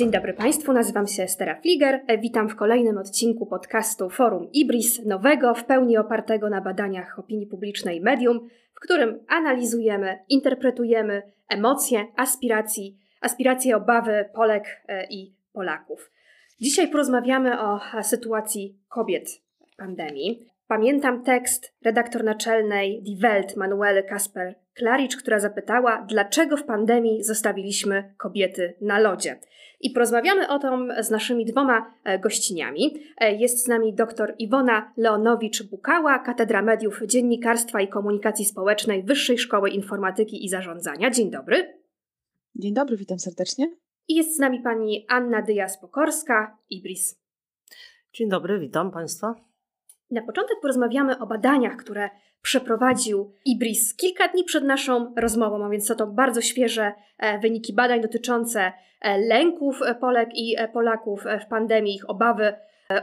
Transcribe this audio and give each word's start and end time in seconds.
Dzień 0.00 0.10
dobry 0.10 0.32
Państwu, 0.32 0.72
nazywam 0.72 1.06
się 1.06 1.22
Estera 1.22 1.60
Fliger. 1.60 2.00
Witam 2.20 2.48
w 2.48 2.56
kolejnym 2.56 2.98
odcinku 2.98 3.46
podcastu 3.46 4.10
Forum 4.10 4.48
Ibris, 4.52 5.04
nowego, 5.04 5.54
w 5.54 5.64
pełni 5.64 5.98
opartego 5.98 6.50
na 6.50 6.60
badaniach 6.60 7.18
opinii 7.18 7.46
publicznej 7.46 8.00
medium, 8.00 8.48
w 8.74 8.80
którym 8.80 9.18
analizujemy, 9.28 10.18
interpretujemy 10.28 11.22
emocje, 11.48 12.06
aspiracji, 12.16 12.98
aspiracje, 13.20 13.76
obawy 13.76 14.24
Polek 14.34 14.82
e, 14.88 15.06
i 15.10 15.34
Polaków. 15.52 16.12
Dzisiaj 16.60 16.88
porozmawiamy 16.88 17.60
o 17.60 17.80
sytuacji 18.02 18.78
kobiet 18.88 19.28
w 19.72 19.76
pandemii. 19.76 20.49
Pamiętam 20.70 21.24
tekst 21.24 21.74
redaktor 21.84 22.24
naczelnej 22.24 23.02
Die 23.02 23.16
Welt 23.20 23.56
Manuele 23.56 24.02
Kasper 24.02 24.54
Klaricz, 24.74 25.16
która 25.16 25.40
zapytała, 25.40 26.06
dlaczego 26.08 26.56
w 26.56 26.64
pandemii 26.64 27.24
zostawiliśmy 27.24 28.14
kobiety 28.18 28.74
na 28.80 28.98
lodzie. 28.98 29.40
I 29.80 29.90
porozmawiamy 29.90 30.48
o 30.48 30.58
tym 30.58 30.92
z 31.00 31.10
naszymi 31.10 31.44
dwoma 31.44 31.94
e, 32.04 32.18
gościniami. 32.18 32.94
E, 33.16 33.34
jest 33.34 33.64
z 33.64 33.68
nami 33.68 33.94
dr 33.94 34.34
Iwona 34.38 34.92
Leonowicz-Bukała, 34.96 36.18
Katedra 36.18 36.62
Mediów 36.62 37.00
Dziennikarstwa 37.06 37.80
i 37.80 37.88
Komunikacji 37.88 38.44
Społecznej 38.44 39.02
Wyższej 39.02 39.38
Szkoły 39.38 39.70
Informatyki 39.70 40.44
i 40.44 40.48
Zarządzania. 40.48 41.10
Dzień 41.10 41.30
dobry. 41.30 41.80
Dzień 42.54 42.74
dobry, 42.74 42.96
witam 42.96 43.18
serdecznie. 43.18 43.76
I 44.08 44.14
jest 44.14 44.36
z 44.36 44.38
nami 44.38 44.60
pani 44.60 45.06
Anna 45.08 45.42
Dyjas-Pokorska, 45.42 46.46
IBRIS. 46.70 47.20
Dzień 48.12 48.28
dobry, 48.28 48.58
witam 48.58 48.90
Państwa. 48.90 49.49
Na 50.10 50.22
początek 50.22 50.60
porozmawiamy 50.60 51.18
o 51.18 51.26
badaniach, 51.26 51.76
które 51.76 52.10
przeprowadził 52.42 53.32
IBRIS 53.44 53.96
kilka 53.96 54.28
dni 54.28 54.44
przed 54.44 54.64
naszą 54.64 55.14
rozmową, 55.16 55.64
a 55.64 55.68
więc 55.68 55.86
są 55.86 55.94
to 55.94 56.06
bardzo 56.06 56.40
świeże 56.40 56.92
e, 57.18 57.38
wyniki 57.38 57.72
badań 57.72 58.00
dotyczące 58.00 58.72
e, 59.00 59.18
lęków 59.18 59.80
Polek 60.00 60.28
i 60.34 60.54
e, 60.58 60.68
Polaków 60.68 61.24
w 61.44 61.48
pandemii, 61.48 61.94
ich 61.94 62.10
obawy, 62.10 62.54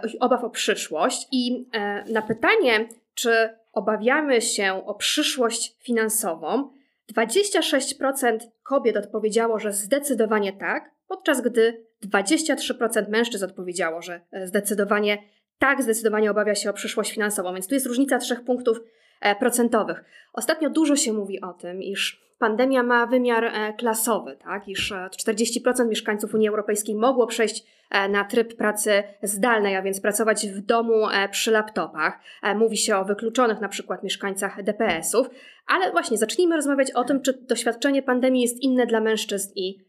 ich 0.08 0.16
obaw 0.20 0.44
o 0.44 0.50
przyszłość. 0.50 1.28
I 1.32 1.70
na 2.14 2.22
pytanie, 2.22 2.90
czy 3.14 3.50
obawiamy 3.74 4.42
się 4.42 4.86
o 4.86 4.96
przyszłość 4.96 5.76
finansową, 5.80 6.70
26% 7.14 8.38
kobiet 8.64 8.98
odpowiedziało, 8.98 9.60
że 9.60 9.74
zdecydowanie 9.74 10.54
tak, 10.54 10.92
podczas 11.08 11.42
gdy 11.42 11.86
23% 12.06 13.10
mężczyzn 13.10 13.46
odpowiedziało, 13.46 14.02
że 14.02 14.22
zdecydowanie 14.44 15.18
tak, 15.60 15.84
zdecydowanie 15.84 16.32
obawia 16.32 16.56
się 16.56 16.70
o 16.70 16.74
przyszłość 16.74 17.14
finansową. 17.14 17.54
Więc 17.54 17.68
tu 17.68 17.74
jest 17.74 17.88
różnica 17.88 18.18
trzech 18.18 18.44
punktów 18.44 18.80
E, 19.22 19.36
procentowych. 19.36 20.04
Ostatnio 20.34 20.70
dużo 20.70 20.96
się 20.96 21.14
mówi 21.14 21.42
o 21.42 21.54
tym, 21.54 21.84
iż 21.84 22.22
pandemia 22.40 22.84
ma 22.84 23.06
wymiar 23.06 23.44
e, 23.44 23.74
klasowy, 23.74 24.38
tak? 24.44 24.68
iż 24.68 24.94
40% 24.94 25.82
e, 25.82 25.86
mieszkańców 25.86 26.34
Unii 26.34 26.50
Europejskiej 26.50 26.96
mogło 26.96 27.28
przejść 27.28 27.78
na 28.10 28.24
tryb 28.24 28.56
pracy 28.56 29.04
zdalnej, 29.24 29.76
a 29.76 29.82
więc 29.82 30.02
pracować 30.02 30.48
w 30.48 30.62
domu 30.62 31.08
przy 31.32 31.52
laptopach. 31.52 32.20
Mówi 32.56 32.78
się 32.78 32.98
o 32.98 33.06
wykluczonych 33.06 33.62
na 33.62 33.70
przykład 33.70 34.04
mieszkańcach 34.04 34.64
DPS-ów, 34.64 35.30
ale 35.68 35.92
właśnie 35.92 36.18
zacznijmy 36.18 36.56
rozmawiać 36.56 36.92
o 36.92 37.04
tym, 37.04 37.22
czy 37.22 37.34
doświadczenie 37.34 38.04
pandemii 38.04 38.42
jest 38.42 38.62
inne 38.62 38.86
dla 38.86 39.02
mężczyzn 39.02 39.52
i 39.56 39.87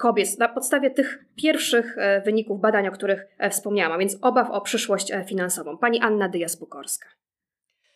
kobiet 0.00 0.38
na 0.38 0.48
podstawie 0.48 0.90
tych 0.90 1.24
pierwszych 1.36 1.96
wyników 2.24 2.60
badań, 2.60 2.88
o 2.88 2.92
których 2.92 3.26
wspomniałam, 3.50 3.92
a 3.92 3.98
więc 3.98 4.18
obaw 4.22 4.50
o 4.50 4.60
przyszłość 4.60 5.12
finansową. 5.26 5.78
Pani 5.78 6.00
Anna 6.00 6.28
Dyjas-Bukorska. 6.28 7.06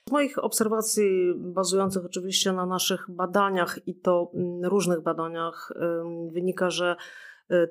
Z 0.09 0.13
moich 0.13 0.45
obserwacji, 0.45 1.35
bazujących 1.37 2.05
oczywiście 2.05 2.53
na 2.53 2.67
naszych 2.67 3.07
badaniach 3.09 3.79
i 3.87 3.95
to 3.95 4.31
mm, 4.35 4.65
różnych 4.65 5.01
badaniach, 5.01 5.73
wynika, 6.33 6.71
że 6.71 6.97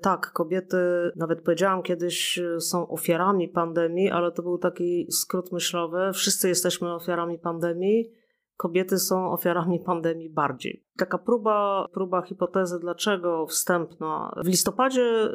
tak, 0.01 0.31
kobiety, 0.31 0.77
nawet 1.15 1.41
powiedziałam 1.41 1.83
kiedyś, 1.83 2.39
są 2.59 2.87
ofiarami 2.87 3.47
pandemii, 3.47 4.09
ale 4.09 4.31
to 4.31 4.43
był 4.43 4.57
taki 4.57 5.07
skrót 5.11 5.51
myślowy. 5.51 6.11
Wszyscy 6.13 6.47
jesteśmy 6.47 6.93
ofiarami 6.93 7.39
pandemii 7.39 8.11
kobiety 8.59 8.97
są 8.97 9.31
ofiarami 9.31 9.79
pandemii 9.79 10.29
bardziej. 10.29 10.83
Taka 10.97 11.17
próba, 11.17 11.87
próba 11.93 12.21
hipotezy, 12.21 12.79
dlaczego 12.79 13.45
wstępna. 13.45 14.35
W 14.43 14.47
listopadzie 14.47 15.29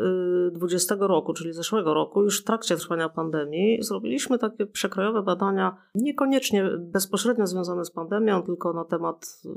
20 0.52 0.94
y, 0.94 0.98
roku, 1.00 1.32
czyli 1.32 1.52
zeszłego 1.52 1.94
roku, 1.94 2.22
już 2.22 2.40
w 2.40 2.44
trakcie 2.44 2.76
trwania 2.76 3.08
pandemii, 3.08 3.82
zrobiliśmy 3.82 4.38
takie 4.38 4.66
przekrojowe 4.66 5.22
badania, 5.22 5.76
niekoniecznie 5.94 6.70
bezpośrednio 6.78 7.46
związane 7.46 7.84
z 7.84 7.90
pandemią, 7.90 8.42
tylko 8.42 8.72
na 8.72 8.84
temat 8.84 9.42
y, 9.44 9.48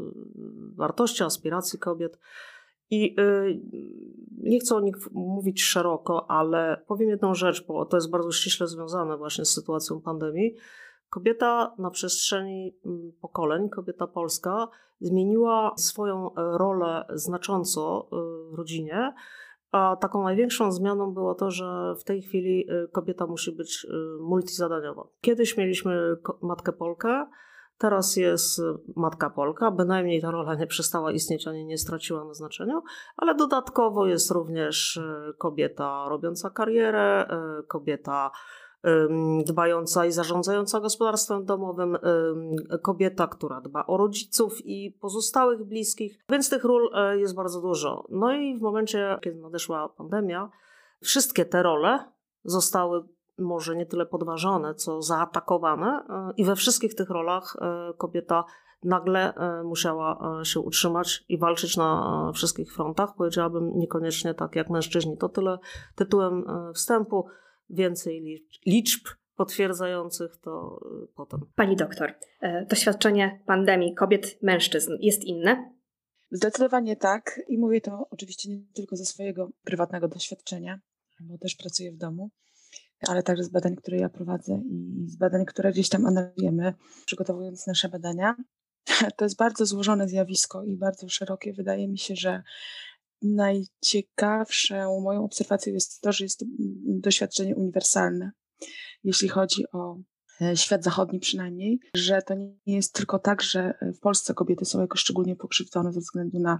wartości, 0.75 1.23
aspiracji 1.23 1.79
kobiet. 1.79 2.19
I 2.89 3.15
y, 3.19 3.61
nie 4.37 4.59
chcę 4.59 4.75
o 4.75 4.79
nich 4.79 4.95
mówić 5.11 5.63
szeroko, 5.63 6.31
ale 6.31 6.83
powiem 6.87 7.09
jedną 7.09 7.33
rzecz, 7.33 7.67
bo 7.67 7.85
to 7.85 7.97
jest 7.97 8.11
bardzo 8.11 8.31
ściśle 8.31 8.67
związane 8.67 9.17
właśnie 9.17 9.45
z 9.45 9.53
sytuacją 9.53 10.01
pandemii. 10.01 10.55
Kobieta 11.09 11.75
na 11.77 11.89
przestrzeni 11.89 12.77
mm, 12.85 13.11
pokoleń, 13.21 13.69
kobieta 13.69 14.07
polska, 14.07 14.67
zmieniła 14.99 15.73
swoją 15.77 16.35
e, 16.35 16.57
rolę 16.57 17.05
znacząco 17.13 18.09
e, 18.11 18.15
w 18.51 18.57
rodzinie. 18.57 19.13
A 19.71 19.95
taką 19.95 20.23
największą 20.23 20.71
zmianą 20.71 21.13
było 21.13 21.35
to, 21.35 21.51
że 21.51 21.95
w 21.99 22.03
tej 22.03 22.21
chwili 22.21 22.67
e, 22.69 22.87
kobieta 22.87 23.27
musi 23.27 23.51
być 23.51 23.87
multizadaniowa. 24.19 25.07
Kiedyś 25.21 25.57
mieliśmy 25.57 26.15
matkę 26.41 26.73
Polkę, 26.73 27.27
teraz 27.77 28.15
jest 28.15 28.61
matka 28.95 29.29
Polka. 29.29 29.71
Bynajmniej 29.71 30.21
ta 30.21 30.31
rola 30.31 30.55
nie 30.55 30.67
przestała 30.67 31.11
istnieć 31.11 31.47
ani 31.47 31.65
nie 31.65 31.77
straciła 31.77 32.25
na 32.25 32.33
znaczeniu, 32.33 32.81
ale 33.17 33.35
dodatkowo 33.35 34.07
jest 34.07 34.31
również 34.31 34.99
kobieta 35.37 36.05
robiąca 36.09 36.49
karierę, 36.49 37.27
kobieta 37.67 38.31
dbająca 39.45 40.05
i 40.05 40.11
zarządzająca 40.11 40.79
gospodarstwem 40.79 41.45
domowym, 41.45 41.97
kobieta, 42.81 43.27
która 43.27 43.61
dba 43.61 43.85
o 43.85 43.97
rodziców 43.97 44.65
i 44.65 44.91
pozostałych 44.91 45.63
bliskich, 45.63 46.19
więc 46.29 46.49
tych 46.49 46.63
ról 46.63 46.89
e, 46.93 47.17
jest 47.17 47.35
bardzo 47.35 47.61
dużo. 47.61 48.05
No 48.09 48.33
i 48.33 48.57
w 48.57 48.61
momencie, 48.61 49.17
kiedy 49.21 49.39
nadeszła 49.39 49.89
pandemia, 49.89 50.49
wszystkie 51.01 51.45
te 51.45 51.63
role 51.63 52.11
zostały 52.43 53.03
może 53.37 53.75
nie 53.75 53.85
tyle 53.85 54.05
podważone, 54.05 54.75
co 54.75 55.01
zaatakowane, 55.01 56.05
e, 56.09 56.33
i 56.37 56.45
we 56.45 56.55
wszystkich 56.55 56.95
tych 56.95 57.09
rolach 57.09 57.57
e, 57.61 57.93
kobieta 57.97 58.43
nagle 58.83 59.33
musiała 59.63 60.19
się 60.43 60.59
utrzymać 60.59 61.25
i 61.29 61.37
walczyć 61.37 61.77
na 61.77 62.31
wszystkich 62.33 62.73
frontach. 62.73 63.15
Powiedziałabym 63.15 63.71
niekoniecznie 63.75 64.33
tak 64.33 64.55
jak 64.55 64.69
mężczyźni. 64.69 65.17
To 65.17 65.29
tyle 65.29 65.59
tytułem 65.95 66.45
wstępu 66.73 67.27
więcej 67.69 68.45
liczb 68.65 69.07
potwierdzających 69.35 70.37
to 70.37 70.79
y, 71.03 71.07
potem. 71.15 71.39
Pani 71.55 71.75
doktor, 71.75 72.13
e, 72.41 72.65
doświadczenie 72.65 73.43
pandemii 73.45 73.95
kobiet, 73.95 74.37
mężczyzn 74.41 74.91
jest 74.99 75.23
inne? 75.23 75.71
Zdecydowanie 76.31 76.95
tak 76.95 77.41
i 77.47 77.57
mówię 77.57 77.81
to 77.81 78.07
oczywiście 78.09 78.49
nie 78.49 78.61
tylko 78.75 78.95
ze 78.95 79.05
swojego 79.05 79.49
prywatnego 79.63 80.07
doświadczenia, 80.07 80.79
bo 81.19 81.37
też 81.37 81.55
pracuję 81.55 81.91
w 81.91 81.97
domu, 81.97 82.29
ale 83.07 83.23
także 83.23 83.43
z 83.43 83.49
badań, 83.49 83.75
które 83.75 83.97
ja 83.97 84.09
prowadzę 84.09 84.61
i 84.69 85.05
z 85.07 85.15
badań, 85.15 85.45
które 85.45 85.71
gdzieś 85.71 85.89
tam 85.89 86.05
analizujemy, 86.05 86.73
przygotowując 87.05 87.67
nasze 87.67 87.89
badania. 87.89 88.35
To 89.17 89.25
jest 89.25 89.37
bardzo 89.37 89.65
złożone 89.65 90.07
zjawisko 90.07 90.63
i 90.63 90.77
bardzo 90.77 91.09
szerokie. 91.09 91.53
Wydaje 91.53 91.87
mi 91.87 91.97
się, 91.97 92.15
że 92.15 92.43
najciekawszą 93.21 95.01
moją 95.01 95.23
obserwacją 95.23 95.73
jest 95.73 96.01
to, 96.01 96.11
że 96.11 96.25
jest 96.25 96.39
to 96.39 96.45
doświadczenie 96.85 97.55
uniwersalne, 97.55 98.31
jeśli 99.03 99.27
chodzi 99.27 99.63
o 99.73 99.97
e, 100.41 100.57
świat 100.57 100.83
zachodni 100.83 101.19
przynajmniej, 101.19 101.79
że 101.95 102.21
to 102.21 102.35
nie 102.35 102.75
jest 102.75 102.93
tylko 102.93 103.19
tak, 103.19 103.41
że 103.41 103.73
w 103.81 103.99
Polsce 103.99 104.33
kobiety 104.33 104.65
są 104.65 104.81
jakoś 104.81 104.99
szczególnie 104.99 105.35
pokrzywdzone 105.35 105.93
ze 105.93 105.99
względu 105.99 106.39
na 106.39 106.59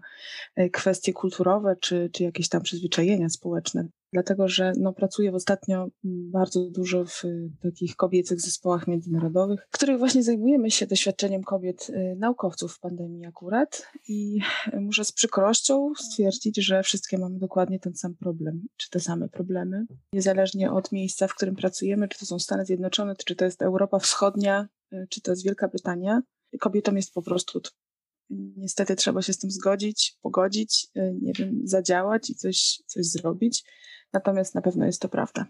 e, 0.56 0.70
kwestie 0.70 1.14
kulturowe 1.14 1.76
czy, 1.82 2.10
czy 2.14 2.24
jakieś 2.24 2.50
tam 2.50 2.62
przyzwyczajenia 2.62 3.30
społeczne 3.30 3.88
dlatego 4.14 4.48
że 4.48 4.74
no, 4.78 4.94
pracuję 4.94 5.34
ostatnio 5.34 5.88
bardzo 6.04 6.70
dużo 6.70 7.06
w 7.06 7.26
y, 7.26 7.50
takich 7.64 7.96
kobiecych 7.96 8.42
zespołach 8.42 8.88
międzynarodowych, 8.88 9.60
w 9.70 9.74
których 9.74 10.00
właśnie 10.00 10.24
zajmujemy 10.24 10.72
się 10.72 10.88
doświadczeniem 10.88 11.44
kobiet 11.44 11.90
y, 11.90 12.16
naukowców 12.20 12.74
w 12.74 12.80
pandemii 12.80 13.26
akurat 13.26 13.88
i 14.08 14.40
muszę 14.74 15.06
z 15.06 15.12
przykrością 15.12 15.92
stwierdzić, 15.98 16.58
że 16.58 16.84
wszystkie 16.84 17.18
mamy 17.18 17.40
dokładnie 17.40 17.80
ten 17.80 17.96
sam 17.96 18.16
problem, 18.16 18.68
czy 18.78 18.90
te 18.90 19.00
same 19.00 19.30
problemy, 19.30 19.86
niezależnie 20.14 20.72
od 20.72 20.92
miejsca, 20.92 21.28
w 21.28 21.36
którym 21.36 21.56
pracujemy, 21.56 22.08
czy 22.08 22.20
to 22.20 22.26
są 22.26 22.40
Stany 22.40 22.66
Zjednoczone, 22.66 23.16
czy 23.16 23.36
to 23.36 23.46
jest 23.46 23.62
Europa 23.62 24.00
Wschodnia, 24.00 24.68
y, 24.94 25.08
czy 25.10 25.22
to 25.22 25.32
jest 25.32 25.46
Wielka 25.46 25.68
Brytania. 25.68 26.22
Kobietom 26.60 26.96
jest 26.96 27.14
po 27.14 27.22
prostu 27.22 27.62
niestety 28.30 28.96
trzeba 28.96 29.22
się 29.22 29.34
z 29.34 29.38
tym 29.38 29.52
zgodzić, 29.52 30.18
pogodzić, 30.22 30.88
nie 31.22 31.34
wiem, 31.34 31.62
zadziałać 31.64 32.30
i 32.30 32.36
coś, 32.36 32.82
coś 32.86 33.06
zrobić. 33.06 33.64
Natomiast 34.14 34.56
na 34.56 34.62
pewno 34.62 34.86
jest 34.86 35.02
to 35.02 35.10
prawda. 35.10 35.46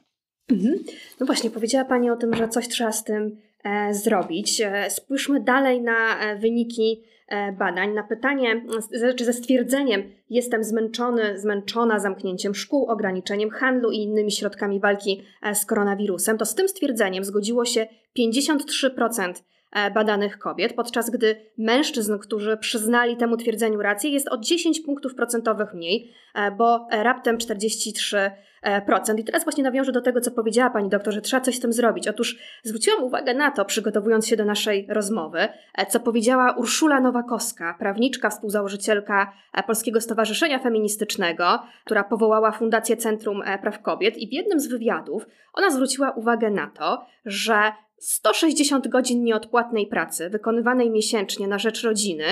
Mhm. 0.51 0.79
No 1.19 1.25
właśnie, 1.25 1.49
powiedziała 1.49 1.85
Pani 1.85 2.09
o 2.09 2.15
tym, 2.15 2.35
że 2.35 2.49
coś 2.49 2.67
trzeba 2.67 2.91
z 2.91 3.03
tym 3.03 3.37
zrobić. 3.91 4.61
Spójrzmy 4.89 5.39
dalej 5.39 5.81
na 5.81 6.17
wyniki 6.39 7.03
badań. 7.57 7.93
Na 7.93 8.03
pytanie, 8.03 8.65
czy 9.17 9.25
ze 9.25 9.33
stwierdzeniem 9.33 10.03
jestem 10.29 10.63
zmęczony, 10.63 11.39
zmęczona 11.39 11.99
zamknięciem 11.99 12.55
szkół, 12.55 12.85
ograniczeniem 12.85 13.49
handlu 13.49 13.91
i 13.91 13.97
innymi 13.97 14.31
środkami 14.31 14.79
walki 14.79 15.23
z 15.53 15.65
koronawirusem, 15.65 16.37
to 16.37 16.45
z 16.45 16.55
tym 16.55 16.69
stwierdzeniem 16.69 17.23
zgodziło 17.23 17.65
się 17.65 17.87
53% 18.19 19.33
E, 19.71 19.91
badanych 19.91 20.39
kobiet, 20.39 20.73
podczas 20.73 21.09
gdy 21.09 21.35
mężczyzn, 21.57 22.17
którzy 22.17 22.57
przyznali 22.57 23.17
temu 23.17 23.37
twierdzeniu 23.37 23.81
rację, 23.81 24.09
jest 24.09 24.27
o 24.27 24.37
10 24.37 24.79
punktów 24.79 25.15
procentowych 25.15 25.73
mniej, 25.73 26.13
e, 26.35 26.51
bo 26.51 26.87
raptem 26.91 27.37
43%. 27.37 28.31
I 29.17 29.23
teraz 29.23 29.43
właśnie 29.43 29.63
nawiążę 29.63 29.91
do 29.91 30.01
tego, 30.01 30.21
co 30.21 30.31
powiedziała 30.31 30.69
pani 30.69 30.89
doktor, 30.89 31.13
że 31.13 31.21
trzeba 31.21 31.41
coś 31.41 31.55
z 31.55 31.59
tym 31.59 31.73
zrobić. 31.73 32.07
Otóż 32.07 32.37
zwróciłam 32.63 33.03
uwagę 33.03 33.33
na 33.33 33.51
to, 33.51 33.65
przygotowując 33.65 34.27
się 34.27 34.35
do 34.35 34.45
naszej 34.45 34.87
rozmowy, 34.89 35.39
e, 35.77 35.85
co 35.85 35.99
powiedziała 35.99 36.51
Urszula 36.51 37.01
Nowakowska, 37.01 37.75
prawniczka, 37.79 38.29
współzałożycielka 38.29 39.33
Polskiego 39.67 40.01
Stowarzyszenia 40.01 40.59
Feministycznego, 40.59 41.59
która 41.85 42.03
powołała 42.03 42.51
Fundację 42.51 42.97
Centrum 42.97 43.43
Praw 43.61 43.81
Kobiet. 43.81 44.17
I 44.17 44.27
w 44.27 44.33
jednym 44.33 44.59
z 44.59 44.67
wywiadów 44.67 45.25
ona 45.53 45.69
zwróciła 45.69 46.11
uwagę 46.11 46.49
na 46.49 46.67
to, 46.67 47.05
że 47.25 47.71
160 47.97 48.87
godzin 48.87 49.23
nieodpłatnej 49.23 49.87
pracy 49.87 50.29
wykonywanej 50.29 50.89
miesięcznie 50.89 51.47
na 51.47 51.59
rzecz 51.59 51.83
rodziny 51.83 52.25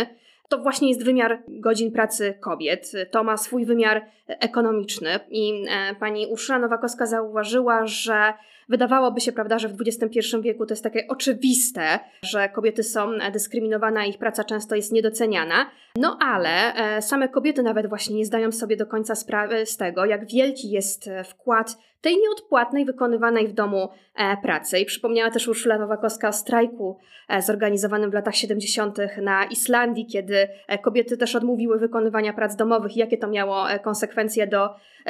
to 0.49 0.57
właśnie 0.57 0.89
jest 0.89 1.03
wymiar 1.03 1.43
godzin 1.47 1.91
pracy 1.91 2.33
kobiet. 2.39 2.91
To 3.11 3.23
ma 3.23 3.37
swój 3.37 3.65
wymiar 3.65 4.05
ekonomiczny. 4.27 5.19
I 5.29 5.65
e, 5.69 5.95
pani 5.95 6.27
Urszula 6.27 6.59
Nowakowska 6.59 7.05
zauważyła, 7.05 7.85
że 7.85 8.33
wydawałoby 8.69 9.21
się, 9.21 9.31
prawda, 9.31 9.59
że 9.59 9.67
w 9.67 9.81
XXI 9.81 10.19
wieku 10.41 10.65
to 10.65 10.73
jest 10.73 10.83
takie 10.83 11.07
oczywiste, 11.07 11.99
że 12.21 12.49
kobiety 12.49 12.83
są 12.83 13.11
dyskryminowane, 13.33 14.07
ich 14.07 14.17
praca 14.17 14.43
często 14.43 14.75
jest 14.75 14.91
niedoceniana. 14.91 15.69
No 15.97 16.17
ale 16.21 16.75
e, 16.75 17.01
same 17.01 17.29
kobiety 17.29 17.63
nawet 17.63 17.89
właśnie 17.89 18.15
nie 18.15 18.25
zdają 18.25 18.51
sobie 18.51 18.77
do 18.77 18.85
końca 18.85 19.15
sprawy 19.15 19.65
z 19.65 19.77
tego, 19.77 20.05
jak 20.05 20.27
wielki 20.27 20.69
jest 20.69 21.09
wkład 21.29 21.77
tej 22.05 22.17
nieodpłatnej, 22.17 22.85
wykonywanej 22.85 23.47
w 23.47 23.53
domu 23.53 23.89
e, 24.15 24.37
pracy. 24.37 24.79
I 24.79 24.85
przypomniała 24.85 25.31
też 25.31 25.47
Urszula 25.47 25.77
Nowakowska 25.77 26.29
o 26.29 26.33
strajku 26.33 26.97
e, 27.29 27.41
zorganizowanym 27.41 28.11
w 28.11 28.13
latach 28.13 28.35
70. 28.35 28.97
na 29.21 29.45
Islandii, 29.45 30.05
kiedy 30.05 30.47
e, 30.67 30.77
kobiety 30.77 31.17
też 31.17 31.35
odmówiły 31.35 31.79
wykonywania 31.79 32.33
prac 32.33 32.55
domowych 32.55 32.95
i 32.95 32.99
jakie 32.99 33.17
to 33.17 33.27
miało 33.27 33.65
konsekwencje 33.83 34.47
do, 34.47 34.69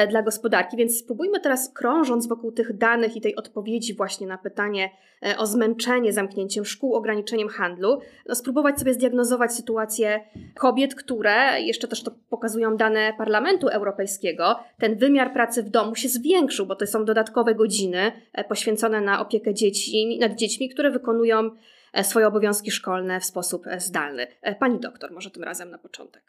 dla 0.10 0.22
gospodarki. 0.22 0.78
Więc 0.78 0.98
spróbujmy 0.98 1.40
teraz, 1.40 1.74
krążąc 1.74 2.28
wokół 2.28 2.52
tych 2.52 2.78
danych 2.78 3.16
i 3.16 3.22
tej 3.22 3.36
odpowiedzi 3.47 3.94
właśnie 3.94 4.27
na 4.27 4.38
pytanie 4.38 4.89
o 5.38 5.45
zmęczenie 5.45 6.13
zamknięciem 6.13 6.65
szkół, 6.65 6.94
ograniczeniem 6.94 7.50
handlu, 7.50 8.00
no 8.27 8.36
spróbować 8.36 8.80
sobie 8.80 8.94
zdiagnozować 8.94 9.53
sytuację 9.53 10.24
kobiet, 10.56 10.95
które, 10.95 11.62
jeszcze 11.62 11.88
też 11.88 12.03
to 12.03 12.12
pokazują 12.30 12.77
dane 12.77 13.13
Parlamentu 13.18 13.68
Europejskiego, 13.68 14.59
ten 14.80 14.97
wymiar 14.97 15.33
pracy 15.33 15.63
w 15.63 15.69
domu 15.69 15.95
się 15.95 16.09
zwiększył, 16.09 16.65
bo 16.65 16.75
to 16.75 16.88
są 16.88 17.06
dodatkowe 17.06 17.56
godziny 17.56 18.12
e, 18.33 18.44
poświęcone 18.44 19.01
na 19.01 19.21
opiekę 19.21 19.53
dzieci, 19.53 20.19
nad 20.21 20.36
dziećmi, 20.36 20.69
które 20.69 20.92
wykonują 20.92 21.50
e, 21.94 22.03
swoje 22.03 22.27
obowiązki 22.27 22.71
szkolne 22.71 23.19
w 23.19 23.25
sposób 23.25 23.68
e, 23.68 23.80
zdalny. 23.80 24.27
Pani 24.59 24.80
doktor, 24.80 25.12
może 25.12 25.31
tym 25.31 25.44
razem 25.44 25.69
na 25.69 25.77
początek. 25.77 26.24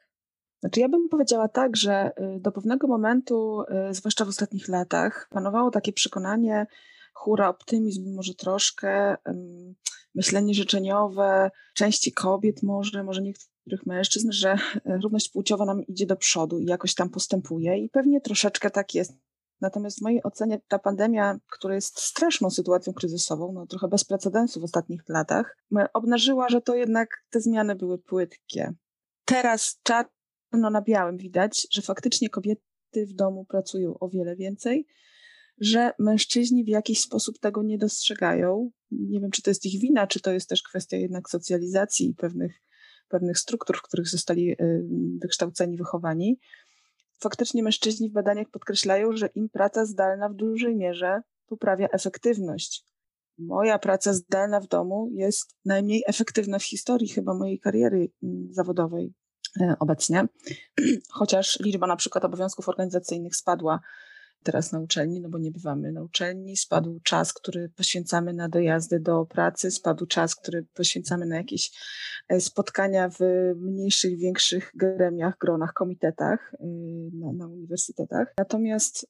Znaczy, 0.61 0.81
ja 0.81 0.89
bym 0.89 1.09
powiedziała 1.09 1.49
tak, 1.49 1.77
że 1.77 2.11
do 2.41 2.53
pewnego 2.53 2.87
momentu, 2.87 3.63
zwłaszcza 3.91 4.25
w 4.25 4.29
ostatnich 4.29 4.69
latach, 4.69 5.29
panowało 5.31 5.71
takie 5.71 5.93
przekonanie, 5.93 6.67
hura, 7.17 7.49
optymizm 7.49 8.15
może 8.15 8.35
troszkę, 8.35 9.17
myślenie 10.15 10.55
życzeniowe 10.55 11.51
części 11.75 12.13
kobiet 12.13 12.63
może, 12.63 13.05
może 13.05 13.23
niektórych 13.23 13.87
mężczyzn, 13.87 14.33
że 14.33 14.57
równość 15.03 15.29
płciowa 15.29 15.65
nam 15.65 15.83
idzie 15.83 16.07
do 16.07 16.17
przodu 16.17 16.59
i 16.59 16.65
jakoś 16.65 16.95
tam 16.95 17.11
postępuje 17.11 17.79
i 17.79 17.89
pewnie 17.89 18.21
troszeczkę 18.21 18.71
tak 18.71 18.95
jest. 18.95 19.13
Natomiast 19.61 19.99
w 19.99 20.03
mojej 20.03 20.23
ocenie 20.23 20.61
ta 20.69 20.79
pandemia, 20.79 21.39
która 21.51 21.75
jest 21.75 22.01
straszną 22.01 22.51
sytuacją 22.51 22.93
kryzysową, 22.93 23.53
no 23.53 23.67
trochę 23.67 23.89
bez 23.89 24.05
precedensu 24.05 24.61
w 24.61 24.65
ostatnich 24.65 25.03
latach, 25.09 25.57
obnażyła, 25.95 26.49
że 26.49 26.61
to 26.61 26.75
jednak 26.75 27.09
te 27.31 27.41
zmiany 27.41 27.75
były 27.75 27.99
płytkie. 27.99 28.75
Teraz 29.25 29.81
czarno 29.83 30.71
na 30.71 30.83
białym 30.83 31.17
widać, 31.17 31.67
że 31.73 31.83
faktycznie 31.83 32.31
kobiety 32.31 33.07
w 33.07 33.13
domu 33.13 33.45
pracują 33.45 33.99
o 33.99 34.09
wiele 34.09 34.37
więcej, 34.37 34.87
że 35.59 35.93
mężczyźni 35.99 36.65
w 36.65 36.69
jakiś 36.69 37.01
sposób 37.01 37.39
tego 37.39 37.63
nie 37.63 37.79
dostrzegają. 37.79 38.71
Nie 38.91 39.21
wiem, 39.21 39.31
czy 39.31 39.43
to 39.43 39.51
jest 39.51 39.67
ich 39.67 39.81
wina, 39.81 40.07
czy 40.07 40.21
to 40.21 40.33
jest 40.33 40.49
też 40.49 40.63
kwestia 40.63 40.97
jednak 40.97 41.31
socjalizacji 41.31 42.09
i 42.09 42.15
pewnych, 42.15 42.63
pewnych 43.09 43.39
struktur, 43.39 43.77
w 43.79 43.83
których 43.83 44.09
zostali 44.09 44.53
y, 44.53 44.57
wykształceni, 45.21 45.77
wychowani 45.77 46.39
faktycznie 47.19 47.63
mężczyźni 47.63 48.11
w 48.11 48.13
badaniach 48.13 48.51
podkreślają, 48.51 49.17
że 49.17 49.27
im 49.27 49.49
praca 49.49 49.85
zdalna 49.85 50.29
w 50.29 50.35
dużej 50.35 50.77
mierze 50.77 51.23
poprawia 51.47 51.89
efektywność. 51.89 52.85
Moja 53.39 53.79
praca 53.79 54.13
zdalna 54.13 54.61
w 54.61 54.69
domu 54.69 55.09
jest 55.13 55.57
najmniej 55.65 56.03
efektywna 56.07 56.59
w 56.59 56.65
historii 56.65 57.09
chyba 57.09 57.35
mojej 57.35 57.61
kariery 57.61 58.11
mm, 58.23 58.49
zawodowej 58.51 59.15
e, 59.61 59.77
obecnie, 59.79 60.29
chociaż 61.19 61.61
liczba 61.61 61.87
na 61.87 61.97
przykład 61.97 62.25
obowiązków 62.25 62.69
organizacyjnych 62.69 63.37
spadła 63.37 63.81
teraz 64.43 64.73
na 64.73 64.81
uczelni, 64.81 65.21
no 65.21 65.29
bo 65.29 65.39
nie 65.39 65.51
bywamy 65.51 65.93
na 65.93 66.03
uczelni, 66.03 66.57
spadł 66.57 67.01
czas, 67.01 67.33
który 67.33 67.69
poświęcamy 67.69 68.33
na 68.33 68.49
dojazdy 68.49 69.01
do 69.01 69.27
pracy, 69.27 69.71
spadł 69.71 70.07
czas, 70.07 70.35
który 70.35 70.67
poświęcamy 70.75 71.27
na 71.27 71.37
jakieś 71.37 71.71
e, 72.29 72.41
spotkania 72.41 73.09
w 73.09 73.19
mniejszych, 73.57 74.19
większych 74.19 74.71
gremiach, 74.75 75.39
gronach, 75.39 75.73
komitetach 75.73 76.55
y, 76.55 76.67
na, 77.13 77.33
na 77.33 77.47
uniwersytetach. 77.47 78.35
Natomiast 78.39 79.07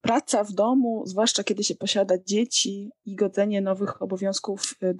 praca 0.00 0.44
w 0.44 0.52
domu, 0.52 1.02
zwłaszcza 1.06 1.44
kiedy 1.44 1.64
się 1.64 1.74
posiada 1.74 2.14
dzieci 2.26 2.90
i 3.04 3.16
godzenie 3.16 3.60
nowych 3.60 4.02
obowiązków 4.02 4.74
y, 4.82 4.94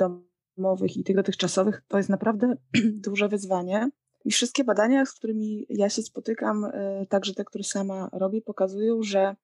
domowych 0.56 0.96
i 0.96 1.04
tych 1.04 1.16
dotychczasowych, 1.16 1.82
to 1.88 1.96
jest 1.96 2.08
naprawdę 2.08 2.56
duże 3.06 3.28
wyzwanie. 3.28 3.90
I 4.24 4.30
wszystkie 4.30 4.64
badania, 4.64 5.06
z 5.06 5.12
którymi 5.12 5.66
ja 5.68 5.88
się 5.88 6.02
spotykam, 6.02 6.64
y, 6.64 7.06
także 7.08 7.34
te, 7.34 7.44
które 7.44 7.64
sama 7.64 8.08
robię, 8.12 8.42
pokazują, 8.42 9.02
że 9.02 9.36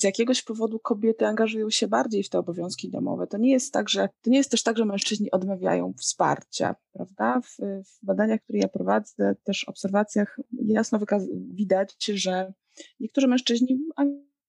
z 0.00 0.04
jakiegoś 0.04 0.42
powodu 0.42 0.78
kobiety 0.78 1.26
angażują 1.26 1.70
się 1.70 1.88
bardziej 1.88 2.22
w 2.22 2.28
te 2.28 2.38
obowiązki 2.38 2.90
domowe. 2.90 3.26
To 3.26 3.38
nie 3.38 3.50
jest 3.50 3.72
tak, 3.72 3.88
że 3.88 4.08
to 4.22 4.30
nie 4.30 4.38
jest 4.38 4.50
też 4.50 4.62
tak, 4.62 4.78
że 4.78 4.84
mężczyźni 4.84 5.30
odmawiają 5.30 5.92
wsparcia, 5.98 6.74
prawda? 6.92 7.40
W, 7.40 7.56
w 7.84 8.04
badaniach, 8.04 8.40
które 8.40 8.58
ja 8.58 8.68
prowadzę, 8.68 9.36
też 9.44 9.64
obserwacjach 9.64 10.40
jasno 10.66 10.98
widać, 11.30 11.96
że 12.14 12.52
niektórzy 13.00 13.28
mężczyźni 13.28 13.78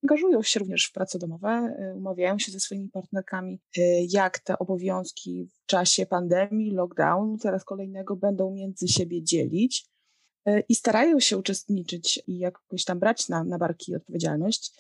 angażują 0.04 0.44
się 0.44 0.60
również 0.60 0.86
w 0.86 0.92
prace 0.92 1.20
domowe, 1.20 1.76
y, 1.92 1.96
umawiają 1.96 2.40
się 2.40 2.52
ze 2.52 2.60
swoimi 2.60 2.90
partnerkami, 2.90 3.62
y, 3.78 3.82
jak 4.10 4.40
te 4.40 4.60
obowiązki 4.60 5.46
w 5.46 5.66
czasie 5.66 6.06
pandemii, 6.06 6.72
lockdownu, 6.72 7.38
teraz 7.38 7.64
kolejnego 7.64 8.16
będą 8.16 8.52
między 8.52 8.88
siebie 8.88 9.24
dzielić 9.24 9.86
y, 10.48 10.64
i 10.70 10.76
starają 10.76 11.20
się 11.20 11.38
uczestniczyć 11.38 12.24
i 12.28 12.38
jakoś 12.38 12.86
tam 12.86 13.00
brać 13.00 13.30
na, 13.30 13.44
na 13.44 13.58
barki 13.58 13.96
odpowiedzialność. 13.96 14.72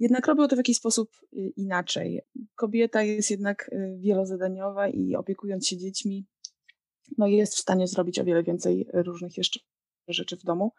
Jednak 0.00 0.26
robią 0.26 0.48
to 0.48 0.56
w 0.56 0.58
jakiś 0.58 0.76
sposób 0.76 1.10
y, 1.32 1.52
inaczej. 1.56 2.20
Kobieta 2.54 3.02
jest 3.02 3.30
jednak 3.30 3.70
y, 3.72 3.98
wielozadaniowa 3.98 4.88
i 4.88 5.14
opiekując 5.14 5.66
się 5.66 5.76
dziećmi, 5.76 6.26
no 7.18 7.26
jest 7.26 7.54
w 7.54 7.58
stanie 7.58 7.86
zrobić 7.86 8.18
o 8.18 8.24
wiele 8.24 8.42
więcej 8.42 8.86
różnych 8.92 9.36
jeszcze 9.36 9.60
rzeczy 10.08 10.36
w 10.36 10.42
domu. 10.42 10.72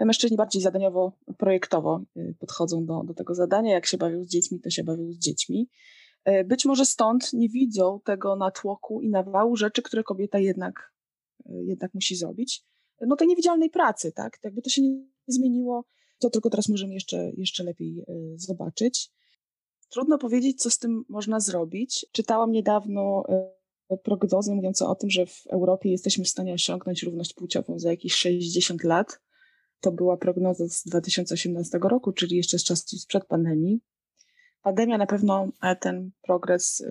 Mężczyźni 0.00 0.36
bardziej 0.36 0.62
zadaniowo, 0.62 1.12
projektowo 1.38 2.04
y, 2.16 2.34
podchodzą 2.38 2.84
do, 2.84 3.02
do 3.04 3.14
tego 3.14 3.34
zadania. 3.34 3.72
Jak 3.72 3.86
się 3.86 3.98
bawią 3.98 4.24
z 4.24 4.28
dziećmi, 4.28 4.60
to 4.60 4.70
się 4.70 4.84
bawią 4.84 5.12
z 5.12 5.18
dziećmi. 5.18 5.68
Być 6.44 6.64
może 6.64 6.86
stąd 6.86 7.32
nie 7.32 7.48
widzą 7.48 8.00
tego 8.04 8.36
natłoku 8.36 9.00
i 9.00 9.10
nawału 9.10 9.56
rzeczy, 9.56 9.82
które 9.82 10.02
kobieta 10.02 10.38
jednak, 10.38 10.92
jednak 11.46 11.94
musi 11.94 12.16
zrobić. 12.16 12.64
No 13.00 13.16
tej 13.16 13.28
niewidzialnej 13.28 13.70
pracy, 13.70 14.12
tak? 14.12 14.38
Jakby 14.42 14.62
to 14.62 14.70
się 14.70 14.82
nie 14.82 15.06
zmieniło 15.26 15.84
to 16.18 16.30
tylko 16.30 16.50
teraz 16.50 16.68
możemy 16.68 16.94
jeszcze, 16.94 17.30
jeszcze 17.36 17.64
lepiej 17.64 18.00
e, 18.00 18.14
zobaczyć. 18.36 19.10
Trudno 19.88 20.18
powiedzieć, 20.18 20.62
co 20.62 20.70
z 20.70 20.78
tym 20.78 21.04
można 21.08 21.40
zrobić. 21.40 22.06
Czytałam 22.12 22.52
niedawno 22.52 23.22
e, 23.90 23.96
prognozy 23.96 24.54
mówiące 24.54 24.86
o 24.86 24.94
tym, 24.94 25.10
że 25.10 25.26
w 25.26 25.46
Europie 25.46 25.90
jesteśmy 25.90 26.24
w 26.24 26.28
stanie 26.28 26.52
osiągnąć 26.54 27.02
równość 27.02 27.34
płciową 27.34 27.78
za 27.78 27.90
jakieś 27.90 28.14
60 28.14 28.84
lat. 28.84 29.20
To 29.80 29.92
była 29.92 30.16
prognoza 30.16 30.68
z 30.68 30.84
2018 30.84 31.78
roku, 31.82 32.12
czyli 32.12 32.36
jeszcze 32.36 32.58
z 32.58 32.64
czasu 32.64 32.98
sprzed 32.98 33.26
pandemii. 33.26 33.80
Pandemia 34.62 34.98
na 34.98 35.06
pewno 35.06 35.48
e, 35.62 35.76
ten 35.76 36.10
progres 36.22 36.82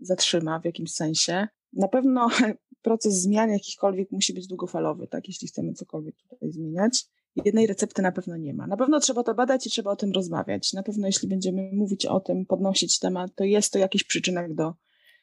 zatrzyma 0.00 0.60
w 0.60 0.64
jakimś 0.64 0.92
sensie. 0.92 1.48
Na 1.72 1.88
pewno 1.88 2.28
proces 2.82 3.14
zmian 3.14 3.50
jakichkolwiek 3.50 4.10
musi 4.10 4.34
być 4.34 4.46
długofalowy, 4.46 5.06
tak, 5.06 5.28
jeśli 5.28 5.48
chcemy 5.48 5.72
cokolwiek 5.72 6.16
tutaj 6.16 6.52
zmieniać 6.52 7.06
jednej 7.36 7.66
recepty 7.66 8.02
na 8.02 8.12
pewno 8.12 8.36
nie 8.36 8.54
ma. 8.54 8.66
Na 8.66 8.76
pewno 8.76 9.00
trzeba 9.00 9.22
to 9.22 9.34
badać 9.34 9.66
i 9.66 9.70
trzeba 9.70 9.90
o 9.90 9.96
tym 9.96 10.12
rozmawiać. 10.12 10.72
Na 10.72 10.82
pewno 10.82 11.06
jeśli 11.06 11.28
będziemy 11.28 11.70
mówić 11.72 12.06
o 12.06 12.20
tym, 12.20 12.46
podnosić 12.46 12.98
temat, 12.98 13.30
to 13.34 13.44
jest 13.44 13.72
to 13.72 13.78
jakiś 13.78 14.04
przyczynek 14.04 14.54
do, 14.54 14.74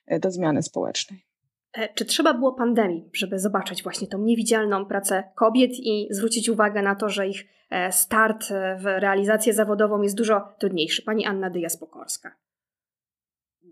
e, 0.08 0.20
do 0.20 0.32
zmiany 0.32 0.63
społecznej. 0.63 1.25
E, 1.74 1.94
czy 1.94 2.06
trzeba 2.06 2.34
było 2.34 2.54
pandemii, 2.54 3.10
żeby 3.13 3.39
zobaczyć 3.39 3.84
właśnie 3.84 4.08
tą 4.08 4.22
niewidzialną 4.22 4.86
pracę 4.86 5.24
kobiet 5.36 5.72
i 5.74 6.08
zwrócić 6.12 6.50
uwagę 6.50 6.82
na 6.82 6.96
to, 6.96 7.10
że 7.10 7.28
ich 7.28 7.48
e, 7.70 7.92
start 7.92 8.46
w 8.80 8.86
realizację 8.86 9.54
zawodową 9.54 10.01
jest 10.01 10.18
dużo 10.18 10.42
trudniejszy? 10.60 11.01
Pani 11.01 11.25
Anna 11.25 11.51
Dyjas-Pokorska. 11.51 12.30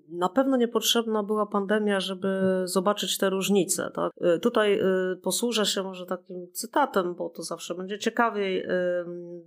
Na 0.10 0.30
pewno 0.30 0.58
niepotrzebna 0.58 1.24
była 1.24 1.46
pandemia, 1.46 2.00
żeby 2.00 2.42
zobaczyć 2.64 3.18
te 3.18 3.30
różnice. 3.30 3.92
Tak? 3.96 4.12
Y, 4.36 4.40
tutaj 4.40 4.80
y, 5.14 5.16
posłużę 5.16 5.66
się 5.66 5.84
może 5.84 6.06
takim 6.06 6.48
cytatem, 6.52 7.16
bo 7.16 7.30
to 7.30 7.44
zawsze 7.44 7.76
będzie 7.76 8.00
ciekawiej. 8.00 8.64
Y, 8.64 8.66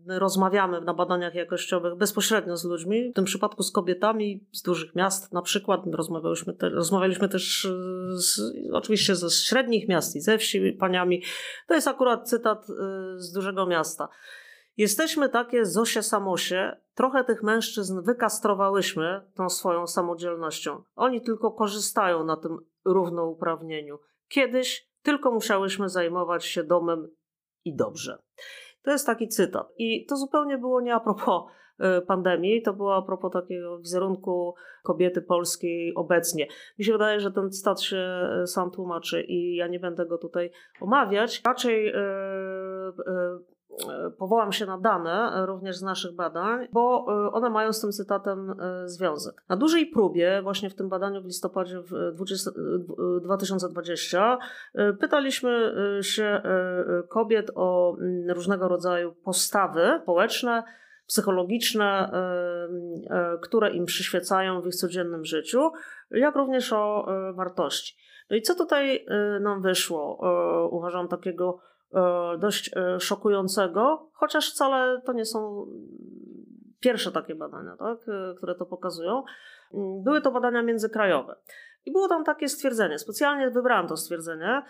rozmawiamy 0.06 0.80
na 0.80 0.94
badaniach 0.94 1.34
jakościowych 1.34 1.94
bezpośrednio 1.94 2.56
z 2.56 2.64
ludźmi, 2.64 3.10
w 3.10 3.14
tym 3.14 3.24
przypadku 3.24 3.62
z 3.62 3.72
kobietami 3.72 4.44
z 4.52 4.62
dużych 4.62 4.94
miast 4.94 5.32
na 5.32 5.42
przykład. 5.42 5.80
Rozmawialiśmy, 5.92 6.54
te, 6.54 6.68
rozmawialiśmy 6.68 7.28
też 7.28 7.68
z, 8.10 8.40
oczywiście 8.72 9.16
ze 9.16 9.30
średnich 9.30 9.88
miast 9.88 10.16
i 10.16 10.20
ze 10.20 10.38
wsi 10.38 10.72
paniami. 10.72 11.22
To 11.68 11.74
jest 11.74 11.88
akurat 11.88 12.28
cytat 12.28 12.66
z 13.16 13.32
dużego 13.32 13.66
miasta. 13.66 14.08
Jesteśmy 14.80 15.28
takie 15.28 15.64
Zosie 15.64 16.02
Samosie, 16.02 16.76
trochę 16.94 17.25
tych 17.25 17.42
mężczyzn 17.42 18.02
wykastrowałyśmy 18.02 19.20
tą 19.34 19.49
swoją 19.49 19.87
samodzielnością. 19.87 20.82
Oni 20.96 21.20
tylko 21.20 21.50
korzystają 21.50 22.25
na 22.25 22.37
tym 22.37 22.58
równouprawnieniu. 22.84 23.99
Kiedyś 24.28 24.90
tylko 25.02 25.30
musiałyśmy 25.30 25.88
zajmować 25.88 26.44
się 26.44 26.64
domem 26.64 27.08
i 27.64 27.76
dobrze. 27.76 28.18
To 28.82 28.90
jest 28.90 29.06
taki 29.06 29.28
cytat. 29.28 29.72
I 29.78 30.06
to 30.06 30.16
zupełnie 30.16 30.58
było 30.58 30.80
nie 30.80 30.94
a 30.94 31.00
propos 31.00 31.42
e, 31.78 32.00
pandemii, 32.00 32.62
to 32.62 32.72
było 32.72 32.96
a 32.96 33.02
propos 33.02 33.32
takiego 33.32 33.78
wizerunku 33.78 34.54
kobiety 34.82 35.22
polskiej 35.22 35.94
obecnie. 35.94 36.46
Mi 36.78 36.84
się 36.84 36.92
wydaje, 36.92 37.20
że 37.20 37.30
ten 37.30 37.50
cytat 37.50 37.80
się 37.80 37.96
e, 37.96 38.46
sam 38.46 38.70
tłumaczy 38.70 39.22
i 39.22 39.56
ja 39.56 39.66
nie 39.66 39.80
będę 39.80 40.06
go 40.06 40.18
tutaj 40.18 40.50
omawiać. 40.80 41.42
Raczej 41.44 41.84
yy, 41.84 41.92
yy, 43.06 43.59
powołam 44.18 44.52
się 44.52 44.66
na 44.66 44.78
dane 44.78 45.32
e, 45.34 45.46
również 45.46 45.76
z 45.76 45.82
naszych 45.82 46.14
badań, 46.14 46.68
bo 46.72 47.06
e, 47.08 47.32
one 47.32 47.50
mają 47.50 47.72
z 47.72 47.80
tym 47.80 47.92
cytatem 47.92 48.54
związek. 48.84 49.42
Na 49.48 49.56
dużej 49.56 49.86
próbie, 49.86 50.40
właśnie 50.42 50.70
w 50.70 50.74
tym 50.74 50.88
badaniu 50.88 51.22
w 51.22 51.24
listopadzie 51.24 51.82
20, 52.12 52.50
2020, 53.22 54.38
pytaliśmy 55.00 55.74
się 56.02 56.42
kobiet 57.08 57.50
o 57.54 57.96
mm, 58.00 58.30
różnego 58.30 58.68
rodzaju 58.68 59.14
postawy 59.24 60.00
społeczne, 60.02 60.62
psychologiczne, 61.06 62.10
które 63.42 63.70
im 63.70 63.84
przyświecają 63.84 64.60
w 64.60 64.66
ich 64.66 64.74
codziennym 64.74 65.24
życiu, 65.24 65.70
jak 66.10 66.36
również 66.36 66.72
o 66.72 67.06
wartości. 67.34 67.96
No 68.30 68.36
i 68.36 68.42
co 68.42 68.54
tutaj 68.54 69.06
nam 69.40 69.62
wyszło? 69.62 70.18
Uważam 70.70 71.08
takiego 71.08 71.58
E, 71.60 71.69
dość 72.38 72.70
e, 72.76 73.00
szokującego, 73.00 74.11
chociaż 74.12 74.52
wcale 74.52 75.02
to 75.06 75.12
nie 75.12 75.25
są 75.25 75.66
pierwsze 76.80 77.12
takie 77.12 77.35
badania, 77.35 77.76
tak, 77.76 77.99
e, 78.09 78.35
które 78.35 78.54
to 78.54 78.66
pokazują. 78.66 79.25
Mm, 79.75 80.02
były 80.02 80.20
to 80.20 80.30
badania 80.30 80.62
międzykrajowe. 80.62 81.37
I 81.85 81.92
było 81.92 82.09
tam 82.09 82.25
takie 82.25 82.49
stwierdzenie, 82.49 82.99
specjalnie 82.99 83.50
wybrałam 83.50 83.88
to 83.88 83.97
stwierdzenie, 83.97 84.62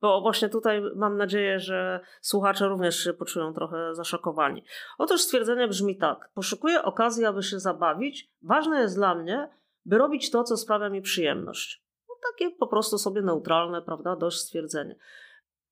bo 0.00 0.20
właśnie 0.20 0.48
tutaj 0.48 0.82
mam 0.96 1.16
nadzieję, 1.16 1.58
że 1.58 2.00
słuchacze 2.20 2.68
również 2.68 3.04
się 3.04 3.12
poczują 3.12 3.54
trochę 3.54 3.94
zaszokowani. 3.94 4.64
Otóż 4.98 5.20
stwierdzenie 5.20 5.68
brzmi 5.68 5.96
tak: 5.96 6.30
Poszukuję 6.34 6.82
okazji, 6.82 7.24
aby 7.24 7.42
się 7.42 7.60
zabawić. 7.60 8.30
Ważne 8.42 8.80
jest 8.80 8.96
dla 8.96 9.14
mnie, 9.14 9.50
by 9.84 9.98
robić 9.98 10.30
to, 10.30 10.44
co 10.44 10.56
sprawia 10.56 10.88
mi 10.88 11.02
przyjemność. 11.02 11.84
No, 12.08 12.14
takie 12.32 12.50
po 12.50 12.66
prostu 12.66 12.98
sobie 12.98 13.22
neutralne, 13.22 13.82
prawda, 13.82 14.16
dość 14.16 14.38
stwierdzenie. 14.38 14.96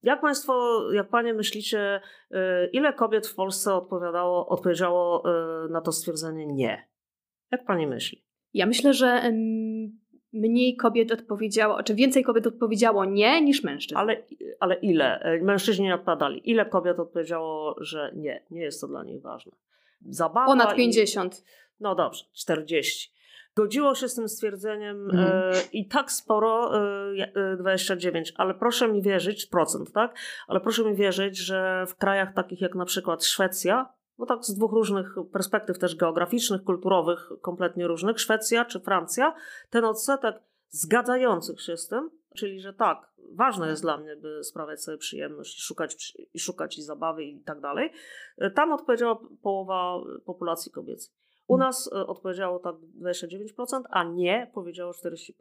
Jak 0.02 0.20
Państwo, 0.20 0.82
jak 0.92 1.08
Panie 1.08 1.34
myślicie, 1.34 2.00
y, 2.30 2.36
ile 2.72 2.92
kobiet 2.92 3.26
w 3.26 3.34
Polsce 3.34 3.74
odpowiadało, 3.74 4.48
odpowiedziało 4.48 5.22
y, 5.64 5.68
na 5.68 5.80
to 5.80 5.92
stwierdzenie 5.92 6.46
nie? 6.46 6.88
Jak 7.50 7.64
Pani 7.64 7.86
myśli? 7.86 8.24
Ja 8.54 8.66
myślę, 8.66 8.94
że 8.94 9.32
mniej 10.32 10.76
kobiet 10.76 11.12
odpowiedziało, 11.12 11.82
czy 11.82 11.94
więcej 11.94 12.24
kobiet 12.24 12.46
odpowiedziało 12.46 13.04
nie 13.04 13.42
niż 13.42 13.64
mężczyzn. 13.64 13.98
Ale, 13.98 14.22
ale 14.60 14.74
ile? 14.74 15.20
E, 15.20 15.40
mężczyźni 15.42 15.84
nie 15.84 15.94
odpowiadali. 15.94 16.50
Ile 16.50 16.66
kobiet 16.66 16.98
odpowiedziało, 16.98 17.74
że 17.80 18.12
nie? 18.16 18.42
Nie 18.50 18.62
jest 18.62 18.80
to 18.80 18.88
dla 18.88 19.04
nich 19.04 19.22
ważne. 19.22 19.52
Zabawa 20.08 20.46
Ponad 20.46 20.76
50. 20.76 21.38
I, 21.38 21.42
no 21.80 21.94
dobrze, 21.94 22.24
40 22.32 23.15
godziło 23.56 23.94
się 23.94 24.08
z 24.08 24.14
tym 24.14 24.28
stwierdzeniem 24.28 25.10
mm. 25.10 25.26
e, 25.26 25.52
i 25.72 25.88
tak 25.88 26.12
sporo, 26.12 26.80
e, 27.34 27.56
29, 27.56 28.30
e, 28.30 28.32
ale 28.36 28.54
proszę 28.54 28.88
mi 28.88 29.02
wierzyć, 29.02 29.46
procent, 29.46 29.92
tak? 29.92 30.16
Ale 30.48 30.60
proszę 30.60 30.84
mi 30.84 30.94
wierzyć, 30.94 31.38
że 31.38 31.84
w 31.88 31.94
krajach 31.94 32.34
takich 32.34 32.60
jak 32.60 32.74
na 32.74 32.84
przykład 32.84 33.24
Szwecja, 33.24 33.92
bo 34.18 34.26
tak 34.26 34.44
z 34.44 34.54
dwóch 34.54 34.72
różnych 34.72 35.14
perspektyw 35.32 35.78
też 35.78 35.96
geograficznych, 35.96 36.64
kulturowych, 36.64 37.28
kompletnie 37.42 37.86
różnych, 37.86 38.20
Szwecja 38.20 38.64
czy 38.64 38.80
Francja, 38.80 39.34
ten 39.70 39.84
odsetek 39.84 40.36
zgadzających 40.68 41.60
się 41.60 41.76
z 41.76 41.88
tym, 41.88 42.10
czyli 42.34 42.60
że 42.60 42.72
tak, 42.74 43.12
ważne 43.32 43.68
jest 43.68 43.82
dla 43.82 43.98
mnie, 43.98 44.16
by 44.16 44.44
sprawiać 44.44 44.82
sobie 44.82 44.98
przyjemność 44.98 45.58
i 45.58 45.60
szukać, 45.60 46.16
i 46.34 46.38
szukać 46.38 46.78
i 46.78 46.82
zabawy 46.82 47.24
i 47.24 47.40
tak 47.40 47.60
dalej, 47.60 47.92
e, 48.38 48.50
tam 48.50 48.72
odpowiedziała 48.72 49.18
połowa 49.42 49.98
populacji 50.24 50.72
kobiecej. 50.72 51.14
U 51.46 51.54
mm. 51.54 51.66
nas 51.66 51.90
e, 51.92 52.06
odpowiedziało 52.06 52.58
tak 52.58 52.74
29%, 52.76 53.82
a 53.90 54.04
nie 54.04 54.50
powiedziało 54.54 54.92
40%. 54.92 55.32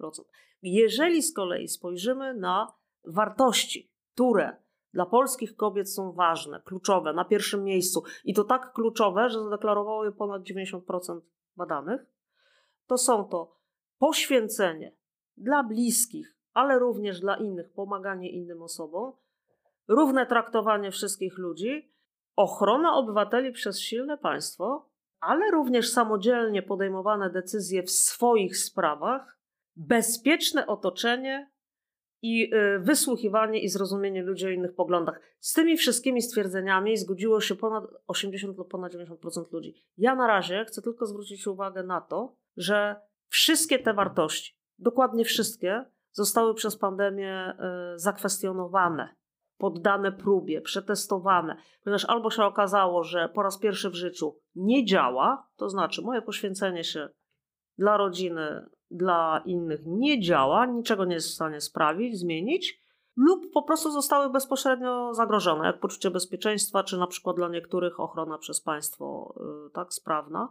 Jeżeli 0.62 1.24
z 1.24 1.34
kolei 1.34 1.68
spojrzymy 1.68 2.34
na 2.34 2.74
wartości, 3.06 3.92
które 4.14 4.58
dla 4.94 5.06
polskich 5.06 5.56
kobiet 5.56 5.94
są 5.94 6.12
ważne, 6.12 6.62
kluczowe, 6.66 7.14
na 7.14 7.26
pierwszym 7.26 7.64
miejscu 7.64 8.04
i 8.24 8.34
to 8.34 8.44
tak 8.44 8.74
kluczowe, 8.74 9.30
że 9.30 9.44
zadeklarowało 9.44 10.06
je 10.06 10.12
ponad 10.12 10.42
90% 10.42 11.22
badanych, 11.56 12.02
to 12.88 12.98
są 12.98 13.26
to 13.26 13.56
poświęcenie 13.98 14.96
dla 15.38 15.64
bliskich, 15.64 16.38
ale 16.54 16.80
również 16.80 17.20
dla 17.20 17.38
innych, 17.38 17.74
pomaganie 17.74 18.32
innym 18.32 18.62
osobom, 18.62 19.14
równe 19.88 20.26
traktowanie 20.26 20.92
wszystkich 20.92 21.38
ludzi, 21.38 21.92
ochrona 22.36 22.96
obywateli 22.96 23.52
przez 23.52 23.80
silne 23.80 24.18
państwo 24.18 24.90
ale 25.20 25.52
również 25.52 25.90
samodzielnie 25.90 26.64
podejmowane 26.64 27.30
decyzje 27.30 27.84
w 27.84 27.92
swoich 27.92 28.58
sprawach, 28.58 29.40
bezpieczne 29.76 30.68
otoczenie 30.68 31.52
i 32.22 32.54
y, 32.56 32.80
wysłuchiwanie 32.80 33.60
i 33.60 33.70
zrozumienie 33.70 34.24
ludzi 34.24 34.46
o 34.46 34.50
innych 34.50 34.76
poglądach. 34.76 35.22
Z 35.40 35.54
tymi 35.54 35.78
wszystkimi 35.78 36.22
stwierdzeniami 36.22 36.98
zgodziło 36.98 37.42
się 37.42 37.56
ponad 37.56 37.84
80 38.08 38.58
lub 38.58 38.72
ponad 38.72 38.94
90% 38.94 39.52
ludzi. 39.52 39.74
Ja 39.98 40.16
na 40.16 40.28
razie 40.28 40.66
chcę 40.66 40.82
tylko 40.82 41.06
zwrócić 41.06 41.48
uwagę 41.48 41.84
na 41.84 42.02
to, 42.02 42.36
że 42.58 42.96
wszystkie 43.28 43.80
te 43.80 43.94
wartości, 43.94 44.58
dokładnie 44.80 45.26
wszystkie, 45.26 45.86
zostały 46.12 46.54
przez 46.54 46.78
pandemię 46.78 47.54
y, 47.96 48.00
zakwestionowane 48.00 49.16
poddane 49.58 50.12
próbie, 50.12 50.62
przetestowane, 50.62 51.58
ponieważ 51.84 52.06
albo 52.06 52.32
się 52.32 52.44
okazało, 52.44 53.04
że 53.04 53.30
po 53.30 53.44
raz 53.44 53.58
pierwszy 53.58 53.90
w 53.90 53.96
życiu 53.96 54.40
nie 54.56 54.86
działa, 54.86 55.48
to 55.56 55.70
znaczy 55.70 56.02
moje 56.02 56.22
poświęcenie 56.22 56.84
się 56.84 57.10
dla 57.78 57.98
rodziny, 57.98 58.66
dla 58.92 59.42
innych 59.46 59.82
nie 59.86 60.22
działa, 60.22 60.66
niczego 60.66 61.06
nie 61.06 61.16
jest 61.16 61.28
w 61.28 61.34
stanie 61.34 61.62
sprawić, 61.62 62.20
zmienić, 62.20 62.86
lub 63.16 63.52
po 63.54 63.64
prostu 63.64 63.92
zostały 63.92 64.30
bezpośrednio 64.30 65.14
zagrożone, 65.14 65.68
jak 65.68 65.80
poczucie 65.80 66.12
bezpieczeństwa, 66.12 66.84
czy 66.84 66.98
na 66.98 67.08
przykład 67.08 67.36
dla 67.36 67.48
niektórych 67.48 68.00
ochrona 68.00 68.38
przez 68.38 68.62
państwo 68.62 69.36
y, 69.68 69.70
tak 69.70 69.94
sprawna. 69.94 70.50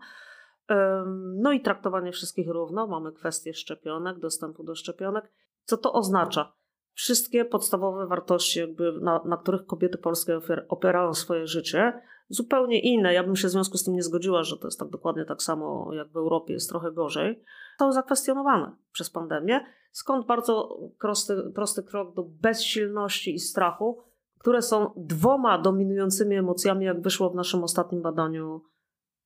No 1.36 1.52
i 1.52 1.60
traktowanie 1.60 2.12
wszystkich 2.12 2.48
równo. 2.48 2.86
Mamy 2.86 3.12
kwestię 3.12 3.54
szczepionek, 3.54 4.18
dostępu 4.18 4.64
do 4.64 4.74
szczepionek. 4.74 5.32
Co 5.64 5.76
to 5.76 5.92
oznacza? 5.92 6.52
Wszystkie 6.94 7.44
podstawowe 7.44 8.06
wartości, 8.06 8.58
jakby 8.58 8.92
na, 8.92 9.20
na 9.24 9.36
których 9.36 9.66
kobiety 9.66 9.98
polskie 9.98 10.40
opierają 10.68 11.14
swoje 11.14 11.46
życie, 11.46 11.92
zupełnie 12.28 12.80
inne. 12.80 13.14
Ja 13.14 13.24
bym 13.24 13.36
się 13.36 13.48
w 13.48 13.50
związku 13.50 13.78
z 13.78 13.84
tym 13.84 13.94
nie 13.94 14.02
zgodziła, 14.02 14.42
że 14.42 14.58
to 14.58 14.66
jest 14.66 14.78
tak 14.78 14.88
dokładnie 14.88 15.24
tak 15.24 15.42
samo 15.42 15.94
jak 15.94 16.08
w 16.08 16.16
Europie, 16.16 16.52
jest 16.52 16.68
trochę 16.68 16.92
gorzej. 16.92 17.42
Zostały 17.70 17.92
zakwestionowane 17.92 18.76
przez 18.92 19.10
pandemię, 19.10 19.60
skąd 19.92 20.26
bardzo 20.26 20.78
prosty, 21.00 21.36
prosty 21.54 21.82
krok 21.82 22.14
do 22.14 22.22
bezsilności 22.22 23.34
i 23.34 23.38
strachu, 23.38 24.02
które 24.38 24.62
są 24.62 24.92
dwoma 24.96 25.58
dominującymi 25.58 26.36
emocjami, 26.36 26.84
jak 26.84 27.02
wyszło 27.02 27.30
w 27.30 27.34
naszym 27.34 27.64
ostatnim 27.64 28.02
badaniu 28.02 28.62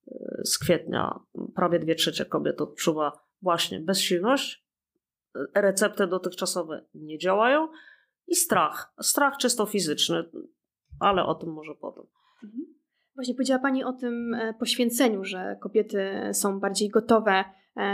e, 0.07 0.41
z 0.45 0.59
kwietnia. 0.59 1.21
Prawie 1.55 1.79
dwie 1.79 1.95
trzecie 1.95 2.25
kobiet 2.25 2.61
odczuwa 2.61 3.13
właśnie 3.43 3.81
bezsilność 3.81 4.68
recepty 5.55 6.07
dotychczasowe 6.07 6.85
nie 6.95 7.19
działają 7.19 7.69
i 8.27 8.35
strach. 8.35 8.93
Strach 9.01 9.37
czysto 9.37 9.67
fizyczny, 9.67 10.25
ale 11.01 11.25
o 11.25 11.35
tym 11.35 11.53
może 11.53 11.75
potem. 11.75 12.05
Mhm. 12.45 12.75
Właśnie 13.15 13.35
powiedziała 13.35 13.61
Pani 13.61 13.85
o 13.85 13.93
tym 13.93 14.35
e, 14.35 14.55
poświęceniu, 14.55 15.25
że 15.25 15.57
kobiety 15.61 16.31
są 16.33 16.61
bardziej 16.61 16.89
gotowe 16.89 17.45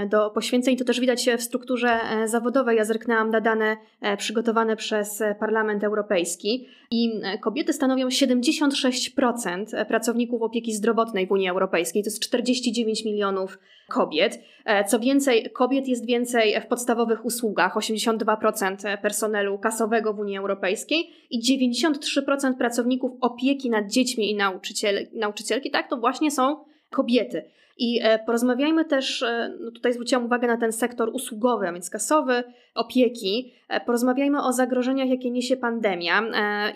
do 0.09 0.31
poświęceń. 0.31 0.77
To 0.77 0.85
też 0.85 1.01
widać 1.01 1.29
w 1.39 1.43
strukturze 1.43 2.01
zawodowej. 2.25 2.77
Ja 2.77 2.85
zerknęłam 2.85 3.31
na 3.31 3.41
dane 3.41 3.77
przygotowane 4.19 4.77
przez 4.77 5.23
Parlament 5.41 5.85
Europejski 5.85 6.67
i 6.91 7.21
kobiety 7.41 7.73
stanowią 7.73 8.09
76% 8.09 9.85
pracowników 9.85 10.43
opieki 10.43 10.73
zdrowotnej 10.73 11.27
w 11.27 11.31
Unii 11.31 11.49
Europejskiej. 11.49 12.03
To 12.03 12.07
jest 12.07 12.23
49 12.23 13.05
milionów 13.05 13.59
kobiet. 13.89 14.41
Co 14.87 15.01
więcej, 15.01 15.51
kobiet 15.53 15.89
jest 15.89 16.07
więcej 16.07 16.61
w 16.61 16.67
podstawowych 16.67 17.25
usługach 17.25 17.77
82% 17.77 18.99
personelu 18.99 19.59
kasowego 19.59 20.15
w 20.15 20.19
Unii 20.19 20.39
Europejskiej 20.39 21.11
i 21.31 21.43
93% 21.43 22.57
pracowników 22.59 23.13
opieki 23.21 23.71
nad 23.71 23.91
dziećmi 23.91 24.31
i 24.31 24.37
nauczyciel, 24.37 25.07
nauczycielki, 25.13 25.71
tak, 25.71 25.91
to 25.91 25.97
właśnie 25.97 26.31
są 26.31 26.65
kobiety. 26.91 27.45
I 27.77 28.01
e, 28.03 28.19
porozmawiajmy 28.19 28.85
też, 28.85 29.23
e, 29.23 29.57
no 29.61 29.71
tutaj 29.71 29.93
zwróciłam 29.93 30.25
uwagę 30.25 30.49
na 30.49 30.57
ten 30.57 30.73
sektor 30.73 31.11
usługowy, 31.13 31.69
a 31.69 31.73
więc 31.73 31.91
kasowy, 31.91 32.43
opieki. 32.75 33.53
E, 33.69 33.81
porozmawiajmy 33.81 34.43
o 34.43 34.53
zagrożeniach, 34.53 35.09
jakie 35.09 35.31
niesie 35.31 35.57
pandemia. 35.57 36.23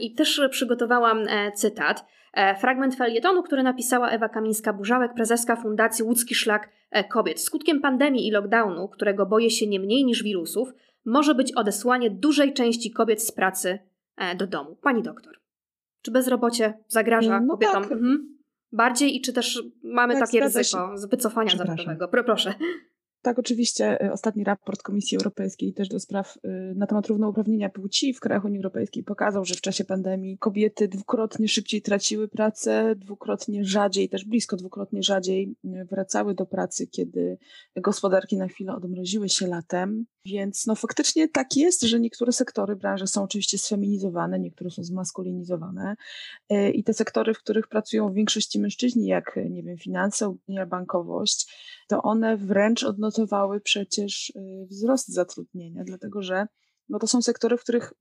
I 0.00 0.14
też 0.14 0.40
przygotowałam 0.50 1.18
cytat. 1.54 2.06
Fragment 2.60 2.94
felietonu, 2.94 3.42
który 3.42 3.62
napisała 3.62 4.10
Ewa 4.10 4.28
Kamińska-Burzałek, 4.28 5.14
prezeska 5.14 5.56
Fundacji 5.56 6.04
Łódzki 6.04 6.34
Szlak 6.34 6.70
Kobiet. 7.10 7.40
Skutkiem 7.40 7.80
pandemii 7.80 8.26
i 8.26 8.30
lockdownu, 8.30 8.88
którego 8.88 9.26
boję 9.26 9.50
się 9.50 9.66
nie 9.66 9.80
mniej 9.80 10.04
niż 10.04 10.22
wirusów, 10.22 10.72
może 11.04 11.34
być 11.34 11.52
odesłanie 11.52 12.10
dużej 12.10 12.52
części 12.52 12.90
kobiet 12.90 13.22
z 13.22 13.32
pracy 13.32 13.78
do 14.36 14.46
domu. 14.46 14.76
Pani 14.82 15.02
doktor, 15.02 15.40
czy 16.02 16.10
bezrobocie 16.10 16.74
zagraża 16.88 17.40
no 17.40 17.48
kobietom? 17.48 17.82
Tak. 17.82 17.92
Mhm 17.92 18.37
bardziej 18.72 19.16
i 19.16 19.20
czy 19.20 19.32
też 19.32 19.62
mamy 19.82 20.14
tak, 20.14 20.22
takie 20.22 20.40
ryzyko 20.40 20.92
z 20.94 21.06
wycofania 21.06 21.56
zawodowego? 21.56 22.08
Proszę. 22.08 22.54
Tak, 23.22 23.38
oczywiście. 23.38 24.04
Y, 24.04 24.12
ostatni 24.12 24.44
raport 24.44 24.82
Komisji 24.82 25.16
Europejskiej 25.16 25.72
też 25.72 25.88
do 25.88 26.00
spraw 26.00 26.36
y, 26.36 26.74
na 26.76 26.86
temat 26.86 27.06
równouprawnienia 27.06 27.68
płci 27.68 28.14
w 28.14 28.20
krajach 28.20 28.44
Unii 28.44 28.58
Europejskiej 28.58 29.02
pokazał, 29.04 29.44
że 29.44 29.54
w 29.54 29.60
czasie 29.60 29.84
pandemii 29.84 30.38
kobiety 30.38 30.88
dwukrotnie 30.88 31.48
szybciej 31.48 31.82
traciły 31.82 32.28
pracę, 32.28 32.94
dwukrotnie 32.96 33.64
rzadziej, 33.64 34.08
też 34.08 34.24
blisko 34.24 34.56
dwukrotnie 34.56 35.02
rzadziej 35.02 35.56
y, 35.64 35.84
wracały 35.84 36.34
do 36.34 36.46
pracy, 36.46 36.86
kiedy 36.86 37.38
gospodarki 37.76 38.36
na 38.36 38.48
chwilę 38.48 38.74
odmroziły 38.74 39.28
się 39.28 39.46
latem. 39.46 40.06
Więc 40.24 40.66
no 40.66 40.74
faktycznie 40.74 41.28
tak 41.28 41.56
jest, 41.56 41.82
że 41.82 42.00
niektóre 42.00 42.32
sektory 42.32 42.76
branże 42.76 43.06
są 43.06 43.22
oczywiście 43.22 43.58
sfeminizowane, 43.58 44.40
niektóre 44.40 44.70
są 44.70 44.84
zmaskulinizowane 44.84 45.96
i 46.74 46.84
te 46.84 46.94
sektory, 46.94 47.34
w 47.34 47.38
których 47.38 47.68
pracują 47.68 48.10
w 48.10 48.14
większości 48.14 48.60
mężczyźni, 48.60 49.06
jak 49.06 49.38
nie 49.50 49.62
wiem, 49.62 49.78
finanse, 49.78 50.36
bankowość, 50.66 51.46
to 51.88 52.02
one 52.02 52.36
wręcz 52.36 52.84
odnotowały 53.08 53.60
przecież 53.60 54.30
y, 54.30 54.66
wzrost 54.70 55.08
zatrudnienia, 55.08 55.84
dlatego 55.84 56.22
że 56.22 56.46
no 56.88 56.98
to 56.98 57.06
są 57.06 57.22
sektory, 57.22 57.56
w 57.56 57.62
których 57.62 57.92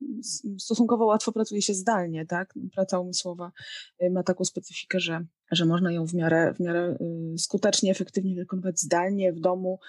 stosunkowo 0.58 1.06
łatwo 1.06 1.32
pracuje 1.32 1.62
się 1.62 1.74
zdalnie, 1.74 2.26
tak? 2.26 2.54
Praca 2.76 3.00
umysłowa 3.00 3.52
y, 4.04 4.10
ma 4.10 4.24
taką 4.24 4.46
specyfikę, 4.46 5.00
że, 5.00 5.26
że 5.52 5.66
można 5.66 5.92
ją 5.92 6.08
w 6.08 6.14
miarę, 6.14 6.54
w 6.54 6.60
miarę 6.60 6.98
y, 7.02 7.38
skutecznie, 7.38 7.92
efektywnie 7.92 8.36
wykonywać 8.36 8.80
zdalnie, 8.80 9.34
w 9.34 9.40
domu, 9.40 9.80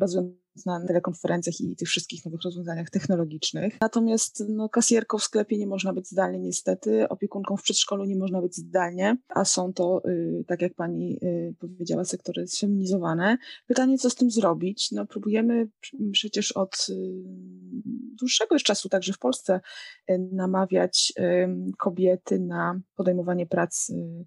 bazując 0.00 0.30
na 0.66 0.86
telekonferencjach 0.86 1.60
i 1.60 1.76
tych 1.76 1.88
wszystkich 1.88 2.24
nowych 2.24 2.42
rozwiązaniach 2.42 2.90
technologicznych. 2.90 3.76
Natomiast 3.80 4.44
no, 4.48 4.68
kasjerką 4.68 5.18
w 5.18 5.24
sklepie 5.24 5.58
nie 5.58 5.66
można 5.66 5.92
być 5.92 6.08
zdalnie 6.08 6.38
niestety, 6.38 7.08
opiekunką 7.08 7.56
w 7.56 7.62
przedszkolu 7.62 8.04
nie 8.04 8.16
można 8.16 8.42
być 8.42 8.56
zdalnie, 8.56 9.16
a 9.28 9.44
są 9.44 9.72
to, 9.72 10.02
y, 10.08 10.44
tak 10.46 10.62
jak 10.62 10.74
pani 10.74 11.18
y, 11.22 11.54
powiedziała, 11.58 12.04
sektory 12.04 12.46
sfeminizowane. 12.46 13.38
Pytanie, 13.66 13.98
co 13.98 14.10
z 14.10 14.14
tym 14.14 14.30
zrobić? 14.30 14.90
No, 14.92 15.06
próbujemy 15.06 15.68
przecież 16.12 16.52
od 16.52 16.86
y, 16.88 16.94
dłuższego 18.20 18.54
już 18.54 18.62
czasu, 18.62 18.88
także 18.88 19.12
w 19.12 19.18
Polsce, 19.18 19.60
y, 20.10 20.18
namawiać 20.32 21.12
kobiety 21.78 22.38
na 22.38 22.80
podejmowanie 22.94 23.46
prac 23.46 23.90
y, 23.90 24.26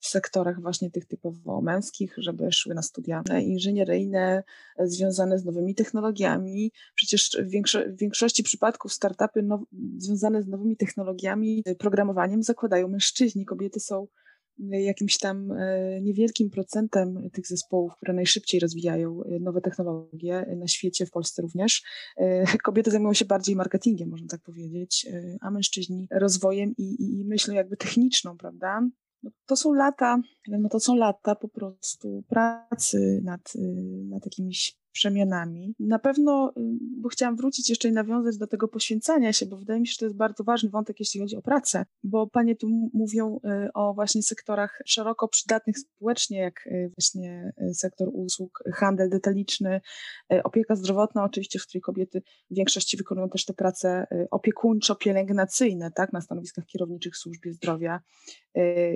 w 0.00 0.06
sektorach 0.06 0.60
właśnie 0.60 0.90
tych 0.90 1.06
typowo 1.06 1.60
męskich, 1.60 2.14
żeby 2.18 2.52
szły 2.52 2.74
na 2.74 2.82
studia 2.82 3.22
inżynieryjne 3.42 4.42
związane 4.78 5.38
z 5.38 5.44
nowymi 5.44 5.74
technologiami. 5.74 6.72
Przecież 6.94 7.30
w, 7.30 7.50
większo 7.50 7.78
w 7.88 7.96
większości 7.96 8.42
przypadków 8.42 8.92
startupy 8.92 9.48
związane 9.98 10.42
z 10.42 10.48
nowymi 10.48 10.76
technologiami, 10.76 11.62
programowaniem 11.78 12.42
zakładają 12.42 12.88
mężczyźni. 12.88 13.44
Kobiety 13.44 13.80
są 13.80 14.06
jakimś 14.58 15.18
tam 15.18 15.52
e, 15.52 16.00
niewielkim 16.00 16.50
procentem 16.50 17.30
tych 17.32 17.46
zespołów, 17.46 17.96
które 17.96 18.12
najszybciej 18.12 18.60
rozwijają 18.60 19.22
e, 19.24 19.38
nowe 19.40 19.60
technologie 19.60 20.46
na 20.56 20.68
świecie, 20.68 21.06
w 21.06 21.10
Polsce 21.10 21.42
również. 21.42 21.82
E, 22.16 22.58
kobiety 22.58 22.90
zajmują 22.90 23.14
się 23.14 23.24
bardziej 23.24 23.56
marketingiem, 23.56 24.08
można 24.08 24.28
tak 24.28 24.40
powiedzieć, 24.40 25.06
a 25.40 25.50
mężczyźni 25.50 26.08
rozwojem 26.10 26.74
i, 26.78 27.18
i 27.20 27.24
myślą 27.24 27.54
jakby 27.54 27.76
techniczną, 27.76 28.36
prawda? 28.36 28.88
No, 29.26 29.32
to 29.46 29.56
są 29.56 29.72
lata, 29.72 30.18
no 30.48 30.68
to 30.68 30.80
są 30.80 30.96
lata 30.96 31.34
po 31.34 31.48
prostu 31.48 32.24
pracy 32.28 33.20
nad, 33.24 33.56
y, 33.56 34.04
nad 34.08 34.24
jakimiś 34.24 34.76
przemianami. 34.96 35.74
Na 35.78 35.98
pewno, 35.98 36.52
y, 36.58 36.60
bo 37.00 37.08
chciałam 37.08 37.36
wrócić 37.36 37.70
jeszcze 37.70 37.88
i 37.88 37.92
nawiązać 37.92 38.38
do 38.38 38.46
tego 38.46 38.68
poświęcania 38.68 39.32
się, 39.32 39.46
bo 39.46 39.56
wydaje 39.56 39.80
mi 39.80 39.86
się, 39.86 39.92
że 39.92 39.98
to 39.98 40.04
jest 40.04 40.16
bardzo 40.16 40.44
ważny 40.44 40.70
wątek, 40.70 41.00
jeśli 41.00 41.20
chodzi 41.20 41.36
o 41.36 41.42
pracę, 41.42 41.86
bo 42.04 42.26
panie 42.26 42.56
tu 42.56 42.68
mówią 42.92 43.40
y, 43.66 43.72
o 43.74 43.94
właśnie 43.94 44.22
sektorach 44.22 44.82
szeroko 44.86 45.28
przydatnych 45.28 45.78
społecznie, 45.78 46.38
jak 46.38 46.66
y, 46.66 46.90
właśnie 46.96 47.52
sektor 47.74 48.08
usług, 48.12 48.62
handel 48.74 49.10
detaliczny, 49.10 49.80
opieka 50.44 50.76
zdrowotna, 50.76 51.24
oczywiście, 51.24 51.58
w 51.58 51.66
której 51.66 51.82
kobiety 51.82 52.22
w 52.50 52.54
większości 52.54 52.96
wykonują 52.96 53.28
też 53.28 53.44
te 53.44 53.54
prace 53.54 54.06
opiekuńczo-pielęgnacyjne, 54.30 55.90
tak, 55.94 56.12
na 56.12 56.20
stanowiskach 56.20 56.66
kierowniczych 56.66 57.14
w 57.14 57.16
służbie 57.16 57.52
zdrowia. 57.52 58.00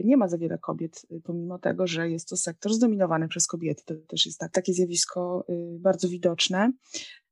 Nie 0.04 0.16
ma 0.16 0.28
za 0.28 0.38
wiele 0.38 0.58
kobiet, 0.58 1.06
pomimo 1.24 1.58
tego, 1.58 1.86
że 1.86 2.10
jest 2.10 2.28
to 2.28 2.36
sektor 2.36 2.72
zdominowany 2.72 3.28
przez 3.28 3.46
kobiety. 3.46 3.82
To 3.86 3.94
też 4.08 4.26
jest 4.26 4.38
tak, 4.38 4.52
takie 4.52 4.72
zjawisko 4.72 5.46
bardzo 5.80 5.89
bardzo 5.90 6.08
widoczne. 6.08 6.72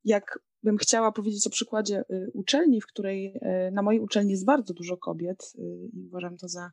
Jak 0.05 0.39
bym 0.63 0.77
chciała 0.77 1.13
powiedzieć 1.13 1.47
o 1.47 1.51
przykładzie 1.51 2.05
y, 2.11 2.31
uczelni, 2.35 2.81
w 2.81 2.87
której 2.87 3.27
y, 3.37 3.71
na 3.73 3.83
mojej 3.83 4.01
uczelni 4.01 4.31
jest 4.31 4.45
bardzo 4.45 4.75
dużo 4.75 4.97
kobiet 4.97 5.53
y, 5.55 5.91
i 5.93 6.07
uważam 6.07 6.37
to 6.37 6.49
za, 6.49 6.71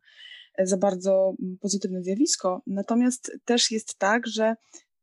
za 0.59 0.77
bardzo 0.77 1.33
mm, 1.41 1.57
pozytywne 1.61 2.03
zjawisko. 2.03 2.61
Natomiast 2.67 3.31
też 3.45 3.71
jest 3.71 3.97
tak, 3.97 4.27
że 4.27 4.55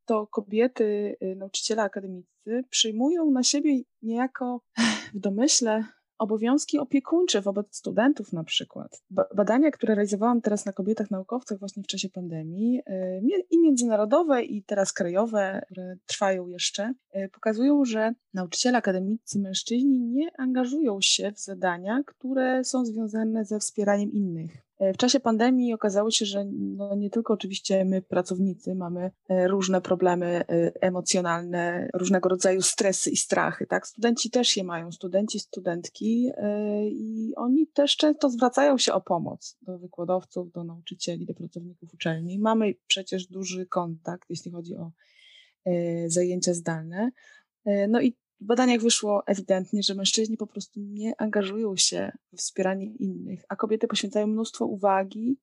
to 0.05 0.27
kobiety, 0.27 1.17
nauczyciele 1.37 1.83
akademicy 1.83 2.63
przyjmują 2.71 3.31
na 3.31 3.43
siebie 3.43 3.81
niejako 4.03 4.61
w 5.15 5.19
domyśle 5.19 5.85
obowiązki 6.23 6.79
opiekuńcze 6.79 7.41
wobec 7.41 7.77
studentów 7.77 8.33
na 8.33 8.45
przykład. 8.45 9.03
Badania, 9.11 9.71
które 9.71 9.95
realizowałam 9.95 10.41
teraz 10.41 10.67
na 10.67 10.73
kobietach 10.73 11.11
naukowcach 11.11 11.59
właśnie 11.59 11.83
w 11.83 11.87
czasie 11.87 12.09
pandemii 12.09 12.79
y, 12.79 13.45
i 13.51 13.61
międzynarodowe 13.61 14.43
i 14.43 14.63
teraz 14.63 14.93
krajowe, 14.93 15.63
które 15.71 15.97
trwają 16.07 16.49
jeszcze, 16.49 16.95
y, 17.17 17.29
pokazują, 17.33 17.85
że 17.85 18.15
nauczyciele 18.35 18.79
akademicy 18.79 19.39
mężczyźni 19.39 20.01
nie 20.01 20.31
angażują 20.39 20.99
się 21.01 21.33
w 21.33 21.41
zadania, 21.41 22.03
które 22.07 22.65
są 22.65 22.85
związane 22.85 23.45
ze 23.45 23.59
wspieraniem 23.59 24.13
innych. 24.13 24.72
E, 24.83 24.93
w 24.93 24.97
czasie 24.97 25.21
pandemii 25.21 25.75
okazało 25.75 26.11
się, 26.11 26.27
że 26.27 26.45
no 26.53 26.95
nie 26.97 27.11
tylko 27.11 27.35
oczywiście 27.35 27.85
my, 27.85 28.03
pracownicy, 28.03 28.75
mamy 28.75 29.11
e, 29.29 29.49
różne 29.49 29.81
problemy 29.81 30.27
e, 30.27 30.73
emocjonalne, 30.81 31.89
różnego 31.95 32.29
rodzaju 32.29 32.63
stresy 32.63 33.11
i 33.11 33.17
strachy. 33.17 33.67
Tak? 33.67 33.87
Studenci 33.87 34.31
też 34.31 34.57
je 34.57 34.65
mają, 34.65 34.93
studenci, 34.93 35.39
studentki 35.39 36.31
i 36.91 37.33
oni 37.37 37.67
też 37.67 37.97
często 37.97 38.31
zwracają 38.31 38.79
się 38.79 38.93
o 38.93 39.01
pomoc 39.01 39.59
do 39.63 39.79
wykładowców, 39.79 40.53
do 40.53 40.65
nauczycieli, 40.65 41.27
do 41.27 41.35
pracowników 41.35 41.95
uczelni. 41.95 42.39
Mamy 42.39 42.75
przecież 42.87 43.27
duży 43.27 43.67
kontakt, 43.67 44.31
jeśli 44.31 44.51
chodzi 44.51 44.77
o 44.77 44.93
zajęcia 46.07 46.55
zdalne. 46.55 47.11
No 47.89 48.01
i 48.01 48.17
w 48.43 48.47
badaniach 48.47 48.81
wyszło 48.81 49.23
ewidentnie, 49.27 49.83
że 49.83 49.95
mężczyźni 49.95 50.37
po 50.37 50.47
prostu 50.47 50.81
nie 50.81 51.13
angażują 51.19 51.77
się 51.77 52.13
w 52.33 52.37
wspieranie 52.37 52.87
innych, 52.87 53.43
a 53.49 53.57
kobiety 53.57 53.89
poświęcają 53.89 54.27
mnóstwo 54.27 54.67
uwagi, 54.67 55.37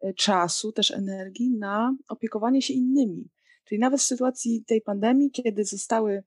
e, 0.00 0.14
czasu, 0.14 0.72
też 0.72 0.90
energii 0.90 1.50
na 1.50 1.96
opiekowanie 2.08 2.62
się 2.62 2.74
innymi. 2.74 3.30
Czyli 3.64 3.78
nawet 3.78 4.00
w 4.00 4.04
sytuacji 4.04 4.64
tej 4.66 4.80
pandemii, 4.80 5.30
kiedy 5.30 5.64
zostały 5.64 6.22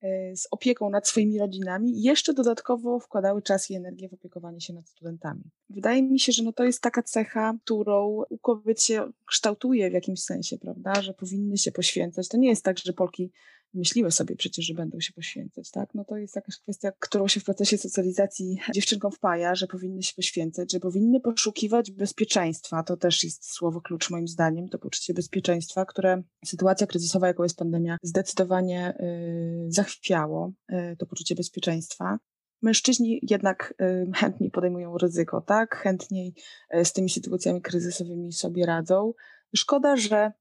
e, 0.00 0.36
z 0.36 0.48
opieką 0.50 0.90
nad 0.90 1.08
swoimi 1.08 1.38
rodzinami, 1.38 2.02
jeszcze 2.02 2.34
dodatkowo 2.34 3.00
wkładały 3.00 3.42
czas 3.42 3.70
i 3.70 3.74
energię 3.74 4.08
w 4.08 4.14
opiekowanie 4.14 4.60
się 4.60 4.72
nad 4.72 4.88
studentami. 4.88 5.42
Wydaje 5.70 6.02
mi 6.02 6.20
się, 6.20 6.32
że 6.32 6.42
no 6.42 6.52
to 6.52 6.64
jest 6.64 6.80
taka 6.80 7.02
cecha, 7.02 7.54
którą 7.64 8.24
u 8.28 8.38
kobiet 8.38 8.82
się 8.82 9.12
kształtuje 9.26 9.90
w 9.90 9.92
jakimś 9.92 10.22
sensie, 10.22 10.58
prawda, 10.58 11.02
że 11.02 11.14
powinny 11.14 11.58
się 11.58 11.72
poświęcać. 11.72 12.28
To 12.28 12.36
nie 12.36 12.48
jest 12.48 12.64
tak, 12.64 12.78
że 12.78 12.92
Polki 12.92 13.32
myśliły 13.74 14.10
sobie 14.10 14.36
przecież, 14.36 14.66
że 14.66 14.74
będą 14.74 15.00
się 15.00 15.12
poświęcać, 15.12 15.70
tak? 15.70 15.94
No 15.94 16.04
to 16.04 16.16
jest 16.16 16.36
jakaś 16.36 16.58
kwestia, 16.58 16.92
którą 16.98 17.28
się 17.28 17.40
w 17.40 17.44
procesie 17.44 17.78
socjalizacji 17.78 18.56
dziewczynkom 18.74 19.12
wpaja, 19.12 19.54
że 19.54 19.66
powinny 19.66 20.02
się 20.02 20.12
poświęcać, 20.16 20.72
że 20.72 20.80
powinny 20.80 21.20
poszukiwać 21.20 21.90
bezpieczeństwa. 21.90 22.82
To 22.82 22.96
też 22.96 23.24
jest 23.24 23.52
słowo 23.52 23.80
klucz 23.80 24.10
moim 24.10 24.28
zdaniem, 24.28 24.68
to 24.68 24.78
poczucie 24.78 25.14
bezpieczeństwa, 25.14 25.84
które 25.84 26.22
sytuacja 26.44 26.86
kryzysowa, 26.86 27.26
jaką 27.26 27.42
jest 27.42 27.58
pandemia, 27.58 27.98
zdecydowanie 28.02 28.94
y, 29.00 29.66
zachwiało 29.68 30.52
y, 30.72 30.96
to 30.98 31.06
poczucie 31.06 31.34
bezpieczeństwa. 31.34 32.18
Mężczyźni 32.62 33.20
jednak 33.22 33.74
y, 33.80 34.10
chętniej 34.14 34.50
podejmują 34.50 34.98
ryzyko, 34.98 35.40
tak? 35.40 35.76
Chętniej 35.76 36.34
y, 36.76 36.84
z 36.84 36.92
tymi 36.92 37.10
sytuacjami 37.10 37.62
kryzysowymi 37.62 38.32
sobie 38.32 38.66
radzą. 38.66 39.12
Szkoda, 39.56 39.96
że 39.96 40.32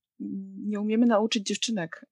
nie 0.65 0.79
umiemy 0.79 1.05
nauczyć 1.05 1.47
dziewczynek 1.47 2.05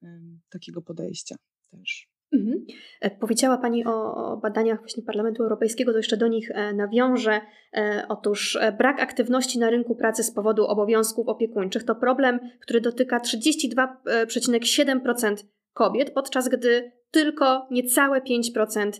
takiego 0.50 0.82
podejścia 0.82 1.36
też. 1.70 2.12
Mhm. 2.32 2.64
E, 3.00 3.10
powiedziała 3.10 3.58
Pani 3.58 3.84
o, 3.84 4.36
badaniach 4.36 4.78
właśnie 4.78 5.02
Parlamentu 5.02 5.42
Europejskiego, 5.42 5.92
to 5.92 5.98
jeszcze 5.98 6.16
do 6.16 6.28
nich 6.28 6.50
e, 6.50 6.72
nawiążę. 6.72 7.40
E, 7.74 8.04
otóż 8.08 8.58
brak 8.78 9.00
aktywności 9.00 9.58
na 9.58 9.70
rynku 9.70 9.94
pracy 9.94 10.22
z 10.22 10.30
powodu 10.30 10.66
obowiązków 10.66 11.28
opiekuńczych 11.28 11.84
to 11.84 11.94
problem, 11.94 12.40
który 12.60 12.80
dotyka 12.80 13.18
32,7% 13.18 15.36
kobiet, 15.72 16.10
podczas 16.10 16.48
gdy 16.48 16.92
tylko 17.10 17.66
niecałe 17.70 18.20
5% 18.20 18.90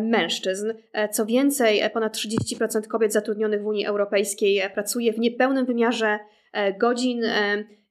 mężczyzn. 0.00 0.72
Co 1.12 1.26
więcej, 1.26 1.82
ponad 1.92 2.16
30% 2.16 2.86
kobiet 2.86 3.12
zatrudnionych 3.12 3.62
w 3.62 3.66
Unii 3.66 3.86
Europejskiej 3.86 4.62
pracuje 4.74 5.12
w 5.12 5.18
niepełnym 5.18 5.66
wymiarze 5.66 6.18
godzin 6.80 7.22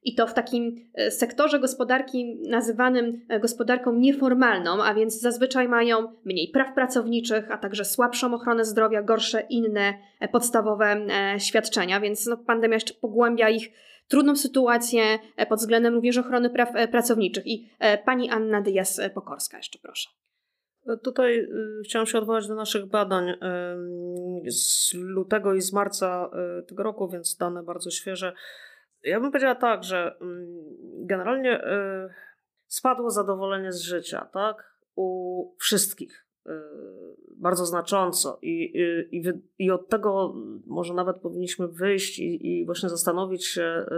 i 0.06 0.14
to 0.14 0.26
w 0.26 0.34
takim 0.34 0.90
e, 0.94 1.10
sektorze 1.10 1.58
gospodarki 1.58 2.36
nazywanym 2.48 3.26
e, 3.28 3.40
gospodarką 3.40 3.92
nieformalną, 3.92 4.84
a 4.84 4.94
więc 4.94 5.20
zazwyczaj 5.20 5.68
mają 5.68 6.12
mniej 6.24 6.48
praw 6.48 6.74
pracowniczych, 6.74 7.50
a 7.50 7.58
także 7.58 7.84
słabszą 7.84 8.34
ochronę 8.34 8.64
zdrowia, 8.64 9.02
gorsze 9.02 9.40
inne 9.40 9.94
e, 10.20 10.28
podstawowe 10.28 11.06
świadczenia, 11.38 12.00
więc 12.00 12.26
no, 12.26 12.36
pandemia 12.36 12.74
jeszcze 12.74 12.94
pogłębia 12.94 13.50
ich 13.50 13.70
trudną 14.08 14.36
sytuację 14.36 15.02
pod 15.48 15.58
względem 15.58 15.94
również 15.94 16.18
ochrony 16.18 16.50
praw 16.50 16.72
pracowniczych. 16.90 17.46
I 17.46 17.68
pani 18.04 18.30
Anna 18.30 18.62
Dyjas-Pokorska 18.62 19.56
jeszcze 19.56 19.78
proszę. 19.82 20.08
Tutaj 21.02 21.38
y, 21.38 21.48
chciałam 21.84 22.06
się 22.06 22.18
odwołać 22.18 22.48
do 22.48 22.54
naszych 22.54 22.86
badań 22.86 23.32
z 24.46 24.94
lutego 24.94 25.54
i 25.54 25.60
z 25.60 25.72
marca 25.72 26.30
tego 26.68 26.82
roku, 26.82 27.08
więc 27.08 27.36
dane 27.36 27.62
bardzo 27.62 27.90
świeże. 27.90 28.32
Ja 29.02 29.20
bym 29.20 29.30
powiedziała 29.30 29.54
tak, 29.54 29.84
że 29.84 30.16
mm, 30.20 30.46
generalnie 31.06 31.64
y, 31.64 32.08
spadło 32.66 33.10
zadowolenie 33.10 33.72
z 33.72 33.80
życia, 33.80 34.28
tak? 34.32 34.76
U 34.96 35.56
wszystkich. 35.58 36.26
Y, 36.46 36.50
bardzo 37.36 37.66
znacząco. 37.66 38.38
I, 38.42 38.80
i, 39.12 39.22
i 39.58 39.70
od 39.70 39.88
tego 39.88 40.34
może 40.66 40.94
nawet 40.94 41.18
powinniśmy 41.18 41.68
wyjść 41.68 42.18
i, 42.18 42.46
i 42.46 42.66
właśnie 42.66 42.88
zastanowić 42.88 43.46
się, 43.46 43.62
y, 43.62 43.94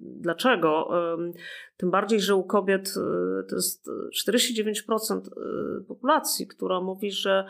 dlaczego. 0.00 0.88
Tym 1.76 1.90
bardziej, 1.90 2.20
że 2.20 2.34
u 2.34 2.44
kobiet 2.44 2.94
to 3.48 3.56
jest 3.56 3.90
49% 4.28 5.20
populacji, 5.88 6.46
która 6.46 6.80
mówi, 6.80 7.12
że 7.12 7.44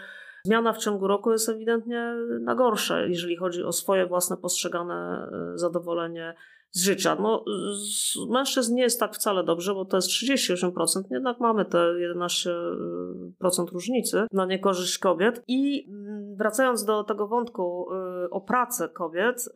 zmiana 0.44 0.72
w 0.72 0.78
ciągu 0.78 1.06
roku 1.06 1.32
jest 1.32 1.48
ewidentnie 1.48 2.14
na 2.40 2.54
gorsze, 2.54 3.08
jeżeli 3.08 3.36
chodzi 3.36 3.62
o 3.62 3.72
swoje 3.72 4.06
własne 4.06 4.36
postrzegane 4.36 5.28
zadowolenie 5.54 6.34
z 6.72 6.85
życia. 6.85 7.16
No, 7.20 7.44
z 7.74 8.16
mężczyzn 8.28 8.74
nie 8.74 8.82
jest 8.82 9.00
tak 9.00 9.14
wcale 9.14 9.44
dobrze, 9.44 9.74
bo 9.74 9.85
to 9.85 9.96
jest 9.96 10.08
38%, 10.08 11.02
jednak 11.11 11.40
mamy 11.40 11.64
te 11.64 11.78
11% 11.78 13.72
różnicy 13.72 14.26
na 14.32 14.46
niekorzyść 14.46 14.98
kobiet. 14.98 15.42
I 15.48 15.87
mm, 15.88 16.37
wracając 16.37 16.85
do 16.85 17.04
tego 17.04 17.28
wątku 17.28 17.87
y, 18.24 18.30
o 18.30 18.40
pracę 18.40 18.88
kobiet, 18.88 19.46
y, 19.46 19.50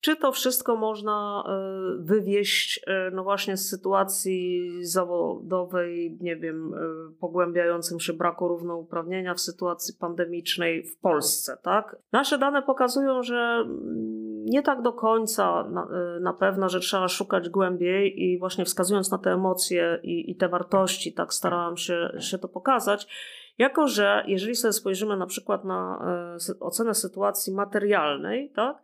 czy 0.00 0.16
to 0.16 0.32
wszystko 0.32 0.76
można 0.76 1.44
y, 1.98 2.02
wywieść, 2.02 2.80
no 3.12 3.24
właśnie 3.24 3.56
z 3.56 3.68
sytuacji 3.68 4.70
zawodowej, 4.80 6.18
nie 6.20 6.36
wiem, 6.36 6.74
pogłębiającym 7.20 8.00
się 8.00 8.12
braku 8.12 8.48
równouprawnienia 8.48 9.34
w 9.34 9.40
sytuacji 9.40 9.94
pandemicznej 10.00 10.82
w 10.82 10.98
Polsce, 10.98 11.58
tak? 11.62 11.96
Nasze 12.12 12.38
dane 12.38 12.62
pokazują, 12.62 13.22
że 13.22 13.64
mm, 13.64 14.44
nie 14.44 14.62
tak 14.62 14.82
do 14.82 14.92
końca 14.92 15.68
na, 15.68 15.88
na, 16.20 16.32
pewno, 16.32 16.68
że 16.68 16.80
trzeba 16.80 17.08
szukać 17.08 17.48
głębiej 17.48 18.22
i 18.22 18.38
właśnie 18.38 18.64
wskazując 18.64 19.10
na 19.10 19.18
te 19.18 19.32
emocje 19.32 20.00
i, 20.02 20.30
i 20.30 20.36
te 20.36 20.48
wartości, 20.48 21.12
tak 21.12 21.34
starałam 21.34 21.76
się, 21.76 22.10
się 22.18 22.38
to 22.38 22.48
pokazać. 22.48 23.08
Jako, 23.58 23.86
że 23.86 24.24
jeżeli 24.26 24.54
sobie 24.54 24.72
spojrzymy 24.72 25.16
na 25.16 25.26
przykład 25.26 25.64
na 25.64 25.98
ocenę 26.60 26.94
sytuacji 26.94 27.54
materialnej, 27.54 28.52
tak, 28.54 28.76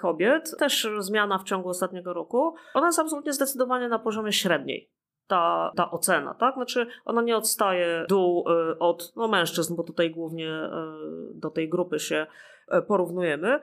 kobiet, 0.00 0.54
też 0.58 0.88
zmiana 0.98 1.38
w 1.38 1.44
ciągu 1.44 1.68
ostatniego 1.68 2.12
roku, 2.12 2.54
ona 2.74 2.86
jest 2.86 2.98
absolutnie 2.98 3.32
zdecydowanie 3.32 3.88
na 3.88 3.98
poziomie 3.98 4.32
średniej. 4.32 4.90
Ta, 5.26 5.72
ta 5.76 5.90
ocena, 5.90 6.34
tak? 6.34 6.54
Znaczy, 6.54 6.86
ona 7.04 7.22
nie 7.22 7.36
odstaje 7.36 8.04
dół 8.08 8.44
y, 8.50 8.78
od 8.78 9.12
no, 9.16 9.28
mężczyzn, 9.28 9.76
bo 9.76 9.82
tutaj 9.82 10.10
głównie 10.10 10.70
do 11.34 11.50
tej 11.50 11.68
grupy 11.68 11.98
się 11.98 12.26
porównujemy. 12.88 13.60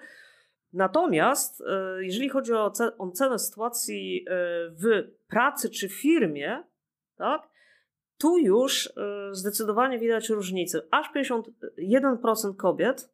Natomiast 0.74 1.64
jeżeli 2.00 2.30
chodzi 2.30 2.54
o 2.54 2.72
ocenę 2.98 3.40
sytuacji 3.40 4.26
w 4.70 5.04
pracy 5.28 5.70
czy 5.70 5.90
firmie, 5.90 6.64
tak, 7.18 7.51
tu 8.22 8.38
już 8.38 8.88
e, 8.88 8.92
zdecydowanie 9.32 10.00
widać 10.00 10.30
różnicę. 10.30 10.82
Aż 10.92 11.12
51% 11.16 12.56
kobiet 12.56 13.12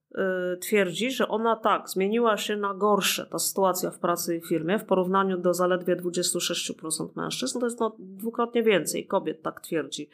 twierdzi, 0.61 1.11
że 1.11 1.27
ona 1.27 1.55
tak, 1.55 1.89
zmieniła 1.89 2.37
się 2.37 2.55
na 2.55 2.73
gorsze, 2.73 3.25
ta 3.31 3.39
sytuacja 3.39 3.91
w 3.91 3.99
pracy 3.99 4.37
i 4.37 4.41
firmie, 4.41 4.79
w 4.79 4.85
porównaniu 4.85 5.37
do 5.37 5.53
zaledwie 5.53 5.95
26% 5.95 7.07
mężczyzn. 7.15 7.59
To 7.59 7.65
jest 7.65 7.79
no, 7.79 7.95
dwukrotnie 7.99 8.63
więcej 8.63 9.07
kobiet 9.07 9.41
tak 9.41 9.61
twierdzi. 9.61 10.09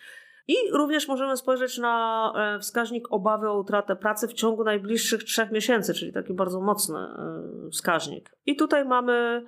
I 0.47 0.55
również 0.71 1.07
możemy 1.07 1.37
spojrzeć 1.37 1.77
na 1.77 2.33
e, 2.35 2.59
wskaźnik 2.59 3.07
obawy 3.09 3.49
o 3.49 3.59
utratę 3.59 3.95
pracy 3.95 4.27
w 4.27 4.33
ciągu 4.33 4.63
najbliższych 4.63 5.23
trzech 5.23 5.51
miesięcy, 5.51 5.93
czyli 5.93 6.13
taki 6.13 6.33
bardzo 6.33 6.61
mocny 6.61 6.99
e, 6.99 7.69
wskaźnik. 7.71 8.35
I 8.45 8.55
tutaj 8.55 8.85
mamy 8.85 9.45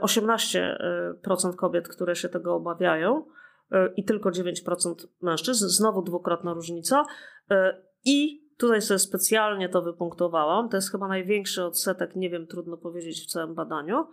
18% 0.00 1.50
e, 1.50 1.56
kobiet, 1.56 1.88
które 1.88 2.16
się 2.16 2.28
tego 2.28 2.54
obawiają 2.54 3.24
i 3.96 4.04
tylko 4.04 4.30
9% 4.30 4.94
mężczyzn. 5.22 5.66
Znowu 5.68 6.02
dwukrotna 6.02 6.54
różnica. 6.54 7.04
I 8.04 8.46
tutaj 8.58 8.82
sobie 8.82 8.98
specjalnie 8.98 9.68
to 9.68 9.82
wypunktowałam. 9.82 10.68
To 10.68 10.76
jest 10.76 10.92
chyba 10.92 11.08
największy 11.08 11.64
odsetek, 11.64 12.16
nie 12.16 12.30
wiem, 12.30 12.46
trudno 12.46 12.76
powiedzieć 12.76 13.22
w 13.22 13.26
całym 13.26 13.54
badaniu 13.54 14.06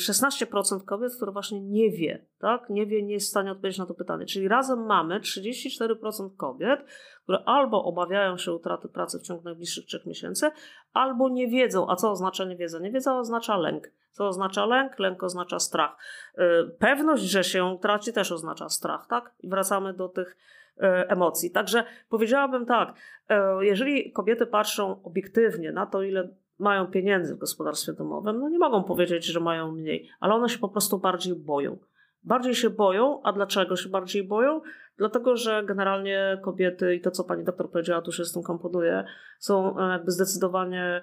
16% 0.00 0.84
kobiet, 0.84 1.16
które 1.16 1.32
właśnie 1.32 1.60
nie 1.60 1.90
wie, 1.90 2.26
tak? 2.38 2.70
Nie 2.70 2.86
wie, 2.86 3.02
nie 3.02 3.14
jest 3.14 3.26
w 3.26 3.30
stanie 3.30 3.52
odpowiedzieć 3.52 3.78
na 3.78 3.86
to 3.86 3.94
pytanie. 3.94 4.26
Czyli 4.26 4.48
razem 4.48 4.86
mamy 4.86 5.20
34% 5.20 6.36
kobiet, 6.36 6.80
które 7.22 7.38
albo 7.44 7.84
obawiają 7.84 8.36
się 8.36 8.52
utraty 8.52 8.88
pracy 8.88 9.18
w 9.18 9.22
ciągu 9.22 9.44
najbliższych 9.44 9.86
trzech 9.86 10.06
miesięcy, 10.06 10.50
albo 10.92 11.28
nie 11.28 11.48
wiedzą. 11.48 11.90
A 11.90 11.96
co 11.96 12.10
oznacza 12.10 12.44
niewiedza? 12.44 12.78
Niewiedza 12.78 13.18
oznacza 13.18 13.56
lęk. 13.56 13.92
Co 14.18 14.28
oznacza 14.28 14.66
lęk? 14.66 14.98
Lęk 14.98 15.22
oznacza 15.22 15.58
strach. 15.58 15.96
Y, 16.38 16.70
pewność, 16.78 17.22
że 17.22 17.44
się 17.44 17.78
traci, 17.80 18.12
też 18.12 18.32
oznacza 18.32 18.68
strach, 18.68 19.06
tak? 19.06 19.32
I 19.40 19.48
wracamy 19.48 19.92
do 19.92 20.08
tych 20.08 20.36
y, 20.76 20.82
emocji. 20.86 21.50
Także 21.50 21.84
powiedziałabym 22.08 22.66
tak, 22.66 22.94
y, 23.30 23.34
jeżeli 23.60 24.12
kobiety 24.12 24.46
patrzą 24.46 25.02
obiektywnie 25.02 25.72
na 25.72 25.86
to, 25.86 26.02
ile 26.02 26.28
mają 26.58 26.86
pieniędzy 26.86 27.34
w 27.34 27.38
gospodarstwie 27.38 27.92
domowym, 27.92 28.38
no 28.38 28.48
nie 28.48 28.58
mogą 28.58 28.84
powiedzieć, 28.84 29.24
że 29.24 29.40
mają 29.40 29.72
mniej, 29.72 30.08
ale 30.20 30.34
one 30.34 30.48
się 30.48 30.58
po 30.58 30.68
prostu 30.68 30.98
bardziej 30.98 31.34
boją. 31.34 31.78
Bardziej 32.24 32.54
się 32.54 32.70
boją, 32.70 33.22
a 33.22 33.32
dlaczego 33.32 33.76
się 33.76 33.88
bardziej 33.88 34.24
boją? 34.24 34.60
Dlatego, 34.96 35.36
że 35.36 35.64
generalnie 35.64 36.40
kobiety, 36.42 36.94
i 36.94 37.00
to 37.00 37.10
co 37.10 37.24
pani 37.24 37.44
doktor 37.44 37.70
powiedziała, 37.70 38.02
tu 38.02 38.12
się 38.12 38.24
z 38.24 38.32
tym 38.32 38.42
komponuje, 38.42 39.04
są 39.38 39.78
e, 39.78 39.88
jakby 39.92 40.10
zdecydowanie 40.10 41.02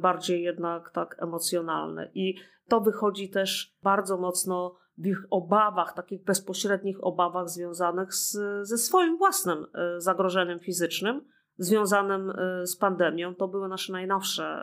bardziej 0.00 0.42
jednak 0.42 0.90
tak 0.90 1.16
emocjonalne. 1.22 2.10
I 2.14 2.34
to 2.68 2.80
wychodzi 2.80 3.30
też 3.30 3.76
bardzo 3.82 4.16
mocno 4.16 4.76
w 4.98 5.06
ich 5.06 5.18
obawach, 5.30 5.92
takich 5.92 6.24
bezpośrednich 6.24 7.04
obawach 7.04 7.48
związanych 7.48 8.14
z, 8.14 8.38
ze 8.68 8.78
swoim 8.78 9.16
własnym 9.18 9.66
e, 9.74 10.00
zagrożeniem 10.00 10.58
fizycznym, 10.58 11.24
związanym 11.58 12.30
e, 12.30 12.66
z 12.66 12.76
pandemią. 12.76 13.34
To 13.34 13.48
były 13.48 13.68
nasze 13.68 13.92
najnowsze 13.92 14.62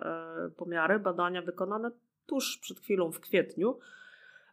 pomiary, 0.57 0.99
badania 0.99 1.41
wykonane 1.41 1.91
tuż 2.25 2.57
przed 2.61 2.79
chwilą 2.79 3.11
w 3.11 3.19
kwietniu, 3.19 3.79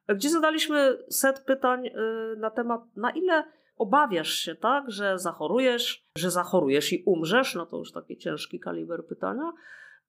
gdzie 0.09 0.31
zadaliśmy 0.31 0.99
set 1.09 1.41
pytań 1.41 1.91
na 2.37 2.51
temat, 2.51 2.97
na 2.97 3.11
ile 3.11 3.45
obawiasz 3.77 4.33
się, 4.33 4.55
tak, 4.55 4.91
że 4.91 5.19
zachorujesz, 5.19 6.07
że 6.17 6.31
zachorujesz 6.31 6.93
i 6.93 7.03
umrzesz, 7.07 7.55
no 7.55 7.67
to 7.67 7.77
już 7.77 7.93
taki 7.93 8.17
ciężki 8.17 8.61
kaliber 8.61 9.07
pytania, 9.07 9.53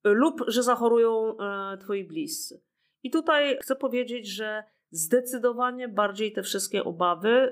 lub 0.03 0.43
że 0.47 0.63
zachorują 0.63 1.37
twoi 1.79 2.03
bliscy. 2.03 2.61
I 3.03 3.11
tutaj 3.11 3.57
chcę 3.61 3.75
powiedzieć, 3.75 4.27
że 4.27 4.63
Zdecydowanie 4.91 5.87
bardziej 5.87 6.31
te 6.31 6.43
wszystkie 6.43 6.83
obawy 6.83 7.51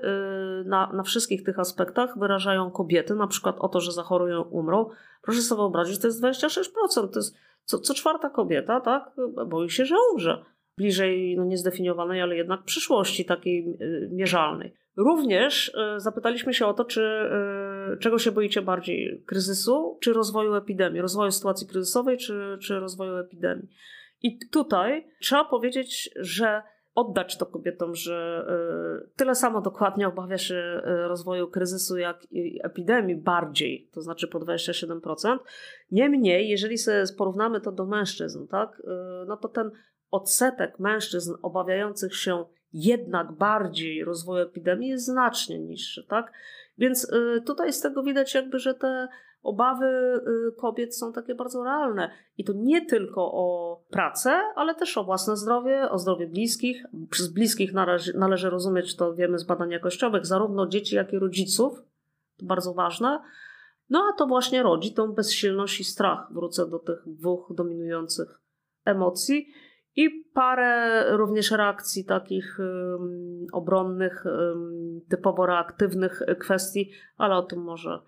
na, 0.64 0.92
na 0.92 1.02
wszystkich 1.02 1.42
tych 1.42 1.58
aspektach 1.58 2.18
wyrażają 2.18 2.70
kobiety, 2.70 3.14
na 3.14 3.26
przykład 3.26 3.56
o 3.58 3.68
to, 3.68 3.80
że 3.80 3.92
zachorują, 3.92 4.42
umrą. 4.42 4.90
Proszę 5.22 5.42
sobie 5.42 5.58
wyobrazić, 5.58 5.98
to 6.00 6.06
jest 6.06 6.22
26%. 6.22 6.68
To 6.94 7.18
jest 7.18 7.36
co, 7.64 7.78
co 7.78 7.94
czwarta 7.94 8.30
kobieta, 8.30 8.80
tak? 8.80 9.10
Boi 9.46 9.70
się, 9.70 9.84
że 9.84 9.94
umrze. 10.12 10.44
Bliżej 10.76 11.36
no, 11.36 11.44
niezdefiniowanej, 11.44 12.22
ale 12.22 12.36
jednak 12.36 12.64
przyszłości 12.64 13.24
takiej 13.24 13.78
mierzalnej. 14.10 14.74
Również 14.96 15.72
zapytaliśmy 15.96 16.54
się 16.54 16.66
o 16.66 16.74
to, 16.74 16.84
czy 16.84 17.30
czego 18.00 18.18
się 18.18 18.32
boicie 18.32 18.62
bardziej? 18.62 19.22
Kryzysu 19.26 19.98
czy 20.00 20.12
rozwoju 20.12 20.54
epidemii? 20.54 21.00
Rozwoju 21.00 21.30
sytuacji 21.30 21.66
kryzysowej 21.66 22.18
czy, 22.18 22.58
czy 22.62 22.80
rozwoju 22.80 23.16
epidemii? 23.16 23.68
I 24.22 24.38
tutaj 24.50 25.06
trzeba 25.20 25.44
powiedzieć, 25.44 26.10
że 26.16 26.62
oddać 26.94 27.38
to 27.38 27.46
kobietom, 27.46 27.94
że 27.94 28.46
y, 29.06 29.10
tyle 29.16 29.34
samo 29.34 29.60
dokładnie 29.60 30.08
obawia 30.08 30.38
się 30.38 30.54
y, 30.54 31.08
rozwoju 31.08 31.48
kryzysu 31.48 31.98
jak 31.98 32.26
epidemii 32.62 33.16
bardziej, 33.16 33.88
to 33.92 34.00
znaczy 34.00 34.28
po 34.28 34.38
27%. 34.38 35.38
Niemniej, 35.90 36.48
jeżeli 36.48 36.78
sobie 36.78 37.04
porównamy 37.18 37.60
to 37.60 37.72
do 37.72 37.86
mężczyzn, 37.86 38.46
tak, 38.46 38.80
y, 38.80 39.26
no 39.26 39.36
to 39.36 39.48
ten 39.48 39.70
odsetek 40.10 40.78
mężczyzn 40.78 41.34
obawiających 41.42 42.16
się 42.16 42.44
jednak 42.72 43.32
bardziej 43.32 44.04
rozwoju 44.04 44.44
epidemii 44.44 44.88
jest 44.88 45.04
znacznie 45.04 45.58
niższy, 45.58 46.06
tak? 46.08 46.32
Więc 46.80 47.10
tutaj 47.46 47.72
z 47.72 47.80
tego 47.80 48.02
widać 48.02 48.34
jakby, 48.34 48.58
że 48.58 48.74
te 48.74 49.08
obawy 49.42 49.86
y, 49.86 50.52
kobiet 50.56 50.96
są 50.96 51.12
takie 51.12 51.34
bardzo 51.34 51.64
realne. 51.64 52.10
I 52.36 52.44
to 52.44 52.52
nie 52.56 52.86
tylko 52.86 53.32
o 53.32 53.76
pracę, 53.90 54.30
ale 54.56 54.74
też 54.74 54.98
o 54.98 55.04
własne 55.04 55.36
zdrowie, 55.36 55.90
o 55.90 55.98
zdrowie 55.98 56.26
bliskich. 56.26 56.84
Przez 57.10 57.28
bliskich 57.28 57.72
należy, 57.72 58.18
należy 58.18 58.50
rozumieć, 58.50 58.96
to 58.96 59.14
wiemy 59.14 59.38
z 59.38 59.44
badań 59.44 59.70
jakościowych, 59.70 60.26
zarówno 60.26 60.66
dzieci, 60.66 60.96
jak 60.96 61.12
i 61.12 61.18
rodziców. 61.18 61.82
To 62.38 62.46
bardzo 62.46 62.74
ważne. 62.74 63.20
No 63.90 64.02
a 64.12 64.18
to 64.18 64.26
właśnie 64.26 64.62
rodzi 64.62 64.94
tą 64.94 65.12
bezsilność 65.12 65.80
i 65.80 65.84
strach. 65.84 66.26
Wrócę 66.30 66.68
do 66.68 66.78
tych 66.78 67.02
dwóch 67.06 67.52
dominujących 67.54 68.40
emocji. 68.84 69.52
I 69.96 70.24
parę 70.34 71.04
również 71.16 71.50
reakcji 71.50 72.04
takich 72.04 72.58
obronnych, 73.52 74.24
typowo 75.08 75.46
reaktywnych 75.46 76.22
kwestii, 76.38 76.90
ale 77.16 77.36
o 77.36 77.42
tym 77.42 77.62
może 77.62 78.00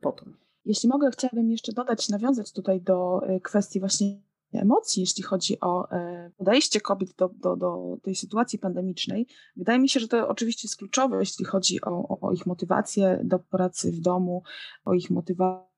potem. 0.00 0.36
Jeśli 0.64 0.88
mogę, 0.88 1.10
chciałabym 1.10 1.50
jeszcze 1.50 1.72
dodać, 1.72 2.08
nawiązać 2.08 2.52
tutaj 2.52 2.80
do 2.80 3.20
e, 3.22 3.40
kwestii 3.40 3.80
właśnie 3.80 4.20
emocji, 4.52 5.00
jeśli 5.00 5.22
chodzi 5.22 5.60
o 5.60 5.90
e, 5.90 6.30
podejście 6.36 6.80
kobiet 6.80 7.14
do, 7.16 7.28
do, 7.28 7.56
do 7.56 7.96
tej 8.02 8.14
sytuacji 8.14 8.58
pandemicznej. 8.58 9.26
Wydaje 9.56 9.78
mi 9.78 9.88
się, 9.88 10.00
że 10.00 10.08
to 10.08 10.28
oczywiście 10.28 10.68
jest 10.68 10.76
kluczowe, 10.76 11.16
jeśli 11.20 11.44
chodzi 11.44 11.80
o, 11.80 12.20
o 12.20 12.32
ich 12.32 12.46
motywację 12.46 13.20
do 13.24 13.38
pracy 13.38 13.92
w 13.92 14.00
domu, 14.00 14.42
o 14.84 14.94
ich 14.94 15.10
motywację 15.10 15.69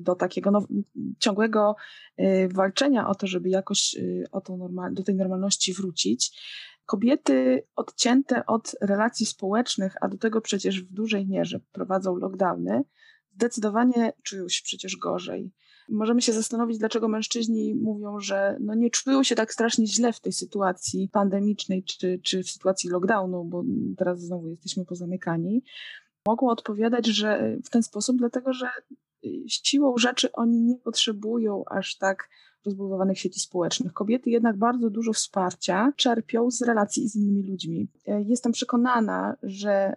do 0.00 0.14
takiego 0.14 0.50
no, 0.50 0.66
ciągłego 1.18 1.76
y, 2.20 2.48
walczenia 2.54 3.08
o 3.08 3.14
to, 3.14 3.26
żeby 3.26 3.48
jakoś 3.48 3.94
y, 3.94 4.24
o 4.32 4.40
tą 4.40 4.56
normal, 4.56 4.94
do 4.94 5.02
tej 5.02 5.14
normalności 5.14 5.72
wrócić. 5.72 6.40
Kobiety 6.86 7.66
odcięte 7.76 8.46
od 8.46 8.76
relacji 8.80 9.26
społecznych, 9.26 9.94
a 10.00 10.08
do 10.08 10.18
tego 10.18 10.40
przecież 10.40 10.82
w 10.82 10.92
dużej 10.92 11.26
mierze 11.26 11.60
prowadzą 11.72 12.16
lockdowny, 12.16 12.82
zdecydowanie 13.34 14.12
czują 14.22 14.48
się 14.48 14.60
przecież 14.64 14.96
gorzej. 14.96 15.52
Możemy 15.88 16.22
się 16.22 16.32
zastanowić, 16.32 16.78
dlaczego 16.78 17.08
mężczyźni 17.08 17.74
mówią, 17.74 18.20
że 18.20 18.56
no 18.60 18.74
nie 18.74 18.90
czują 18.90 19.22
się 19.22 19.34
tak 19.34 19.52
strasznie 19.52 19.86
źle 19.86 20.12
w 20.12 20.20
tej 20.20 20.32
sytuacji 20.32 21.08
pandemicznej 21.12 21.84
czy, 21.84 22.20
czy 22.24 22.42
w 22.42 22.50
sytuacji 22.50 22.90
lockdownu, 22.90 23.44
bo 23.44 23.64
teraz 23.96 24.20
znowu 24.20 24.48
jesteśmy 24.48 24.84
pozamykani. 24.84 25.62
Mogą 26.26 26.48
odpowiadać, 26.48 27.06
że 27.06 27.56
w 27.64 27.70
ten 27.70 27.82
sposób, 27.82 28.16
dlatego 28.16 28.52
że 28.52 28.66
siłą 29.48 29.98
rzeczy 29.98 30.32
oni 30.32 30.60
nie 30.60 30.76
potrzebują 30.76 31.64
aż 31.70 31.96
tak 31.96 32.28
rozbudowanych 32.64 33.18
sieci 33.18 33.40
społecznych. 33.40 33.92
Kobiety 33.92 34.30
jednak 34.30 34.56
bardzo 34.56 34.90
dużo 34.90 35.12
wsparcia 35.12 35.92
czerpią 35.96 36.50
z 36.50 36.62
relacji 36.62 37.08
z 37.08 37.16
innymi 37.16 37.42
ludźmi. 37.42 37.88
Jestem 38.06 38.52
przekonana, 38.52 39.36
że 39.42 39.96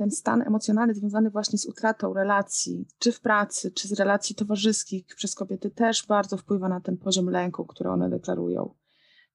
ten 0.00 0.10
stan 0.10 0.42
emocjonalny 0.42 0.94
związany 0.94 1.30
właśnie 1.30 1.58
z 1.58 1.66
utratą 1.66 2.14
relacji, 2.14 2.88
czy 2.98 3.12
w 3.12 3.20
pracy, 3.20 3.70
czy 3.70 3.88
z 3.88 3.92
relacji 3.92 4.34
towarzyskich 4.34 5.06
przez 5.06 5.34
kobiety 5.34 5.70
też 5.70 6.06
bardzo 6.06 6.36
wpływa 6.36 6.68
na 6.68 6.80
ten 6.80 6.96
poziom 6.96 7.30
lęku, 7.30 7.66
który 7.66 7.90
one 7.90 8.10
deklarują. 8.10 8.74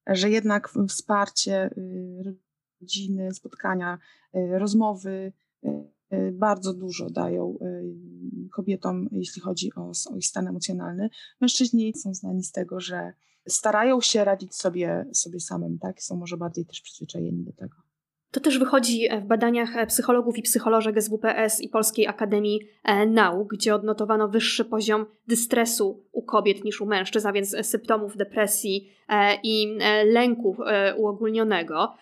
Że 0.07 0.29
jednak 0.29 0.69
wsparcie 0.89 1.69
y, 1.77 2.35
rodziny, 2.81 3.33
spotkania, 3.33 3.97
y, 4.35 4.59
rozmowy 4.59 5.33
y, 5.63 5.69
bardzo 6.33 6.73
dużo 6.73 7.09
dają 7.09 7.57
kobietom, 8.51 9.07
jeśli 9.11 9.41
chodzi 9.41 9.71
o, 9.75 9.91
o 10.11 10.17
ich 10.17 10.25
stan 10.25 10.47
emocjonalny. 10.47 11.09
Mężczyźni 11.41 11.93
są 11.93 12.13
znani 12.13 12.43
z 12.43 12.51
tego, 12.51 12.79
że 12.79 13.13
starają 13.47 14.01
się 14.01 14.23
radzić 14.23 14.55
sobie, 14.55 15.05
sobie 15.13 15.39
samym, 15.39 15.79
tak? 15.79 16.01
Są 16.01 16.15
może 16.15 16.37
bardziej 16.37 16.65
też 16.65 16.81
przyzwyczajeni 16.81 17.43
do 17.43 17.53
tego. 17.53 17.75
To 18.35 18.39
też 18.39 18.59
wychodzi 18.59 19.07
w 19.21 19.25
badaniach 19.25 19.87
psychologów 19.87 20.37
i 20.37 20.41
psycholożek 20.41 21.01
SWPS 21.01 21.61
i 21.61 21.69
Polskiej 21.69 22.07
Akademii 22.07 22.59
e, 22.83 23.05
Nauk, 23.05 23.53
gdzie 23.53 23.75
odnotowano 23.75 24.27
wyższy 24.27 24.65
poziom 24.65 25.05
dystresu 25.27 26.03
u 26.11 26.23
kobiet 26.23 26.63
niż 26.63 26.81
u 26.81 26.85
mężczyzn, 26.85 27.27
a 27.27 27.31
więc 27.31 27.55
symptomów 27.61 28.17
depresji 28.17 28.89
e, 29.09 29.37
i 29.43 29.77
e, 29.81 30.05
lęku 30.05 30.57
uogólnionego. 30.97 31.93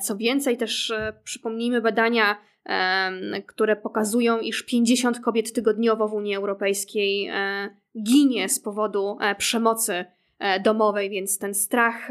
Co 0.00 0.16
więcej, 0.16 0.56
też 0.56 0.92
przypomnijmy 1.24 1.80
badania, 1.80 2.36
które 3.46 3.76
pokazują, 3.76 4.38
iż 4.38 4.62
50 4.62 5.20
kobiet 5.20 5.52
tygodniowo 5.52 6.08
w 6.08 6.14
Unii 6.14 6.34
Europejskiej 6.34 7.30
ginie 8.02 8.48
z 8.48 8.60
powodu 8.60 9.18
przemocy 9.38 10.04
domowej, 10.62 11.10
więc 11.10 11.38
ten 11.38 11.54
strach 11.54 12.08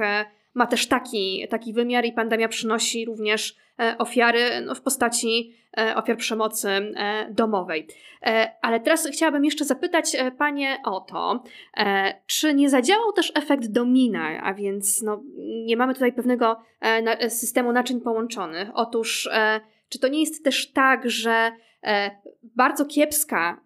ma 0.55 0.67
też 0.67 0.87
taki, 0.87 1.47
taki 1.49 1.73
wymiar 1.73 2.05
i 2.05 2.13
pandemia 2.13 2.47
przynosi 2.47 3.05
również 3.05 3.55
e, 3.79 3.95
ofiary 3.97 4.61
no, 4.65 4.75
w 4.75 4.81
postaci 4.81 5.55
e, 5.77 5.95
ofiar 5.95 6.17
przemocy 6.17 6.69
e, 6.69 7.27
domowej. 7.31 7.87
Ale 8.61 8.79
teraz 8.79 9.07
chciałabym 9.07 9.45
jeszcze 9.45 9.65
zapytać 9.65 10.17
Panie 10.37 10.77
o 10.85 10.99
to, 10.99 11.43
czy 12.25 12.53
nie 12.53 12.69
zadziałał 12.69 13.11
też 13.11 13.31
efekt 13.35 13.67
domina, 13.67 14.41
a 14.43 14.53
więc 14.53 15.01
no, 15.01 15.23
nie 15.65 15.77
mamy 15.77 15.93
tutaj 15.93 16.13
pewnego 16.13 16.61
systemu 17.29 17.71
naczyń 17.71 18.01
połączonych. 18.01 18.69
Otóż, 18.73 19.29
czy 19.89 19.99
to 19.99 20.07
nie 20.07 20.19
jest 20.19 20.43
też 20.43 20.71
tak, 20.71 21.09
że 21.09 21.51
bardzo 22.43 22.85
kiepska 22.85 23.61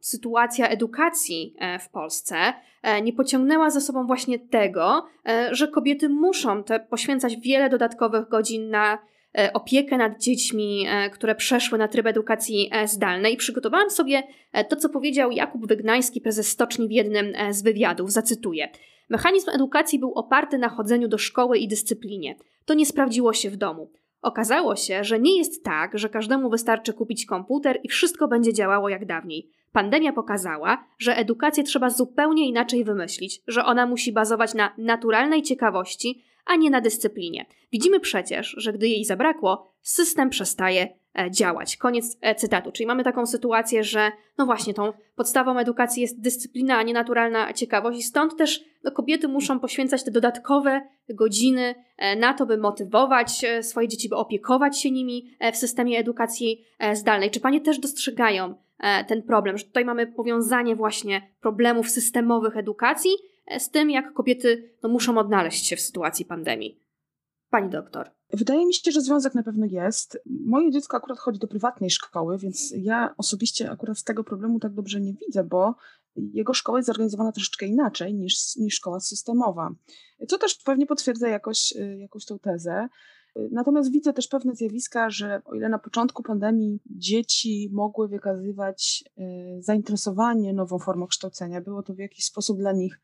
sytuacja 0.00 0.68
edukacji 0.68 1.56
w 1.80 1.88
Polsce 1.88 2.54
E, 2.84 3.02
nie 3.02 3.12
pociągnęła 3.12 3.70
za 3.70 3.80
sobą 3.80 4.06
właśnie 4.06 4.38
tego, 4.38 5.06
e, 5.28 5.54
że 5.54 5.68
kobiety 5.68 6.08
muszą 6.08 6.64
te 6.64 6.80
poświęcać 6.80 7.36
wiele 7.36 7.68
dodatkowych 7.68 8.28
godzin 8.28 8.70
na 8.70 8.98
e, 9.38 9.52
opiekę 9.52 9.96
nad 9.96 10.20
dziećmi, 10.20 10.86
które 11.12 11.34
przeszły 11.34 11.78
na 11.78 11.88
tryb 11.88 12.06
edukacji 12.06 12.70
zdalnej. 12.84 13.36
Przygotowałam 13.36 13.90
sobie 13.90 14.22
to, 14.68 14.76
co 14.76 14.88
powiedział 14.88 15.30
Jakub 15.30 15.68
Wygnański, 15.68 16.20
prezes 16.20 16.48
Stoczni 16.48 16.88
w 16.88 16.90
jednym 16.90 17.32
z 17.50 17.62
wywiadów. 17.62 18.12
Zacytuję. 18.12 18.68
Mechanizm 19.08 19.50
edukacji 19.50 19.98
był 19.98 20.12
oparty 20.12 20.58
na 20.58 20.68
chodzeniu 20.68 21.08
do 21.08 21.18
szkoły 21.18 21.58
i 21.58 21.68
dyscyplinie. 21.68 22.34
To 22.64 22.74
nie 22.74 22.86
sprawdziło 22.86 23.32
się 23.32 23.50
w 23.50 23.56
domu. 23.56 23.90
Okazało 24.24 24.76
się, 24.76 25.04
że 25.04 25.20
nie 25.20 25.38
jest 25.38 25.64
tak, 25.64 25.98
że 25.98 26.08
każdemu 26.08 26.50
wystarczy 26.50 26.92
kupić 26.92 27.26
komputer 27.26 27.80
i 27.82 27.88
wszystko 27.88 28.28
będzie 28.28 28.52
działało 28.52 28.88
jak 28.88 29.06
dawniej. 29.06 29.50
Pandemia 29.72 30.12
pokazała, 30.12 30.84
że 30.98 31.16
edukację 31.16 31.64
trzeba 31.64 31.90
zupełnie 31.90 32.48
inaczej 32.48 32.84
wymyślić, 32.84 33.40
że 33.46 33.64
ona 33.64 33.86
musi 33.86 34.12
bazować 34.12 34.54
na 34.54 34.74
naturalnej 34.78 35.42
ciekawości, 35.42 36.24
a 36.46 36.56
nie 36.56 36.70
na 36.70 36.80
dyscyplinie. 36.80 37.46
Widzimy 37.72 38.00
przecież, 38.00 38.54
że 38.58 38.72
gdy 38.72 38.88
jej 38.88 39.04
zabrakło, 39.04 39.72
system 39.82 40.30
przestaje 40.30 40.88
działać. 41.30 41.76
Koniec 41.76 42.18
e, 42.20 42.34
cytatu. 42.34 42.72
Czyli 42.72 42.86
mamy 42.86 43.04
taką 43.04 43.26
sytuację, 43.26 43.84
że 43.84 44.12
no 44.38 44.46
właśnie 44.46 44.74
tą 44.74 44.92
podstawą 45.16 45.58
edukacji 45.58 46.02
jest 46.02 46.20
dyscyplina, 46.20 46.76
a 46.76 46.82
nie 46.82 46.94
naturalna 46.94 47.52
ciekawość 47.52 47.98
i 47.98 48.02
stąd 48.02 48.36
też 48.36 48.64
no, 48.84 48.90
kobiety 48.90 49.28
muszą 49.28 49.60
poświęcać 49.60 50.04
te 50.04 50.10
dodatkowe 50.10 50.82
godziny 51.08 51.74
e, 51.96 52.16
na 52.16 52.34
to, 52.34 52.46
by 52.46 52.58
motywować 52.58 53.46
swoje 53.62 53.88
dzieci, 53.88 54.08
by 54.08 54.16
opiekować 54.16 54.80
się 54.80 54.90
nimi 54.90 55.36
w 55.52 55.56
systemie 55.56 55.98
edukacji 55.98 56.64
zdalnej. 56.92 57.30
Czy 57.30 57.40
panie 57.40 57.60
też 57.60 57.78
dostrzegają 57.78 58.54
E, 58.78 59.04
ten 59.04 59.22
problem, 59.22 59.58
że 59.58 59.64
tutaj 59.64 59.84
mamy 59.84 60.06
powiązanie 60.06 60.76
właśnie 60.76 61.22
problemów 61.40 61.90
systemowych 61.90 62.56
edukacji 62.56 63.10
e, 63.46 63.60
z 63.60 63.70
tym, 63.70 63.90
jak 63.90 64.12
kobiety 64.12 64.70
no, 64.82 64.88
muszą 64.88 65.18
odnaleźć 65.18 65.66
się 65.66 65.76
w 65.76 65.80
sytuacji 65.80 66.24
pandemii. 66.24 66.83
Pani 67.54 67.70
doktor? 67.70 68.10
Wydaje 68.32 68.66
mi 68.66 68.74
się, 68.74 68.92
że 68.92 69.00
związek 69.00 69.34
na 69.34 69.42
pewno 69.42 69.66
jest. 69.66 70.18
Moje 70.26 70.70
dziecko 70.70 70.96
akurat 70.96 71.18
chodzi 71.18 71.38
do 71.38 71.48
prywatnej 71.48 71.90
szkoły, 71.90 72.38
więc 72.38 72.74
ja 72.76 73.14
osobiście 73.18 73.70
akurat 73.70 73.98
z 73.98 74.04
tego 74.04 74.24
problemu 74.24 74.60
tak 74.60 74.72
dobrze 74.72 75.00
nie 75.00 75.14
widzę, 75.14 75.44
bo 75.44 75.74
jego 76.16 76.54
szkoła 76.54 76.78
jest 76.78 76.86
zorganizowana 76.86 77.32
troszeczkę 77.32 77.66
inaczej 77.66 78.14
niż, 78.14 78.56
niż 78.56 78.74
szkoła 78.74 79.00
systemowa, 79.00 79.70
co 80.28 80.38
też 80.38 80.54
pewnie 80.54 80.86
potwierdza 80.86 81.28
jakoś, 81.28 81.72
y, 81.76 81.98
jakąś 81.98 82.24
tą 82.24 82.38
tezę. 82.38 82.88
Natomiast 83.50 83.92
widzę 83.92 84.12
też 84.12 84.28
pewne 84.28 84.54
zjawiska, 84.54 85.10
że 85.10 85.42
o 85.44 85.54
ile 85.54 85.68
na 85.68 85.78
początku 85.78 86.22
pandemii 86.22 86.80
dzieci 86.86 87.70
mogły 87.72 88.08
wykazywać 88.08 89.04
y, 89.18 89.22
zainteresowanie 89.62 90.52
nową 90.52 90.78
formą 90.78 91.06
kształcenia, 91.06 91.60
było 91.60 91.82
to 91.82 91.94
w 91.94 91.98
jakiś 91.98 92.24
sposób 92.24 92.58
dla 92.58 92.72
nich 92.72 93.00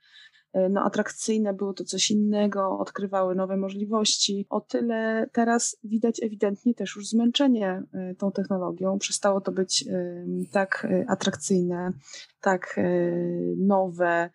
no, 0.71 0.85
atrakcyjne, 0.85 1.55
było 1.55 1.75
to 1.75 1.85
coś 1.85 2.11
innego, 2.11 2.79
odkrywały 2.79 3.35
nowe 3.35 3.57
możliwości. 3.57 4.47
O 4.51 4.61
tyle 4.61 5.27
teraz 5.33 5.77
widać 5.85 6.23
ewidentnie 6.23 6.75
też 6.75 6.97
już 6.97 7.09
zmęczenie 7.09 7.83
tą 8.19 8.33
technologią. 8.33 8.99
Przestało 8.99 9.41
to 9.41 9.53
być 9.53 9.85
tak 10.53 10.87
atrakcyjne, 11.09 11.93
tak 12.41 12.81
nowe, 13.57 14.31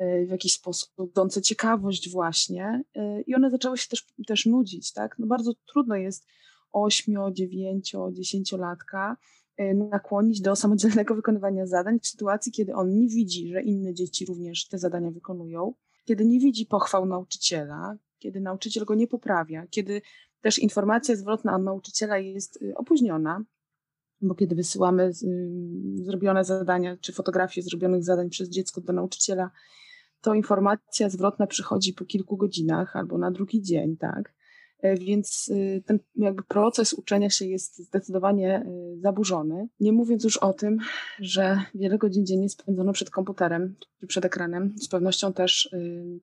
E, 0.00 0.26
w 0.26 0.30
jakiś 0.30 0.52
sposób 0.52 0.90
budzące 0.96 1.42
ciekawość 1.42 2.10
właśnie 2.10 2.82
e, 2.94 3.20
i 3.20 3.34
one 3.34 3.50
zaczęły 3.50 3.78
się 3.78 3.88
też, 3.88 4.06
też 4.26 4.46
nudzić, 4.46 4.92
tak? 4.92 5.18
No 5.18 5.26
bardzo 5.26 5.52
trudno 5.66 5.96
jest 5.96 6.26
8, 6.72 7.14
9, 7.32 7.96
10 8.12 8.52
latka 8.52 9.16
nakłonić 9.74 10.40
do 10.40 10.56
samodzielnego 10.56 11.14
wykonywania 11.14 11.66
zadań 11.66 12.00
w 12.00 12.06
sytuacji, 12.06 12.52
kiedy 12.52 12.74
on 12.74 12.94
nie 12.94 13.08
widzi, 13.08 13.48
że 13.48 13.62
inne 13.62 13.94
dzieci 13.94 14.26
również 14.26 14.68
te 14.68 14.78
zadania 14.78 15.10
wykonują, 15.10 15.74
kiedy 16.04 16.26
nie 16.26 16.40
widzi 16.40 16.66
pochwał 16.66 17.06
nauczyciela, 17.06 17.96
kiedy 18.18 18.40
nauczyciel 18.40 18.84
go 18.84 18.94
nie 18.94 19.06
poprawia, 19.06 19.66
kiedy 19.70 20.02
też 20.40 20.58
informacja 20.58 21.16
zwrotna 21.16 21.56
od 21.56 21.62
nauczyciela 21.62 22.18
jest 22.18 22.62
y, 22.62 22.74
opóźniona, 22.76 23.44
bo 24.20 24.34
kiedy 24.34 24.54
wysyłamy 24.54 25.02
y, 25.02 26.04
zrobione 26.04 26.44
zadania 26.44 26.96
czy 26.96 27.12
fotografie 27.12 27.62
zrobionych 27.62 28.04
zadań 28.04 28.30
przez 28.30 28.48
dziecko 28.48 28.80
do 28.80 28.92
nauczyciela, 28.92 29.50
to 30.20 30.34
informacja 30.34 31.08
zwrotna 31.08 31.46
przychodzi 31.46 31.92
po 31.92 32.04
kilku 32.04 32.36
godzinach 32.36 32.96
albo 32.96 33.18
na 33.18 33.30
drugi 33.30 33.62
dzień, 33.62 33.96
tak? 33.96 34.34
E, 34.82 34.96
więc 34.96 35.48
y, 35.48 35.82
ten 35.86 35.98
jakby 36.16 36.42
proces 36.42 36.92
uczenia 36.92 37.30
się 37.30 37.46
jest 37.46 37.78
zdecydowanie 37.78 38.66
y, 38.66 39.00
zaburzony. 39.00 39.68
Nie 39.80 39.92
mówiąc 39.92 40.24
już 40.24 40.36
o 40.36 40.52
tym, 40.52 40.78
że 41.18 41.60
wiele 41.74 41.98
godzin 41.98 42.26
dziennie 42.26 42.48
spędzono 42.48 42.92
przed 42.92 43.10
komputerem 43.10 43.74
czy 44.00 44.06
przed 44.06 44.24
ekranem, 44.24 44.74
z 44.78 44.88
pewnością 44.88 45.32
też 45.32 45.74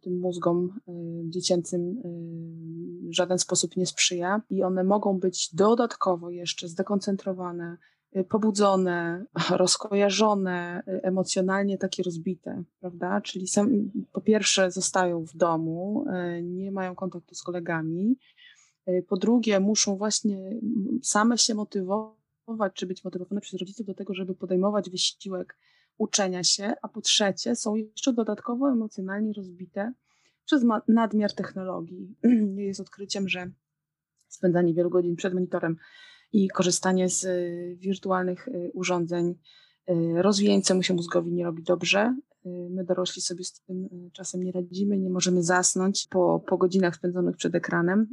tym 0.01 0.19
mózgom 0.19 0.79
dziecięcym 1.23 2.01
w 3.09 3.13
żaden 3.13 3.39
sposób 3.39 3.77
nie 3.77 3.85
sprzyja 3.85 4.41
i 4.49 4.63
one 4.63 4.83
mogą 4.83 5.19
być 5.19 5.55
dodatkowo 5.55 6.29
jeszcze 6.29 6.67
zdekoncentrowane, 6.67 7.77
pobudzone, 8.29 9.25
rozkojarzone, 9.49 10.83
emocjonalnie 10.85 11.77
takie 11.77 12.03
rozbite, 12.03 12.63
prawda? 12.79 13.21
Czyli 13.21 13.47
sam, 13.47 13.91
po 14.11 14.21
pierwsze 14.21 14.71
zostają 14.71 15.25
w 15.25 15.37
domu, 15.37 16.05
nie 16.43 16.71
mają 16.71 16.95
kontaktu 16.95 17.35
z 17.35 17.43
kolegami, 17.43 18.17
po 19.07 19.17
drugie 19.17 19.59
muszą 19.59 19.97
właśnie 19.97 20.59
same 21.03 21.37
się 21.37 21.53
motywować, 21.55 22.73
czy 22.73 22.87
być 22.87 23.03
motywowane 23.03 23.41
przez 23.41 23.59
rodziców 23.59 23.85
do 23.85 23.93
tego, 23.93 24.13
żeby 24.13 24.35
podejmować 24.35 24.89
wysiłek 24.89 25.57
uczenia 25.97 26.43
się, 26.43 26.73
a 26.81 26.87
po 26.87 27.01
trzecie 27.01 27.55
są 27.55 27.75
jeszcze 27.75 28.13
dodatkowo 28.13 28.71
emocjonalnie 28.71 29.33
rozbite 29.33 29.93
przez 30.45 30.63
nadmiar 30.87 31.33
technologii. 31.33 32.15
Jest 32.55 32.79
odkryciem, 32.79 33.29
że 33.29 33.51
spędzanie 34.27 34.73
wielu 34.73 34.89
godzin 34.89 35.15
przed 35.15 35.33
monitorem 35.33 35.77
i 36.33 36.47
korzystanie 36.47 37.09
z 37.09 37.23
y, 37.23 37.77
wirtualnych 37.79 38.47
y, 38.47 38.71
urządzeń 38.73 39.35
y, 39.89 40.21
rozwijającemu 40.21 40.83
się 40.83 40.93
mózgowi 40.93 41.33
nie 41.33 41.43
robi 41.43 41.63
dobrze. 41.63 42.15
My 42.69 42.83
dorośli 42.83 43.21
sobie 43.21 43.43
z 43.43 43.61
tym 43.61 43.89
czasem 44.13 44.43
nie 44.43 44.51
radzimy, 44.51 44.97
nie 44.97 45.09
możemy 45.09 45.43
zasnąć 45.43 46.07
po, 46.09 46.43
po 46.47 46.57
godzinach 46.57 46.95
spędzonych 46.95 47.37
przed 47.37 47.55
ekranem, 47.55 48.07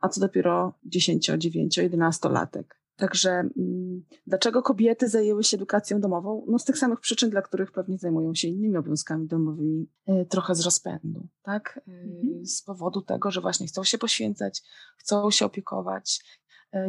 a 0.00 0.08
co 0.08 0.20
dopiero 0.20 0.74
10, 0.84 1.26
9, 1.36 1.76
11 1.76 2.28
latek. 2.28 2.80
Także 3.00 3.30
mm, 3.30 4.04
dlaczego 4.26 4.62
kobiety 4.62 5.08
zajęły 5.08 5.44
się 5.44 5.56
edukacją 5.56 6.00
domową? 6.00 6.44
No 6.48 6.58
z 6.58 6.64
tych 6.64 6.78
samych 6.78 7.00
przyczyn, 7.00 7.30
dla 7.30 7.42
których 7.42 7.72
pewnie 7.72 7.98
zajmują 7.98 8.34
się 8.34 8.48
innymi 8.48 8.76
obowiązkami 8.76 9.26
domowymi, 9.26 9.88
trochę 10.28 10.54
z 10.54 10.60
rozpędu, 10.60 11.28
tak? 11.42 11.80
Mhm. 11.88 12.46
Z 12.46 12.62
powodu 12.62 13.02
tego, 13.02 13.30
że 13.30 13.40
właśnie 13.40 13.66
chcą 13.66 13.84
się 13.84 13.98
poświęcać, 13.98 14.62
chcą 14.98 15.30
się 15.30 15.46
opiekować, 15.46 16.24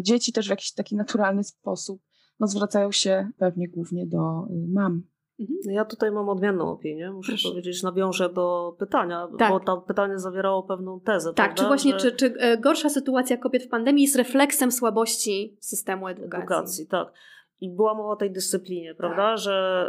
dzieci 0.01 0.34
też 0.34 0.47
w 0.47 0.49
jakiś 0.49 0.73
taki 0.73 0.95
naturalny 0.95 1.43
sposób 1.43 2.01
no, 2.39 2.48
zwracają 2.48 2.91
się 2.91 3.30
pewnie 3.38 3.67
głównie 3.67 4.06
do 4.06 4.48
y, 4.50 4.67
mam. 4.67 5.04
Mhm. 5.39 5.76
Ja 5.76 5.86
tutaj 5.86 6.12
mam 6.12 6.30
odmienną 6.30 6.72
opinię, 6.72 7.12
muszę 7.12 7.32
Proszę. 7.32 7.50
powiedzieć, 7.50 7.84
nawiążę 7.84 8.30
do 8.30 8.76
pytania, 8.80 9.28
tak. 9.39 9.52
bo 9.52 9.60
to 9.60 9.78
pytanie 9.78 10.20
zawierało 10.20 10.63
pewną 10.63 11.00
tezę. 11.00 11.34
Tak, 11.34 11.36
prawda? 11.36 11.63
czy 11.63 11.67
właśnie, 11.67 11.91
że... 11.91 12.00
czy, 12.00 12.12
czy 12.12 12.34
e, 12.39 12.58
gorsza 12.58 12.89
sytuacja 12.89 13.38
kobiet 13.38 13.63
w 13.63 13.70
pandemii 13.70 14.04
jest 14.04 14.15
refleksem 14.15 14.72
słabości 14.72 15.58
systemu 15.60 16.08
edukacji? 16.08 16.38
Edukacji, 16.38 16.88
tak. 16.88 17.13
I 17.62 17.70
była 17.70 17.94
mowa 17.94 18.10
o 18.10 18.15
tej 18.15 18.32
dyscyplinie, 18.32 18.96
prawda, 18.96 19.30
tak. 19.30 19.38
że 19.38 19.86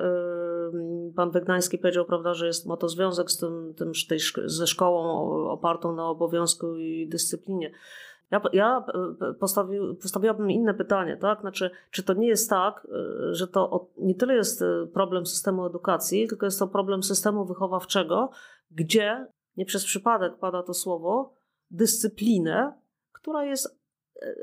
y, 1.11 1.15
pan 1.15 1.31
Wegnański 1.31 1.79
powiedział, 1.79 2.05
prawda, 2.05 2.35
że 2.35 2.47
jest 2.47 2.67
ma 2.67 2.77
to 2.77 2.89
związek 2.89 3.31
z 3.31 3.39
tym, 3.39 3.75
tym 3.77 3.93
tej, 4.09 4.19
ze 4.45 4.67
szkołą 4.67 5.29
opartą 5.49 5.95
na 5.95 6.09
obowiązku 6.09 6.77
i 6.77 7.09
dyscyplinie. 7.09 7.73
Ja, 8.33 8.41
ja 8.53 8.85
e, 9.31 9.35
postawi, 9.35 9.79
postawiłabym 10.03 10.51
inne 10.51 10.75
pytanie, 10.75 11.17
tak? 11.17 11.41
Znaczy, 11.41 11.71
czy 11.91 12.03
to 12.03 12.15
nie 12.15 12.29
jest 12.29 12.51
tak, 12.51 12.87
e, 12.87 13.35
że 13.35 13.49
to 13.49 13.89
nie 13.99 14.15
tyle 14.15 14.35
jest 14.35 14.63
e, 14.63 14.87
problem 14.95 15.27
systemu 15.27 15.67
edukacji, 15.67 16.29
tylko 16.29 16.47
jest 16.47 16.59
to 16.59 16.69
problem 16.69 17.03
systemu 17.03 17.45
wychowawczego, 17.45 18.31
gdzie 18.71 19.27
nie 19.57 19.65
przez 19.65 19.85
przypadek 19.85 20.39
pada 20.39 20.63
to 20.63 20.75
słowo 20.75 21.35
dyscyplinę, 21.71 22.73
która 23.13 23.45
jest 23.45 23.83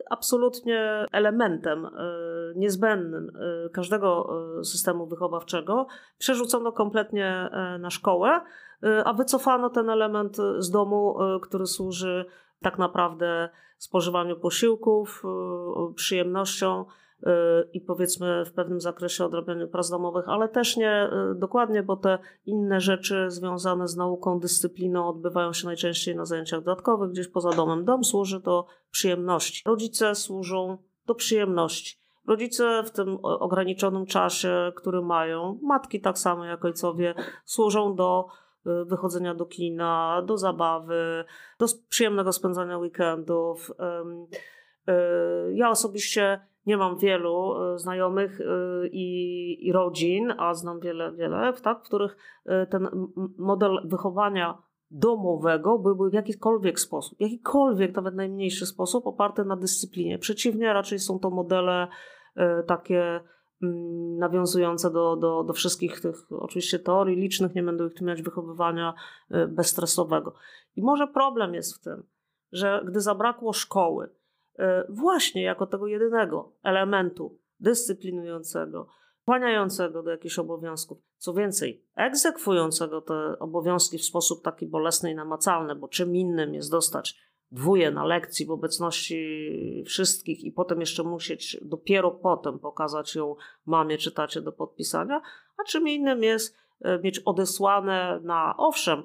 absolutnie 0.09 1.05
elementem 1.11 1.87
niezbędnym 2.55 3.31
każdego 3.73 4.29
systemu 4.63 5.07
wychowawczego, 5.07 5.87
przerzucono 6.17 6.71
kompletnie 6.71 7.49
na 7.79 7.89
szkołę, 7.89 8.41
a 9.05 9.13
wycofano 9.13 9.69
ten 9.69 9.89
element 9.89 10.37
z 10.57 10.71
domu, 10.71 11.17
który 11.41 11.65
służy 11.65 12.25
tak 12.61 12.77
naprawdę 12.77 13.49
spożywaniu 13.77 14.39
posiłków, 14.39 15.23
y, 15.91 15.93
przyjemnością 15.93 16.85
y, 16.85 17.25
i 17.73 17.81
powiedzmy 17.81 18.45
w 18.45 18.53
pewnym 18.53 18.81
zakresie 18.81 19.25
odrabianiu 19.25 19.67
prac 19.67 19.89
domowych, 19.89 20.29
ale 20.29 20.49
też 20.49 20.77
nie 20.77 21.09
y, 21.31 21.35
dokładnie, 21.35 21.83
bo 21.83 21.97
te 21.97 22.19
inne 22.45 22.81
rzeczy 22.81 23.25
związane 23.31 23.87
z 23.87 23.95
nauką, 23.95 24.39
dyscypliną 24.39 25.09
odbywają 25.09 25.53
się 25.53 25.67
najczęściej 25.67 26.15
na 26.15 26.25
zajęciach 26.25 26.63
dodatkowych, 26.63 27.11
gdzieś 27.11 27.27
poza 27.27 27.49
domem. 27.49 27.85
Dom 27.85 28.03
służy 28.03 28.39
do 28.39 28.65
przyjemności. 28.91 29.63
Rodzice 29.65 30.15
służą 30.15 30.77
do 31.05 31.15
przyjemności. 31.15 31.99
Rodzice 32.27 32.83
w 32.83 32.91
tym 32.91 33.17
ograniczonym 33.21 34.05
czasie, 34.05 34.71
który 34.75 35.01
mają, 35.01 35.59
matki 35.61 36.01
tak 36.01 36.17
samo 36.19 36.45
jak 36.45 36.65
ojcowie, 36.65 37.13
służą 37.45 37.95
do 37.95 38.27
wychodzenia 38.85 39.35
do 39.35 39.45
kina, 39.45 40.21
do 40.25 40.37
zabawy, 40.37 41.25
do 41.59 41.65
przyjemnego 41.89 42.33
spędzania 42.33 42.77
weekendów. 42.77 43.71
Y, 44.89 44.93
ja 45.53 45.69
osobiście 45.69 46.39
nie 46.65 46.77
mam 46.77 46.97
wielu 46.97 47.53
y, 47.73 47.79
znajomych 47.79 48.39
i, 48.91 49.67
i 49.67 49.71
rodzin, 49.71 50.33
a 50.37 50.53
znam 50.53 50.79
wiele, 50.79 51.11
wiele, 51.11 51.53
tak, 51.53 51.79
w 51.79 51.83
których 51.83 52.17
ten 52.69 52.89
model 53.37 53.81
wychowania 53.85 54.57
domowego 54.91 55.79
byłby 55.79 56.09
w 56.09 56.13
jakikolwiek 56.13 56.79
sposób, 56.79 57.19
jakikolwiek, 57.19 57.95
nawet 57.95 58.15
najmniejszy 58.15 58.65
sposób 58.65 59.07
oparty 59.07 59.45
na 59.45 59.55
dyscyplinie. 59.55 60.19
Przeciwnie, 60.19 60.73
raczej 60.73 60.99
są 60.99 61.19
to 61.19 61.29
modele 61.29 61.87
takie 62.67 63.19
Mm, 63.63 64.17
nawiązujące 64.17 64.91
do, 64.91 65.15
do, 65.15 65.43
do 65.43 65.53
wszystkich 65.53 66.01
tych 66.01 66.31
oczywiście 66.31 66.79
teorii 66.79 67.17
licznych, 67.17 67.55
nie 67.55 67.63
będę 67.63 67.87
ich 67.87 67.93
tu 67.93 68.05
mieć 68.05 68.21
wychowywania 68.21 68.93
y, 69.31 69.47
bezstresowego. 69.47 70.33
I 70.75 70.81
może 70.81 71.07
problem 71.07 71.53
jest 71.53 71.75
w 71.75 71.79
tym, 71.79 72.03
że 72.51 72.81
gdy 72.85 73.01
zabrakło 73.01 73.53
szkoły, 73.53 74.09
y, 74.59 74.63
właśnie 74.89 75.43
jako 75.43 75.67
tego 75.67 75.87
jedynego 75.87 76.51
elementu 76.63 77.37
dyscyplinującego, 77.59 78.87
kłaniającego 79.25 80.03
do 80.03 80.11
jakichś 80.11 80.39
obowiązków, 80.39 80.97
co 81.17 81.33
więcej, 81.33 81.85
egzekwującego 81.95 83.01
te 83.01 83.39
obowiązki 83.39 83.97
w 83.97 84.03
sposób 84.03 84.43
taki 84.43 84.67
bolesny 84.67 85.11
i 85.11 85.15
namacalny, 85.15 85.75
bo 85.75 85.87
czym 85.87 86.15
innym 86.15 86.53
jest 86.53 86.71
dostać 86.71 87.28
dwóje 87.51 87.91
na 87.91 88.05
lekcji 88.05 88.45
w 88.45 88.51
obecności 88.51 89.83
wszystkich 89.85 90.43
i 90.43 90.51
potem 90.51 90.79
jeszcze 90.79 91.03
musieć 91.03 91.57
dopiero 91.61 92.11
potem 92.11 92.59
pokazać 92.59 93.15
ją 93.15 93.35
mamie 93.65 93.97
czy 93.97 94.11
tacie 94.11 94.41
do 94.41 94.51
podpisania, 94.51 95.21
a 95.57 95.63
czym 95.63 95.87
innym 95.87 96.23
jest 96.23 96.57
e, 96.81 96.99
mieć 96.99 97.19
odesłane 97.19 98.19
na 98.23 98.57
owszem 98.57 99.03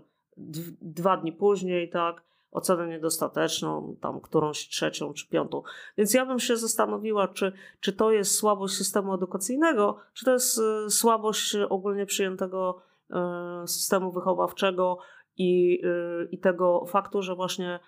dwa 0.82 1.16
dni 1.16 1.32
później, 1.32 1.90
tak, 1.90 2.22
ocenę 2.50 2.88
niedostateczną, 2.88 3.96
tam 4.00 4.20
którąś 4.20 4.68
trzecią 4.68 5.12
czy 5.12 5.28
piątą. 5.28 5.62
Więc 5.98 6.14
ja 6.14 6.26
bym 6.26 6.38
się 6.38 6.56
zastanowiła, 6.56 7.28
czy, 7.28 7.52
czy 7.80 7.92
to 7.92 8.12
jest 8.12 8.34
słabość 8.34 8.74
systemu 8.74 9.14
edukacyjnego, 9.14 9.96
czy 10.14 10.24
to 10.24 10.32
jest 10.32 10.58
e, 10.58 10.90
słabość 10.90 11.56
ogólnie 11.68 12.06
przyjętego 12.06 12.82
e, 13.10 13.64
systemu 13.66 14.12
wychowawczego 14.12 14.98
i, 15.36 15.82
i 16.30 16.38
tego 16.38 16.86
faktu, 16.86 17.22
że 17.22 17.34
właśnie 17.34 17.80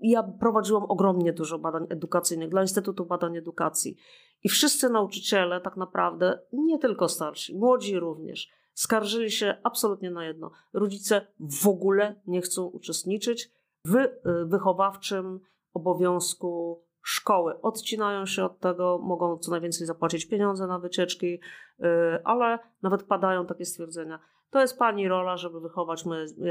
ja 0.00 0.22
prowadziłam 0.22 0.84
ogromnie 0.84 1.32
dużo 1.32 1.58
badań 1.58 1.86
edukacyjnych 1.88 2.48
dla 2.48 2.62
Instytutu 2.62 3.06
Badań 3.06 3.36
Edukacji 3.36 3.96
i 4.44 4.48
wszyscy 4.48 4.90
nauczyciele, 4.90 5.60
tak 5.60 5.76
naprawdę, 5.76 6.38
nie 6.52 6.78
tylko 6.78 7.08
starsi, 7.08 7.58
młodzi 7.58 7.98
również, 7.98 8.48
skarżyli 8.74 9.30
się 9.30 9.56
absolutnie 9.62 10.10
na 10.10 10.24
jedno. 10.24 10.50
Rodzice 10.72 11.26
w 11.40 11.68
ogóle 11.68 12.20
nie 12.26 12.40
chcą 12.40 12.66
uczestniczyć 12.66 13.50
w 13.84 13.96
y, 13.96 14.10
wychowawczym 14.46 15.40
obowiązku 15.74 16.82
szkoły. 17.02 17.60
Odcinają 17.62 18.26
się 18.26 18.44
od 18.44 18.60
tego, 18.60 18.98
mogą 19.02 19.38
co 19.38 19.50
najwięcej 19.50 19.86
zapłacić 19.86 20.26
pieniądze 20.26 20.66
na 20.66 20.78
wycieczki, 20.78 21.26
y, 21.34 21.84
ale 22.24 22.58
nawet 22.82 23.02
padają 23.02 23.46
takie 23.46 23.64
stwierdzenia. 23.64 24.18
To 24.50 24.60
jest 24.60 24.78
pani 24.78 25.08
rola, 25.08 25.36
żeby 25.36 25.60
wychować 25.60 26.04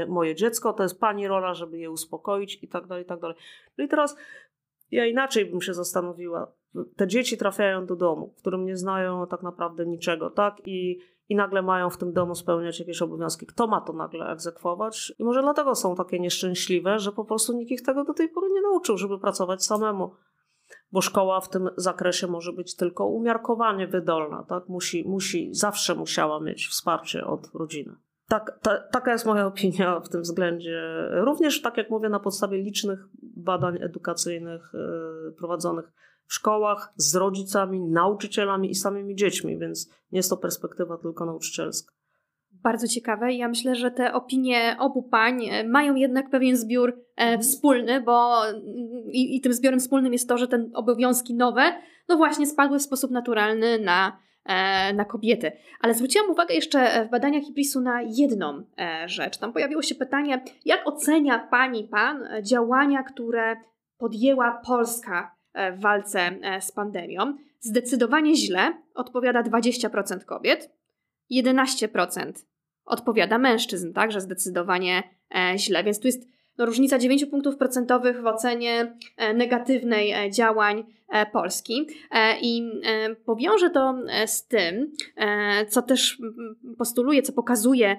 moje, 0.08 0.34
dziecko, 0.34 0.72
to 0.72 0.82
jest 0.82 1.00
pani 1.00 1.28
rola, 1.28 1.54
żeby 1.54 1.78
je 1.78 1.90
uspokoić 1.90 2.58
i 2.62 2.68
tak 2.68 2.86
dalej, 2.86 3.04
i 3.04 3.06
tak 3.06 3.20
dalej. 3.20 3.36
No 3.78 3.84
i 3.84 3.88
teraz 3.88 4.16
ja 4.90 5.06
inaczej 5.06 5.46
bym 5.46 5.62
się 5.62 5.74
zastanowiła. 5.74 6.52
Te 6.96 7.06
dzieci 7.06 7.38
trafiają 7.38 7.86
do 7.86 7.96
domu, 7.96 8.34
w 8.36 8.40
którym 8.40 8.66
nie 8.66 8.76
znają 8.76 9.26
tak 9.26 9.42
naprawdę 9.42 9.86
niczego, 9.86 10.30
tak? 10.30 10.56
I 10.66 11.00
i 11.28 11.36
nagle 11.36 11.62
mają 11.62 11.90
w 11.90 11.96
tym 11.96 12.12
domu 12.12 12.34
spełniać 12.34 12.80
jakieś 12.80 13.02
obowiązki. 13.02 13.46
Kto 13.46 13.66
ma 13.66 13.80
to 13.80 13.92
nagle 13.92 14.26
egzekwować? 14.26 15.12
I 15.18 15.24
może 15.24 15.42
dlatego 15.42 15.74
są 15.74 15.94
takie 15.94 16.20
nieszczęśliwe, 16.20 16.98
że 16.98 17.12
po 17.12 17.24
prostu 17.24 17.52
nikt 17.52 17.70
ich 17.70 17.82
tego 17.82 18.04
do 18.04 18.14
tej 18.14 18.28
pory 18.28 18.50
nie 18.50 18.62
nauczył, 18.62 18.96
żeby 18.96 19.18
pracować 19.18 19.64
samemu. 19.64 20.14
Bo 20.96 21.02
szkoła 21.02 21.40
w 21.40 21.48
tym 21.48 21.70
zakresie 21.76 22.26
może 22.26 22.52
być 22.52 22.76
tylko 22.76 23.06
umiarkowanie 23.06 23.86
wydolna, 23.86 24.44
tak? 24.48 24.68
Musi, 24.68 25.08
musi, 25.08 25.54
zawsze 25.54 25.94
musiała 25.94 26.40
mieć 26.40 26.66
wsparcie 26.66 27.26
od 27.26 27.54
rodziny. 27.54 27.96
Tak, 28.28 28.58
ta, 28.62 28.80
taka 28.80 29.12
jest 29.12 29.26
moja 29.26 29.46
opinia 29.46 30.00
w 30.00 30.08
tym 30.08 30.22
względzie. 30.22 30.82
Również, 31.10 31.62
tak 31.62 31.76
jak 31.76 31.90
mówię, 31.90 32.08
na 32.08 32.20
podstawie 32.20 32.58
licznych 32.58 33.08
badań 33.22 33.78
edukacyjnych 33.82 34.72
yy, 34.74 35.32
prowadzonych 35.32 35.92
w 36.26 36.34
szkołach 36.34 36.92
z 36.96 37.16
rodzicami, 37.16 37.80
nauczycielami 37.80 38.70
i 38.70 38.74
samymi 38.74 39.16
dziećmi, 39.16 39.58
więc 39.58 39.90
nie 40.12 40.18
jest 40.18 40.30
to 40.30 40.36
perspektywa 40.36 40.98
tylko 40.98 41.26
nauczycielska. 41.26 41.95
Bardzo 42.62 42.88
ciekawe. 42.88 43.32
Ja 43.32 43.48
myślę, 43.48 43.74
że 43.74 43.90
te 43.90 44.12
opinie 44.12 44.76
obu 44.78 45.02
pań 45.02 45.44
e, 45.44 45.64
mają 45.64 45.94
jednak 45.94 46.30
pewien 46.30 46.56
zbiór 46.56 46.90
e, 46.90 46.94
mhm. 47.16 47.42
wspólny, 47.42 48.00
bo 48.00 48.48
mm, 48.48 48.64
i, 49.12 49.36
i, 49.36 49.40
tym 49.40 49.52
zbiorem 49.52 49.80
wspólnym 49.80 50.12
jest 50.12 50.28
to, 50.28 50.38
że 50.38 50.48
te 50.48 50.68
obowiązki 50.74 51.34
nowe, 51.34 51.72
no 52.08 52.16
właśnie 52.16 52.46
spadły 52.46 52.78
w 52.78 52.82
sposób 52.82 53.10
naturalny 53.10 53.78
na, 53.78 54.18
e, 54.44 54.92
na 54.94 55.04
kobiety. 55.04 55.52
Ale 55.80 55.94
zwróciłam 55.94 56.30
uwagę 56.30 56.54
jeszcze 56.54 57.06
w 57.06 57.10
badaniach 57.10 57.48
Ibrisu 57.48 57.80
na 57.80 58.02
jedną 58.02 58.62
e, 58.78 59.08
rzecz. 59.08 59.38
Tam 59.38 59.52
pojawiło 59.52 59.82
się 59.82 59.94
pytanie, 59.94 60.44
jak 60.64 60.86
ocenia 60.86 61.38
pani, 61.38 61.84
pan 61.84 62.28
działania, 62.42 63.02
które 63.02 63.56
podjęła 63.98 64.60
Polska 64.66 65.36
E, 65.56 65.72
w 65.72 65.80
walce 65.80 66.20
e, 66.20 66.60
z 66.60 66.72
pandemią. 66.72 67.36
Zdecydowanie 67.60 68.36
źle 68.36 68.72
odpowiada 68.94 69.42
20% 69.42 70.24
kobiet, 70.24 70.75
11% 71.30 72.32
odpowiada 72.84 73.38
mężczyzn, 73.38 73.92
także 73.92 74.20
zdecydowanie 74.20 75.02
e, 75.34 75.58
źle. 75.58 75.84
Więc 75.84 76.00
tu 76.00 76.06
jest 76.06 76.28
no, 76.58 76.66
różnica 76.66 76.98
9 76.98 77.24
punktów 77.24 77.56
procentowych 77.56 78.22
w 78.22 78.26
ocenie 78.26 78.96
negatywnej 79.34 80.30
działań 80.30 80.84
Polski. 81.32 81.86
I 82.42 82.70
powiążę 83.24 83.70
to 83.70 83.94
z 84.26 84.46
tym, 84.46 84.92
co 85.68 85.82
też 85.82 86.22
postuluje, 86.78 87.22
co 87.22 87.32
pokazuje 87.32 87.96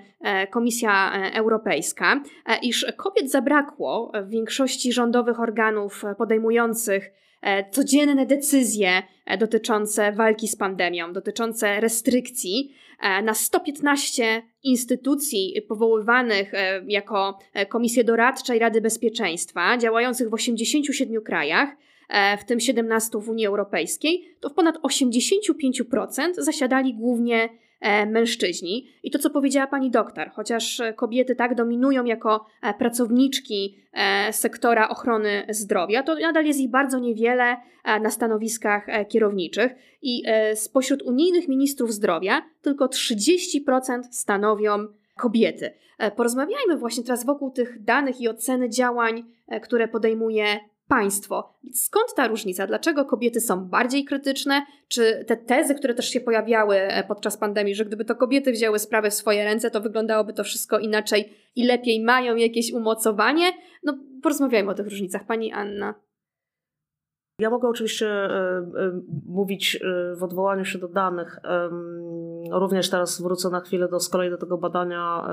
Komisja 0.51 1.11
Europejska, 1.34 2.23
iż 2.61 2.86
kobiet 2.97 3.32
zabrakło 3.32 4.11
w 4.23 4.30
większości 4.30 4.93
rządowych 4.93 5.39
organów 5.39 6.03
podejmujących 6.17 7.11
E, 7.41 7.69
codzienne 7.69 8.25
decyzje 8.25 9.03
e, 9.25 9.38
dotyczące 9.38 10.11
walki 10.11 10.47
z 10.47 10.55
pandemią, 10.55 11.13
dotyczące 11.13 11.80
restrykcji 11.80 12.71
e, 12.71 12.86
na 13.23 13.33
115 13.33 14.43
instytucji 14.63 15.61
powoływanych 15.67 16.51
jako 16.87 17.39
Komisje 17.69 18.03
Doradcze 18.03 18.55
i 18.57 18.59
Rady 18.59 18.81
Bezpieczeństwa, 18.81 19.77
działających 19.77 20.29
w 20.29 20.33
87 20.33 21.23
krajach, 21.23 21.69
w 22.39 22.43
tym 22.43 22.59
17 22.59 23.19
w 23.19 23.29
Unii 23.29 23.45
Europejskiej, 23.45 24.35
to 24.39 24.49
w 24.49 24.53
ponad 24.53 24.77
85% 24.77 26.33
zasiadali 26.37 26.93
głównie 26.93 27.49
E, 27.49 27.66
mężczyźni. 28.07 28.88
I 29.03 29.11
to, 29.11 29.19
co 29.19 29.30
powiedziała 29.30 29.67
pani 29.67 29.91
doktor, 29.91 30.32
chociaż 30.32 30.82
kobiety 30.95 31.36
tak 31.36 31.55
dominują 31.55 32.05
jako 32.05 32.45
e, 32.61 32.73
pracowniczki 32.73 33.78
e, 33.93 34.34
sektora 34.34 34.89
ochrony 34.89 35.45
zdrowia, 35.49 36.03
to 36.03 36.15
nadal 36.15 36.45
jest 36.45 36.59
ich 36.59 36.69
bardzo 36.69 36.99
niewiele 36.99 37.57
na 38.01 38.09
stanowiskach 38.09 38.88
kierowniczych. 39.09 39.75
I 40.01 40.23
spośród 40.55 41.01
unijnych 41.01 41.47
ministrów 41.47 41.93
zdrowia 41.93 42.41
tylko 42.61 42.86
30% 42.86 44.03
stanowią 44.11 44.88
kobiety. 45.17 45.73
Porozmawiajmy 46.15 46.78
właśnie 46.78 47.03
teraz 47.03 47.25
wokół 47.25 47.51
tych 47.51 47.84
danych 47.84 48.21
i 48.21 48.30
oceny 48.30 48.69
działań, 48.69 49.23
które 49.61 49.88
podejmuje 49.88 50.59
państwo. 50.88 51.53
Skąd 51.73 52.15
ta 52.15 52.27
różnica? 52.27 52.67
Dlaczego 52.67 53.05
kobiety 53.05 53.41
są 53.41 53.65
bardziej 53.65 54.05
krytyczne? 54.05 54.65
Czy 54.88 55.25
te 55.27 55.38
tezy, 55.38 55.75
które 55.75 55.93
też 55.93 56.09
się 56.09 56.21
pojawiały 56.21 56.75
e, 56.75 57.03
podczas 57.03 57.38
pandemii, 57.38 57.75
że 57.75 57.85
gdyby 57.85 58.05
to 58.05 58.15
kobiety 58.15 58.51
wzięły 58.51 58.79
sprawę 58.79 59.09
w 59.09 59.13
swoje 59.13 59.43
ręce, 59.43 59.71
to 59.71 59.81
wyglądałoby 59.81 60.33
to 60.33 60.43
wszystko 60.43 60.79
inaczej 60.79 61.33
i 61.55 61.65
lepiej 61.65 62.03
mają 62.03 62.35
jakieś 62.35 62.73
umocowanie? 62.73 63.51
No, 63.83 63.97
porozmawiajmy 64.23 64.71
o 64.71 64.73
tych 64.73 64.85
różnicach. 64.85 65.25
Pani 65.25 65.51
Anna. 65.51 65.95
Ja 67.39 67.49
mogę 67.49 67.67
oczywiście 67.67 68.07
e, 68.07 68.29
e, 68.29 69.01
mówić 69.25 69.79
w 70.17 70.23
odwołaniu 70.23 70.65
się 70.65 70.79
do 70.79 70.88
danych. 70.88 71.39
Również 72.51 72.89
teraz 72.89 73.21
wrócę 73.21 73.49
na 73.49 73.59
chwilę 73.59 73.88
do 73.88 73.99
z 73.99 74.09
kolei 74.09 74.29
do 74.29 74.38
tego 74.38 74.57
badania 74.57 75.27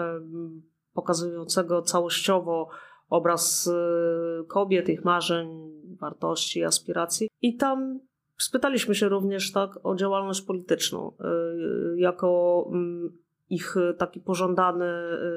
pokazującego 0.94 1.82
całościowo 1.82 2.68
obraz 3.14 3.66
y, 3.66 4.44
kobiet, 4.48 4.88
ich 4.88 5.04
marzeń, 5.04 5.70
wartości, 6.00 6.64
aspiracji. 6.64 7.28
I 7.42 7.56
tam 7.56 8.00
spytaliśmy 8.38 8.94
się 8.94 9.08
również 9.08 9.52
tak 9.52 9.70
o 9.82 9.94
działalność 9.94 10.42
polityczną 10.42 11.10
y, 11.10 12.00
jako 12.00 12.64
mm, 12.72 13.18
ich 13.48 13.74
taki 13.98 14.20
pożądany 14.20 14.84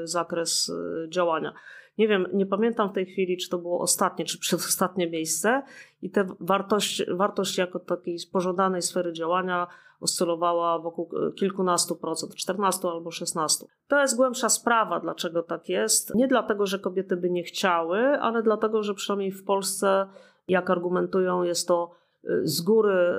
y, 0.03 0.07
zakres 0.07 0.71
działania. 1.09 1.53
Nie 1.97 2.07
wiem, 2.07 2.27
nie 2.33 2.45
pamiętam 2.45 2.89
w 2.89 2.93
tej 2.93 3.05
chwili, 3.05 3.37
czy 3.37 3.49
to 3.49 3.57
było 3.57 3.79
ostatnie, 3.79 4.25
czy 4.25 4.39
przedostatnie 4.39 5.09
miejsce 5.09 5.63
i 6.01 6.09
te 6.09 6.27
wartość, 6.39 7.05
wartość 7.11 7.57
jako 7.57 7.79
takiej 7.79 8.17
pożądanej 8.31 8.81
sfery 8.81 9.13
działania 9.13 9.67
oscylowała 9.99 10.79
wokół 10.79 11.09
e, 11.27 11.31
kilkunastu 11.31 11.95
procent, 11.95 12.35
14 12.35 12.87
albo 12.87 13.11
16. 13.11 13.65
To 13.87 14.01
jest 14.01 14.17
głębsza 14.17 14.49
sprawa, 14.49 14.99
dlaczego 14.99 15.43
tak 15.43 15.69
jest. 15.69 16.15
Nie 16.15 16.27
dlatego, 16.27 16.65
że 16.65 16.79
kobiety 16.79 17.17
by 17.17 17.29
nie 17.29 17.43
chciały, 17.43 17.99
ale 17.99 18.43
dlatego, 18.43 18.83
że 18.83 18.93
przynajmniej 18.93 19.31
w 19.31 19.43
Polsce, 19.43 20.07
jak 20.47 20.69
argumentują, 20.69 21.43
jest 21.43 21.67
to 21.67 21.91
e, 22.23 22.27
z 22.43 22.61
góry 22.61 23.13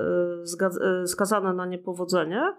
e, 0.61 1.07
skazane 1.07 1.53
na 1.53 1.65
niepowodzenie 1.65 2.53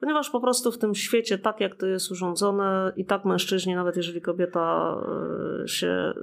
ponieważ 0.00 0.30
po 0.30 0.40
prostu 0.40 0.72
w 0.72 0.78
tym 0.78 0.94
świecie, 0.94 1.38
tak 1.38 1.60
jak 1.60 1.76
to 1.76 1.86
jest 1.86 2.10
urządzone, 2.10 2.92
i 2.96 3.04
tak 3.04 3.24
mężczyźni, 3.24 3.74
nawet 3.74 3.96
jeżeli 3.96 4.20
kobieta 4.20 4.96
się 5.66 6.14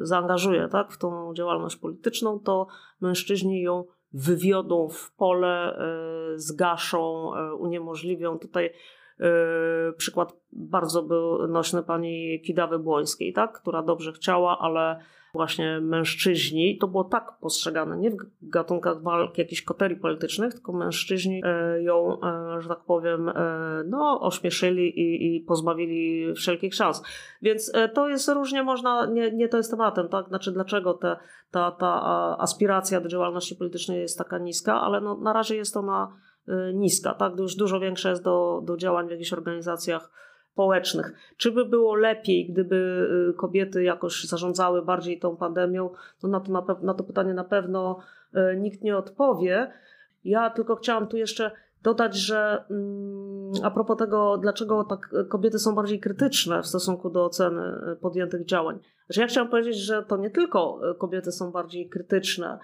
zaangażuje 0.00 0.68
tak, 0.68 0.92
w 0.92 0.98
tą 0.98 1.34
działalność 1.34 1.76
polityczną, 1.76 2.40
to 2.40 2.66
mężczyźni 3.00 3.62
ją 3.62 3.84
wywiodą 4.12 4.88
w 4.88 5.12
pole, 5.12 5.76
e, 5.78 6.38
zgaszą, 6.38 7.34
e, 7.34 7.54
uniemożliwią. 7.54 8.38
Tutaj 8.38 8.72
e, 9.20 9.92
przykład 9.96 10.36
bardzo 10.52 11.02
był 11.02 11.48
nośny 11.48 11.82
pani 11.82 12.42
Kidawy 12.46 12.78
Błońskiej, 12.78 13.32
tak? 13.32 13.60
która 13.60 13.82
dobrze 13.82 14.12
chciała, 14.12 14.58
ale 14.58 15.00
właśnie 15.34 15.80
mężczyźni, 15.80 16.78
to 16.78 16.88
było 16.88 17.04
tak 17.04 17.32
postrzegane, 17.40 17.98
nie 17.98 18.10
w 18.10 18.16
gatunkach 18.42 19.02
walk 19.02 19.38
jakichś 19.38 19.62
koterii 19.62 19.96
politycznych, 19.96 20.54
tylko 20.54 20.72
mężczyźni 20.72 21.42
ją, 21.80 22.20
że 22.58 22.68
tak 22.68 22.80
powiem, 22.80 23.32
no, 23.86 24.20
ośmieszyli 24.20 25.00
i, 25.00 25.36
i 25.36 25.40
pozbawili 25.40 26.34
wszelkich 26.34 26.74
szans. 26.74 27.02
Więc 27.42 27.72
to 27.94 28.08
jest 28.08 28.28
różnie 28.28 28.62
można, 28.62 29.06
nie, 29.06 29.30
nie 29.30 29.48
to 29.48 29.56
jest 29.56 29.70
tematem, 29.70 30.08
tak? 30.08 30.28
Znaczy, 30.28 30.52
dlaczego 30.52 30.94
te, 30.94 31.16
ta, 31.50 31.70
ta 31.70 32.02
aspiracja 32.38 33.00
do 33.00 33.08
działalności 33.08 33.56
politycznej 33.56 34.00
jest 34.00 34.18
taka 34.18 34.38
niska, 34.38 34.80
ale 34.80 35.00
no, 35.00 35.16
na 35.16 35.32
razie 35.32 35.56
jest 35.56 35.76
ona 35.76 36.16
niska, 36.74 37.14
tak? 37.14 37.38
Już 37.38 37.54
dużo 37.54 37.80
większa 37.80 38.10
jest 38.10 38.24
do, 38.24 38.62
do 38.64 38.76
działań 38.76 39.08
w 39.08 39.10
jakichś 39.10 39.32
organizacjach 39.32 40.10
społecznych. 40.52 41.12
Czy 41.36 41.52
by 41.52 41.64
było 41.64 41.94
lepiej, 41.94 42.46
gdyby 42.46 43.08
y, 43.30 43.34
kobiety 43.34 43.82
jakoś 43.82 44.24
zarządzały 44.24 44.82
bardziej 44.82 45.18
tą 45.18 45.36
pandemią? 45.36 45.90
No 46.22 46.28
na, 46.28 46.40
to 46.40 46.52
na, 46.52 46.64
na 46.82 46.94
to 46.94 47.04
pytanie 47.04 47.34
na 47.34 47.44
pewno 47.44 47.98
y, 48.34 48.56
nikt 48.56 48.82
nie 48.82 48.96
odpowie. 48.96 49.72
Ja 50.24 50.50
tylko 50.50 50.76
chciałam 50.76 51.06
tu 51.06 51.16
jeszcze 51.16 51.50
dodać, 51.82 52.16
że 52.16 52.64
mm, 52.70 53.52
a 53.62 53.70
propos 53.70 53.96
tego, 53.96 54.38
dlaczego 54.38 54.84
tak 54.84 55.10
kobiety 55.28 55.58
są 55.58 55.74
bardziej 55.74 56.00
krytyczne 56.00 56.62
w 56.62 56.66
stosunku 56.66 57.10
do 57.10 57.24
oceny 57.24 57.62
podjętych 58.00 58.44
działań, 58.44 58.78
że 59.08 59.20
ja 59.20 59.26
chciałam 59.26 59.50
powiedzieć, 59.50 59.76
że 59.76 60.02
to 60.02 60.16
nie 60.16 60.30
tylko 60.30 60.80
kobiety 60.98 61.32
są 61.32 61.50
bardziej 61.50 61.88
krytyczne, 61.88 62.58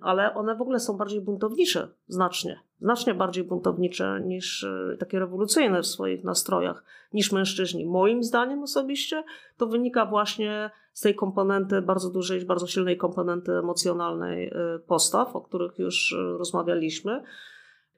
ale 0.00 0.34
one 0.34 0.56
w 0.56 0.60
ogóle 0.60 0.80
są 0.80 0.96
bardziej 0.96 1.20
buntownicze, 1.20 1.88
znacznie, 2.08 2.60
znacznie 2.80 3.14
bardziej 3.14 3.44
buntownicze 3.44 4.22
niż 4.24 4.64
e, 4.64 4.96
takie 4.98 5.18
rewolucyjne 5.18 5.82
w 5.82 5.86
swoich 5.86 6.24
nastrojach 6.24 6.84
niż 7.12 7.32
mężczyźni. 7.32 7.86
Moim 7.86 8.22
zdaniem 8.22 8.62
osobiście 8.62 9.24
to 9.56 9.66
wynika 9.66 10.06
właśnie 10.06 10.70
z 10.92 11.00
tej 11.00 11.14
komponenty, 11.14 11.82
bardzo 11.82 12.10
dużej, 12.10 12.44
bardzo 12.44 12.66
silnej 12.66 12.96
komponenty 12.96 13.52
emocjonalnej 13.52 14.46
e, 14.46 14.78
postaw, 14.86 15.36
o 15.36 15.40
których 15.40 15.78
już 15.78 16.12
e, 16.12 16.38
rozmawialiśmy. 16.38 17.22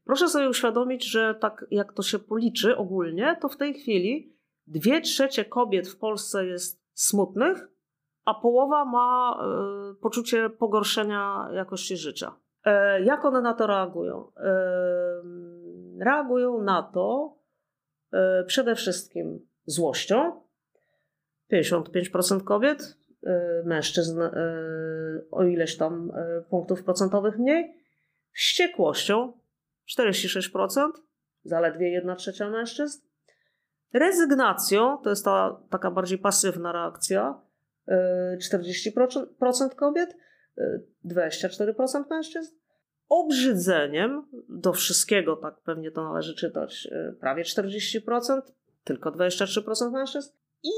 Proszę 0.04 0.28
sobie 0.28 0.48
uświadomić, 0.48 1.10
że 1.10 1.34
tak 1.34 1.66
jak 1.70 1.92
to 1.92 2.02
się 2.02 2.18
policzy 2.18 2.76
ogólnie, 2.76 3.36
to 3.40 3.48
w 3.48 3.56
tej 3.56 3.74
chwili 3.74 4.32
dwie 4.66 5.00
trzecie 5.00 5.44
kobiet 5.44 5.88
w 5.88 5.98
Polsce 5.98 6.46
jest 6.46 6.82
smutnych, 6.94 7.68
a 8.28 8.34
połowa 8.34 8.84
ma 8.84 9.38
y, 9.92 9.94
poczucie 9.94 10.50
pogorszenia 10.50 11.48
jakości 11.52 11.96
życia. 11.96 12.32
E, 12.64 13.02
jak 13.02 13.24
one 13.24 13.40
na 13.40 13.54
to 13.54 13.66
reagują? 13.66 14.32
E, 14.36 14.52
reagują 16.04 16.62
na 16.62 16.82
to 16.82 17.36
e, 18.12 18.44
przede 18.44 18.74
wszystkim 18.74 19.46
złością. 19.64 20.42
55% 21.52 22.44
kobiet, 22.44 22.98
mężczyzn 23.64 24.20
o 25.30 25.44
ileś 25.44 25.76
tam 25.76 26.12
punktów 26.50 26.84
procentowych 26.84 27.38
mniej, 27.38 27.74
wściekłością 28.32 29.32
46%, 29.98 30.90
zaledwie 31.44 31.90
1 31.90 32.16
trzecia 32.16 32.50
mężczyzn, 32.50 33.00
rezygnacją, 33.92 34.98
to 34.98 35.10
jest 35.10 35.24
ta 35.24 35.60
taka 35.70 35.90
bardziej 35.90 36.18
pasywna 36.18 36.72
reakcja, 36.72 37.47
40% 38.38 39.74
kobiet, 39.76 40.16
24% 41.04 42.04
mężczyzn. 42.10 42.54
Obrzydzeniem 43.08 44.26
do 44.48 44.72
wszystkiego, 44.72 45.36
tak 45.36 45.60
pewnie 45.60 45.90
to 45.90 46.02
należy 46.02 46.34
czytać, 46.34 46.88
prawie 47.20 47.42
40%, 47.42 48.40
tylko 48.84 49.10
23% 49.10 49.92
mężczyzn. 49.92 50.32
I 50.62 50.70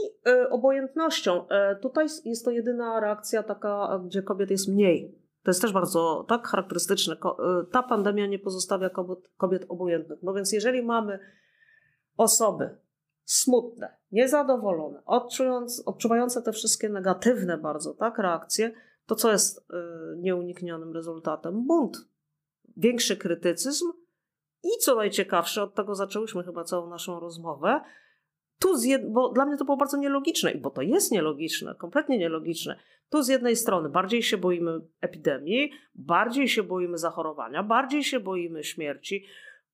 obojętnością. 0.51 1.47
Tutaj 1.81 2.07
jest 2.25 2.45
to 2.45 2.51
jedyna 2.51 3.01
reakcja 3.01 3.43
taka, 3.43 4.01
gdzie 4.07 4.23
kobiet 4.23 4.51
jest 4.51 4.69
mniej. 4.69 5.19
To 5.43 5.51
jest 5.51 5.63
też 5.63 5.73
bardzo 5.73 6.25
tak 6.29 6.47
charakterystyczne. 6.47 7.17
Ta 7.73 7.83
pandemia 7.83 8.27
nie 8.27 8.39
pozostawia 8.39 8.91
kobiet, 8.91 9.19
kobiet 9.37 9.65
obojętnych. 9.69 10.19
No 10.23 10.35
więc 10.35 10.53
jeżeli 10.53 10.83
mamy 10.83 11.19
osoby, 12.17 12.77
smutne, 13.31 13.97
niezadowolone, 14.13 15.03
odczując, 15.07 15.83
odczuwające 15.87 16.43
te 16.43 16.53
wszystkie 16.53 16.89
negatywne 16.89 17.59
bardzo 17.59 17.95
tak, 17.95 18.19
reakcje, 18.19 18.73
to 19.07 19.15
co 19.15 19.33
jest 19.33 19.59
y, 19.59 19.63
nieuniknionym 20.19 20.93
rezultatem? 20.93 21.67
Bunt, 21.67 21.97
większy 22.77 23.17
krytycyzm 23.17 23.93
i 24.63 24.69
co 24.81 24.95
najciekawsze, 24.95 25.63
od 25.63 25.75
tego 25.75 25.95
zaczęłyśmy 25.95 26.45
chyba 26.45 26.65
całą 26.65 26.91
naszą 26.91 27.21
rozmowę, 27.21 27.81
tu 28.59 28.77
z 28.77 28.85
jed... 28.85 29.13
bo 29.13 29.29
dla 29.29 29.47
mnie 29.47 29.57
to 29.57 29.65
było 29.65 29.77
bardzo 29.77 29.97
nielogiczne, 29.97 30.55
bo 30.55 30.71
to 30.71 30.83
jest 30.83 31.13
nielogiczne, 31.13 31.75
kompletnie 31.75 32.19
nielogiczne. 32.19 32.77
Tu 33.11 33.23
z 33.23 33.29
jednej 33.29 33.57
strony 33.57 33.89
bardziej 33.89 34.23
się 34.23 34.39
boimy 34.39 34.81
epidemii, 35.01 35.73
bardziej 35.95 36.49
się 36.49 36.63
boimy 36.63 36.99
zachorowania, 36.99 37.63
bardziej 37.63 38.05
się 38.05 38.21
boimy 38.21 38.65
śmierci, 38.65 39.27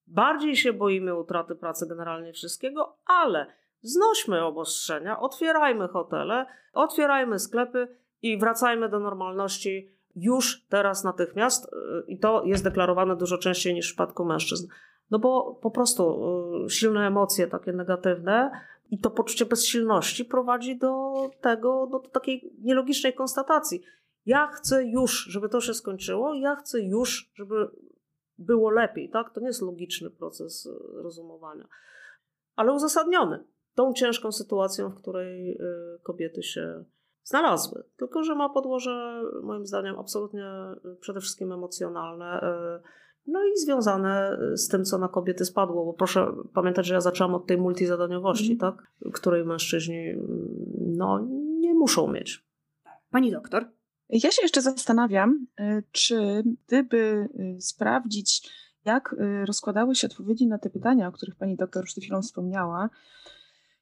Bardziej 0.06 0.56
się 0.56 0.72
boimy 0.72 1.18
utraty 1.18 1.54
pracy 1.54 1.86
generalnie 1.88 2.32
wszystkiego, 2.32 2.96
ale 3.06 3.46
znośmy 3.82 4.44
obostrzenia, 4.44 5.20
otwierajmy 5.20 5.88
hotele, 5.88 6.46
otwierajmy 6.72 7.38
sklepy 7.38 7.88
i 8.22 8.38
wracajmy 8.38 8.88
do 8.88 9.00
normalności 9.00 9.90
już 10.16 10.66
teraz 10.68 11.04
natychmiast. 11.04 11.64
Y, 11.64 11.68
I 12.08 12.18
to 12.18 12.42
jest 12.44 12.64
deklarowane 12.64 13.16
dużo 13.16 13.38
częściej 13.38 13.74
niż 13.74 13.86
w 13.86 13.88
przypadku 13.88 14.24
mężczyzn. 14.24 14.68
No 15.10 15.18
bo 15.18 15.58
po 15.62 15.70
prostu 15.70 16.22
y, 16.66 16.70
silne 16.70 17.06
emocje, 17.06 17.46
takie 17.46 17.72
negatywne, 17.72 18.50
i 18.90 18.98
to 18.98 19.10
poczucie 19.10 19.46
bezsilności 19.46 20.24
prowadzi 20.24 20.78
do 20.78 21.14
tego, 21.40 21.86
do 21.86 21.98
takiej 21.98 22.52
nielogicznej 22.58 23.14
konstatacji. 23.14 23.82
Ja 24.26 24.46
chcę 24.46 24.84
już, 24.84 25.24
żeby 25.24 25.48
to 25.48 25.60
się 25.60 25.74
skończyło, 25.74 26.34
ja 26.34 26.56
chcę 26.56 26.80
już, 26.80 27.30
żeby 27.34 27.68
było 28.38 28.70
lepiej, 28.70 29.10
tak? 29.10 29.34
To 29.34 29.40
nie 29.40 29.46
jest 29.46 29.62
logiczny 29.62 30.10
proces 30.10 30.66
e, 30.66 31.02
rozumowania, 31.02 31.68
ale 32.56 32.72
uzasadniony 32.72 33.44
tą 33.74 33.92
ciężką 33.92 34.32
sytuacją, 34.32 34.90
w 34.90 34.94
której 34.94 35.52
e, 35.52 35.58
kobiety 36.02 36.42
się 36.42 36.84
znalazły. 37.22 37.84
Tylko, 37.96 38.24
że 38.24 38.34
ma 38.34 38.48
podłoże, 38.48 39.22
moim 39.42 39.66
zdaniem, 39.66 39.98
absolutnie 39.98 40.44
e, 40.44 40.76
przede 41.00 41.20
wszystkim 41.20 41.52
emocjonalne. 41.52 42.40
No 43.26 43.44
i 43.44 43.56
związane 43.56 44.38
z 44.54 44.68
tym, 44.68 44.84
co 44.84 44.98
na 44.98 45.08
kobiety 45.08 45.44
spadło, 45.44 45.84
bo 45.84 45.92
proszę 45.92 46.32
pamiętać, 46.54 46.86
że 46.86 46.94
ja 46.94 47.00
zaczęłam 47.00 47.34
od 47.34 47.46
tej 47.46 47.58
multizadaniowości, 47.58 48.52
mm. 48.52 48.58
tak? 48.58 48.92
której 49.12 49.44
mężczyźni 49.44 50.14
no, 50.78 51.26
nie 51.60 51.74
muszą 51.74 52.12
mieć. 52.12 52.46
Pani 53.10 53.32
doktor? 53.32 53.75
Ja 54.08 54.30
się 54.30 54.42
jeszcze 54.42 54.62
zastanawiam, 54.62 55.46
y, 55.60 55.82
czy 55.92 56.44
gdyby 56.66 57.28
y, 57.56 57.60
sprawdzić, 57.60 58.50
jak 58.84 59.12
y, 59.12 59.46
rozkładały 59.46 59.94
się 59.94 60.06
odpowiedzi 60.06 60.46
na 60.46 60.58
te 60.58 60.70
pytania, 60.70 61.08
o 61.08 61.12
których 61.12 61.36
pani 61.36 61.56
doktor 61.56 61.82
już 61.82 61.92
przed 61.92 62.04
chwilą 62.04 62.22
wspomniała, 62.22 62.90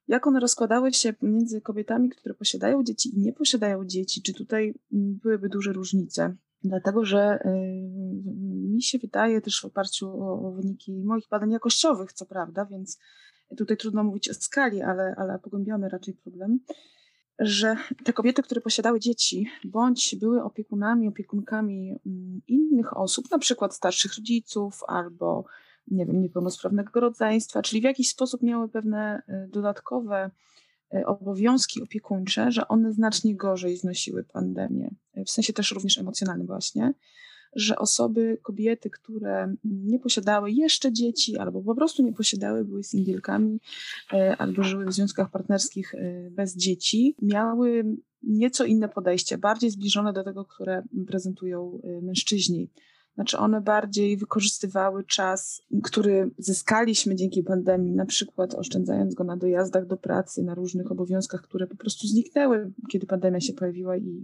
jak 0.09 0.27
one 0.27 0.41
rozkładały 0.41 0.93
się 0.93 1.14
między 1.22 1.61
kobietami, 1.61 2.11
które 2.11 2.35
posiadają 2.35 2.85
dzieci 2.85 3.16
i 3.16 3.20
nie 3.20 3.33
posiadają 3.33 3.85
dzieci, 3.85 4.22
czy 4.22 4.35
tutaj 4.35 4.75
mm, 4.93 5.18
byłyby 5.22 5.49
duże 5.49 5.72
różnice? 5.72 6.37
Dlatego, 6.64 7.05
że 7.05 7.39
mi 8.75 8.83
się 8.83 8.99
wydaje 8.99 9.41
też 9.41 9.61
w 9.61 9.64
oparciu 9.64 10.09
o, 10.09 10.53
wyniki 10.53 10.93
moich 10.93 11.29
badań 11.31 11.51
jakościowych, 11.51 12.12
co 12.12 12.27
prawda, 12.27 12.64
więc 12.64 12.99
tutaj 13.57 13.77
trudno 13.77 14.05
mówić 14.05 14.31
o 14.31 14.35
skali, 14.35 14.83
ale, 14.83 15.14
ale 15.18 15.39
pogłębiamy 15.39 15.89
raczej 15.89 16.14
problem, 16.14 16.61
że 17.39 17.76
te 18.05 18.12
kobiety, 18.12 18.43
które 18.43 18.61
posiadały 18.61 19.01
dzieci, 19.01 19.47
bądź 19.64 20.16
były 20.20 20.43
opiekunami, 20.43 21.09
opiekunkami 21.09 21.99
mm, 22.07 22.41
innych 22.49 22.97
osób, 22.97 23.30
na 23.30 23.39
przykład 23.39 23.74
starszych 23.74 24.16
rodziców 24.16 24.80
albo 24.87 25.45
nie 25.89 26.07
wiem, 26.07 26.22
niepełnosprawnego 26.22 27.01
rodzeństwa, 27.01 27.62
czyli 27.62 27.80
w 27.80 27.85
jakiś 27.85 28.09
sposób 28.09 28.43
miały 28.43 28.68
pewne 28.68 29.22
y, 29.28 29.49
dodatkowe 29.49 30.30
y, 30.95 31.07
obowiązki 31.07 31.82
opiekuńcze, 31.82 32.53
że 32.53 32.68
one 32.68 32.93
znacznie 32.93 33.37
gorzej 33.37 33.76
znosiły 33.76 34.24
pandemię, 34.24 34.95
w 35.26 35.30
sensie 35.30 35.53
też 35.53 35.72
również 35.72 35.99
emocjonalnym 35.99 36.47
właśnie, 36.47 36.95
że 37.57 37.79
osoby, 37.79 38.39
kobiety, 38.43 38.91
które 38.91 39.55
nie 39.65 39.99
posiadały 39.99 40.51
jeszcze 40.51 40.93
dzieci, 40.93 41.39
albo 41.39 41.63
po 41.63 41.75
prostu 41.75 42.03
nie 42.03 42.13
posiadały, 42.13 42.65
były 42.65 42.85
singielkami, 42.85 43.61
e, 44.13 44.37
albo 44.37 44.63
żyły 44.63 44.87
w 44.87 44.93
związkach 44.93 45.31
partnerskich 45.31 45.95
e, 45.95 46.31
bez 46.31 46.57
dzieci, 46.57 47.17
miały 47.23 47.85
nieco 48.23 48.65
inne 48.65 48.89
podejście, 48.89 49.39
bardziej 49.39 49.71
zbliżone 49.71 50.13
do 50.13 50.25
tego, 50.25 50.45
które 50.45 50.83
prezentują 51.07 51.81
e, 51.83 52.01
mężczyźni. 52.01 52.71
Znaczy 53.15 53.39
one 53.39 53.61
bardziej 53.61 54.17
wykorzystywały 54.17 55.05
czas, 55.05 55.63
który 55.83 56.31
zyskaliśmy 56.39 57.15
dzięki 57.15 57.43
pandemii, 57.43 57.93
na 57.93 58.07
przykład 58.07 58.55
oszczędzając 58.55 59.15
go 59.15 59.25
na 59.25 59.37
dojazdach 59.37 59.87
do 59.87 59.97
pracy, 59.97 60.43
na 60.43 60.55
różnych 60.55 60.93
obowiązkach, 60.93 61.43
które 61.43 61.67
po 61.67 61.77
prostu 61.77 62.07
zniknęły, 62.07 62.73
kiedy 62.91 63.07
pandemia 63.07 63.41
się 63.41 63.53
pojawiła 63.53 63.97
i 63.97 64.21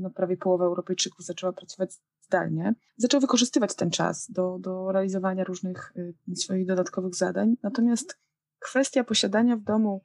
no, 0.00 0.10
prawie 0.10 0.36
połowa 0.36 0.64
Europejczyków 0.64 1.26
zaczęła 1.26 1.52
pracować 1.52 1.90
zdalnie. 2.28 2.74
Zaczął 2.96 3.20
wykorzystywać 3.20 3.74
ten 3.74 3.90
czas 3.90 4.30
do, 4.30 4.58
do 4.58 4.92
realizowania 4.92 5.44
różnych 5.44 5.92
y, 5.96 6.36
swoich 6.36 6.66
dodatkowych 6.66 7.14
zadań. 7.14 7.56
Natomiast 7.62 8.18
kwestia 8.58 9.04
posiadania 9.04 9.56
w 9.56 9.62
domu 9.62 10.04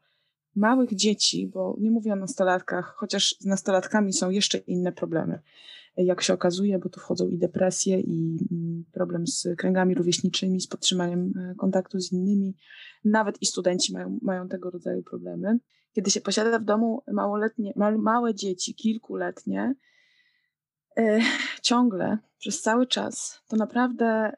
małych 0.56 0.96
dzieci, 0.96 1.48
bo 1.48 1.76
nie 1.80 1.92
mówię 1.92 2.14
o 2.14 2.16
nastolatkach, 2.16 2.96
chociaż 2.98 3.36
z 3.40 3.46
nastolatkami 3.46 4.14
są 4.14 4.30
jeszcze 4.30 4.58
inne 4.58 4.92
problemy 4.92 5.40
jak 5.98 6.22
się 6.22 6.34
okazuje, 6.34 6.80
bo 6.80 6.90
tu 6.90 7.00
wchodzą 7.00 7.28
i 7.28 7.38
depresje, 7.38 8.00
i 8.00 8.38
mm, 8.52 8.86
problem 8.92 9.28
z 9.28 9.48
kręgami 9.58 9.96
rówieśniczymi, 9.96 10.62
z 10.62 10.68
podtrzymaniem 10.68 11.34
e, 11.38 11.56
kontaktu 11.56 12.00
z 12.00 12.12
innymi. 12.12 12.56
Nawet 13.06 13.42
i 13.42 13.46
studenci 13.46 13.94
mają, 13.94 14.20
mają 14.22 14.48
tego 14.48 14.70
rodzaju 14.70 15.04
problemy. 15.04 15.60
Kiedy 15.94 16.12
się 16.12 16.22
posiada 16.22 16.60
w 16.60 16.64
domu 16.64 17.04
małoletnie, 17.12 17.74
małe 17.98 18.36
dzieci, 18.36 18.76
kilkuletnie, 18.76 19.76
ciągle, 21.62 22.18
przez 22.40 22.62
cały 22.62 22.88
czas, 22.88 23.42
to 23.48 23.56
naprawdę 23.56 24.32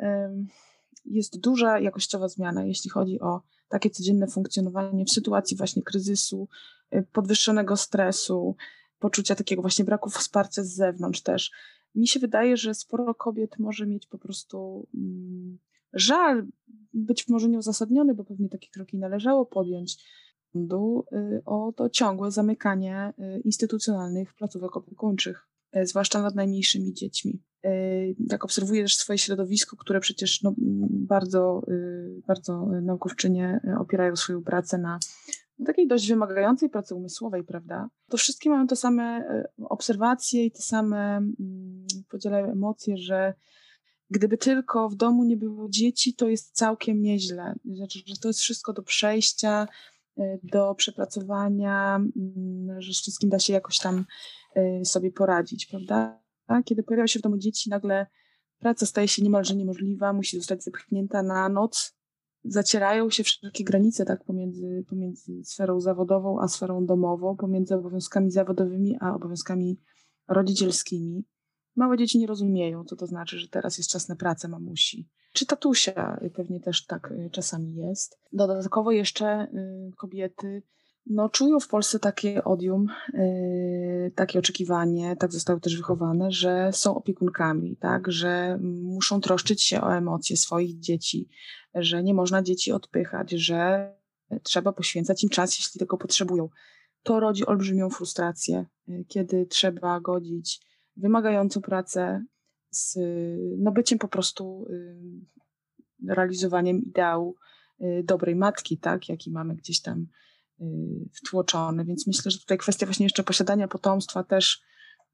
jest 1.05 1.39
duża 1.39 1.79
jakościowa 1.79 2.27
zmiana, 2.27 2.65
jeśli 2.65 2.89
chodzi 2.89 3.19
o 3.19 3.41
takie 3.69 3.89
codzienne 3.89 4.27
funkcjonowanie 4.27 5.05
w 5.05 5.11
sytuacji 5.11 5.57
właśnie 5.57 5.83
kryzysu, 5.83 6.47
y, 6.95 7.07
podwyższonego 7.11 7.77
stresu, 7.77 8.55
poczucia 8.99 9.35
takiego 9.35 9.61
właśnie 9.61 9.85
braku 9.85 10.09
wsparcia 10.09 10.63
z 10.63 10.73
zewnątrz 10.73 11.21
też. 11.21 11.51
Mi 11.95 12.07
się 12.07 12.19
wydaje, 12.19 12.57
że 12.57 12.73
sporo 12.73 13.15
kobiet 13.15 13.59
może 13.59 13.87
mieć 13.87 14.07
po 14.07 14.17
prostu 14.17 14.87
mm, 14.93 15.57
żal, 15.93 16.47
być 16.93 17.27
może 17.27 17.49
nieuzasadniony, 17.49 18.13
bo 18.13 18.23
pewnie 18.23 18.49
takie 18.49 18.69
kroki 18.69 18.97
należało 18.97 19.45
podjąć, 19.45 19.97
y, 20.55 21.41
o 21.45 21.73
to 21.75 21.89
ciągłe 21.89 22.31
zamykanie 22.31 23.13
y, 23.19 23.39
instytucjonalnych 23.39 24.33
placówek 24.33 24.77
opiekuńczych, 24.77 25.47
zwłaszcza 25.83 26.21
nad 26.21 26.35
najmniejszymi 26.35 26.93
dziećmi. 26.93 27.43
Jak 28.31 28.45
obserwuję 28.45 28.81
też 28.81 28.97
swoje 28.97 29.17
środowisko, 29.17 29.77
które 29.77 29.99
przecież 29.99 30.43
no, 30.43 30.53
bardzo, 30.89 31.61
bardzo 32.27 32.65
naukowczynie 32.65 33.59
opierają 33.79 34.15
swoją 34.15 34.43
pracę 34.43 34.77
na 34.77 34.99
no, 35.59 35.65
takiej 35.65 35.87
dość 35.87 36.09
wymagającej 36.09 36.69
pracy 36.69 36.95
umysłowej, 36.95 37.43
prawda? 37.43 37.89
To 38.09 38.17
wszystkie 38.17 38.49
mają 38.49 38.67
te 38.67 38.75
same 38.75 39.03
e, 39.03 39.47
obserwacje 39.69 40.45
i 40.45 40.51
te 40.51 40.61
same 40.61 41.17
mm, 41.17 41.85
podzielają 42.09 42.51
emocje, 42.51 42.97
że 42.97 43.33
gdyby 44.09 44.37
tylko 44.37 44.89
w 44.89 44.95
domu 44.95 45.23
nie 45.23 45.37
było 45.37 45.69
dzieci, 45.69 46.15
to 46.15 46.27
jest 46.27 46.55
całkiem 46.55 47.01
nieźle. 47.01 47.55
Znaczy, 47.65 47.99
że 48.05 48.15
to 48.15 48.27
jest 48.27 48.39
wszystko 48.39 48.73
do 48.73 48.83
przejścia, 48.83 49.67
e, 50.17 50.37
do 50.43 50.75
przepracowania, 50.75 51.95
mm, 51.95 52.81
że 52.81 52.93
z 52.93 53.01
wszystkim 53.01 53.29
da 53.29 53.39
się 53.39 53.53
jakoś 53.53 53.79
tam 53.79 53.97
e, 53.97 54.05
sobie 54.83 55.11
poradzić, 55.11 55.65
prawda? 55.65 56.21
Kiedy 56.65 56.83
pojawiają 56.83 57.07
się 57.07 57.19
w 57.19 57.21
domu 57.21 57.37
dzieci, 57.37 57.69
nagle 57.69 58.07
praca 58.59 58.85
staje 58.85 59.07
się 59.07 59.23
niemalże 59.23 59.55
niemożliwa, 59.55 60.13
musi 60.13 60.37
zostać 60.37 60.63
zepchnięta 60.63 61.23
na 61.23 61.49
noc, 61.49 61.95
zacierają 62.43 63.09
się 63.09 63.23
wszelkie 63.23 63.63
granice 63.63 64.05
tak 64.05 64.23
pomiędzy, 64.23 64.85
pomiędzy 64.89 65.43
sferą 65.43 65.79
zawodową 65.79 66.41
a 66.41 66.47
sferą 66.47 66.85
domową, 66.85 67.35
pomiędzy 67.35 67.75
obowiązkami 67.75 68.31
zawodowymi 68.31 68.97
a 69.01 69.15
obowiązkami 69.15 69.79
rodzicielskimi. 70.27 71.25
Małe 71.75 71.97
dzieci 71.97 72.19
nie 72.19 72.27
rozumieją, 72.27 72.83
co 72.83 72.95
to 72.95 73.07
znaczy, 73.07 73.39
że 73.39 73.47
teraz 73.47 73.77
jest 73.77 73.89
czas 73.89 74.09
na 74.09 74.15
pracę 74.15 74.47
mamusi. 74.47 75.09
Czy 75.33 75.45
tatusia 75.45 76.19
pewnie 76.35 76.59
też 76.59 76.85
tak 76.85 77.11
y, 77.11 77.29
czasami 77.31 77.75
jest. 77.75 78.19
Dodatkowo 78.33 78.91
jeszcze 78.91 79.47
y, 79.53 79.91
kobiety 79.97 80.63
no, 81.07 81.29
czują 81.29 81.59
w 81.59 81.67
Polsce 81.67 81.99
takie 81.99 82.43
odium, 82.43 82.87
yy, 83.13 84.11
takie 84.15 84.39
oczekiwanie, 84.39 85.15
tak 85.15 85.31
zostały 85.31 85.59
też 85.59 85.77
wychowane, 85.77 86.31
że 86.31 86.69
są 86.73 86.95
opiekunkami, 86.95 87.77
tak, 87.77 88.11
że 88.11 88.59
muszą 88.61 89.21
troszczyć 89.21 89.63
się 89.63 89.81
o 89.81 89.95
emocje 89.97 90.37
swoich 90.37 90.79
dzieci, 90.79 91.29
że 91.75 92.03
nie 92.03 92.13
można 92.13 92.41
dzieci 92.41 92.71
odpychać, 92.71 93.31
że 93.31 93.91
trzeba 94.43 94.71
poświęcać 94.71 95.23
im 95.23 95.29
czas, 95.29 95.57
jeśli 95.57 95.79
tego 95.79 95.97
potrzebują. 95.97 96.49
To 97.03 97.19
rodzi 97.19 97.45
olbrzymią 97.45 97.89
frustrację, 97.89 98.65
yy, 98.87 99.05
kiedy 99.07 99.45
trzeba 99.45 99.99
godzić 99.99 100.61
wymagającą 100.97 101.61
pracę 101.61 102.25
z 102.69 102.97
no, 103.57 103.71
byciem 103.71 103.99
po 103.99 104.07
prostu 104.07 104.65
yy, 104.69 106.15
realizowaniem 106.15 106.83
ideału 106.83 107.35
yy, 107.79 108.03
dobrej 108.03 108.35
matki, 108.35 108.77
tak, 108.77 109.09
jaki 109.09 109.31
mamy 109.31 109.55
gdzieś 109.55 109.81
tam 109.81 110.07
wtłoczony, 111.13 111.85
więc 111.85 112.07
myślę, 112.07 112.31
że 112.31 112.39
tutaj 112.39 112.57
kwestia 112.57 112.85
właśnie 112.85 113.05
jeszcze 113.05 113.23
posiadania 113.23 113.67
potomstwa 113.67 114.23
też 114.23 114.61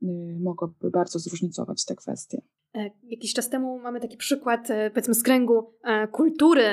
y, 0.04 0.08
mogłaby 0.44 0.92
bardzo 0.92 1.20
zróżnicować 1.20 1.86
te 1.86 1.96
kwestie. 1.96 2.42
E, 2.76 2.90
jakiś 3.04 3.34
czas 3.34 3.50
temu 3.50 3.80
mamy 3.80 4.00
taki 4.00 4.18
przykład, 4.18 4.70
e, 4.70 4.90
powiedzmy, 4.90 5.14
z 5.14 5.24
kręgu 5.24 5.74
e, 5.84 6.08
kultury 6.08 6.64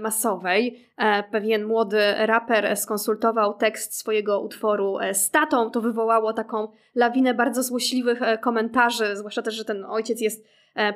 masowej. 0.00 0.88
Pewien 1.30 1.64
młody 1.64 1.98
raper 2.18 2.76
skonsultował 2.76 3.54
tekst 3.54 3.98
swojego 3.98 4.40
utworu 4.40 4.96
z 5.12 5.30
tatą. 5.30 5.70
To 5.70 5.80
wywołało 5.80 6.32
taką 6.32 6.68
lawinę 6.94 7.34
bardzo 7.34 7.62
złośliwych 7.62 8.20
komentarzy, 8.40 9.16
zwłaszcza 9.16 9.42
też, 9.42 9.54
że 9.54 9.64
ten 9.64 9.84
ojciec 9.84 10.20
jest 10.20 10.44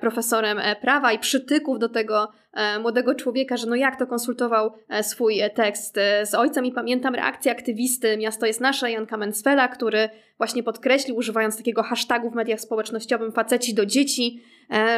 profesorem 0.00 0.58
e, 0.58 0.76
prawa 0.76 1.12
i 1.12 1.18
przytyków 1.18 1.78
do 1.78 1.88
tego 1.88 2.32
e, 2.52 2.78
młodego 2.78 3.14
człowieka, 3.14 3.56
że 3.56 3.66
no 3.66 3.76
jak 3.76 3.98
to 3.98 4.06
konsultował 4.06 4.72
swój 5.02 5.40
tekst 5.54 5.94
z 6.24 6.34
ojcem. 6.34 6.66
I 6.66 6.72
pamiętam 6.72 7.14
reakcję 7.14 7.52
aktywisty. 7.52 8.16
Miasto 8.16 8.46
jest 8.46 8.60
nasze, 8.60 8.90
Janka 8.90 9.16
Mensfela, 9.16 9.68
który 9.68 10.08
właśnie 10.38 10.62
podkreślił, 10.62 11.16
używając 11.16 11.56
takiego 11.56 11.82
hashtagu 11.82 12.30
w 12.30 12.34
mediach 12.34 12.60
społecznościowych 12.60 13.34
faceci 13.34 13.74
do 13.74 13.86
dzieci, 13.86 14.42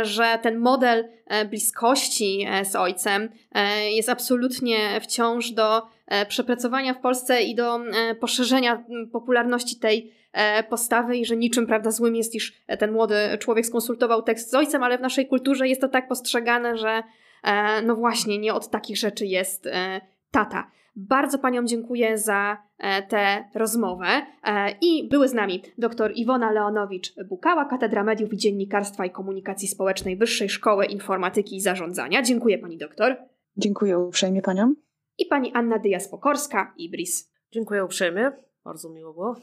że 0.02 0.38
ten 0.42 0.58
model 0.58 1.08
bliskości 1.50 2.46
z 2.64 2.76
ojcem 2.76 3.28
jest 3.90 4.08
absolutnie 4.08 5.00
wciąż 5.00 5.50
do 5.50 5.82
przepracowania 6.28 6.94
w 6.94 7.00
Polsce 7.00 7.42
i 7.42 7.54
do 7.54 7.80
poszerzenia 8.20 8.84
popularności 9.12 9.76
tej 9.76 10.12
E, 10.12 10.17
postawy 10.68 11.16
i 11.16 11.24
że 11.24 11.36
niczym, 11.36 11.66
prawda, 11.66 11.90
złym 11.90 12.16
jest, 12.16 12.34
iż 12.34 12.52
ten 12.78 12.92
młody 12.92 13.16
człowiek 13.38 13.66
skonsultował 13.66 14.22
tekst 14.22 14.50
z 14.50 14.54
ojcem, 14.54 14.82
ale 14.82 14.98
w 14.98 15.00
naszej 15.00 15.26
kulturze 15.26 15.68
jest 15.68 15.80
to 15.80 15.88
tak 15.88 16.08
postrzegane, 16.08 16.76
że 16.76 17.02
e, 17.44 17.82
no 17.82 17.96
właśnie, 17.96 18.38
nie 18.38 18.54
od 18.54 18.70
takich 18.70 18.96
rzeczy 18.96 19.26
jest 19.26 19.66
e, 19.66 20.00
tata. 20.30 20.70
Bardzo 20.96 21.38
Paniom 21.38 21.66
dziękuję 21.66 22.18
za 22.18 22.68
tę 23.08 23.44
rozmowę 23.54 24.06
i 24.80 25.08
były 25.08 25.28
z 25.28 25.34
nami 25.34 25.62
dr 25.78 26.12
Iwona 26.14 26.52
Leonowicz-Bukała, 26.52 27.68
Katedra 27.70 28.04
Mediów 28.04 28.32
i 28.32 28.36
Dziennikarstwa 28.36 29.06
i 29.06 29.10
Komunikacji 29.10 29.68
Społecznej 29.68 30.16
Wyższej 30.16 30.48
Szkoły 30.48 30.86
Informatyki 30.86 31.56
i 31.56 31.60
Zarządzania. 31.60 32.22
Dziękuję 32.22 32.58
Pani 32.58 32.78
doktor. 32.78 33.16
Dziękuję 33.56 33.98
uprzejmie 33.98 34.42
Paniom. 34.42 34.76
I 35.18 35.26
Pani 35.26 35.52
Anna 35.52 35.78
Dyjas-Pokorska, 35.78 36.66
IBRIS. 36.76 37.32
Dziękuję 37.52 37.84
uprzejmie, 37.84 38.32
bardzo 38.64 38.90
miło 38.90 39.12
było. 39.12 39.36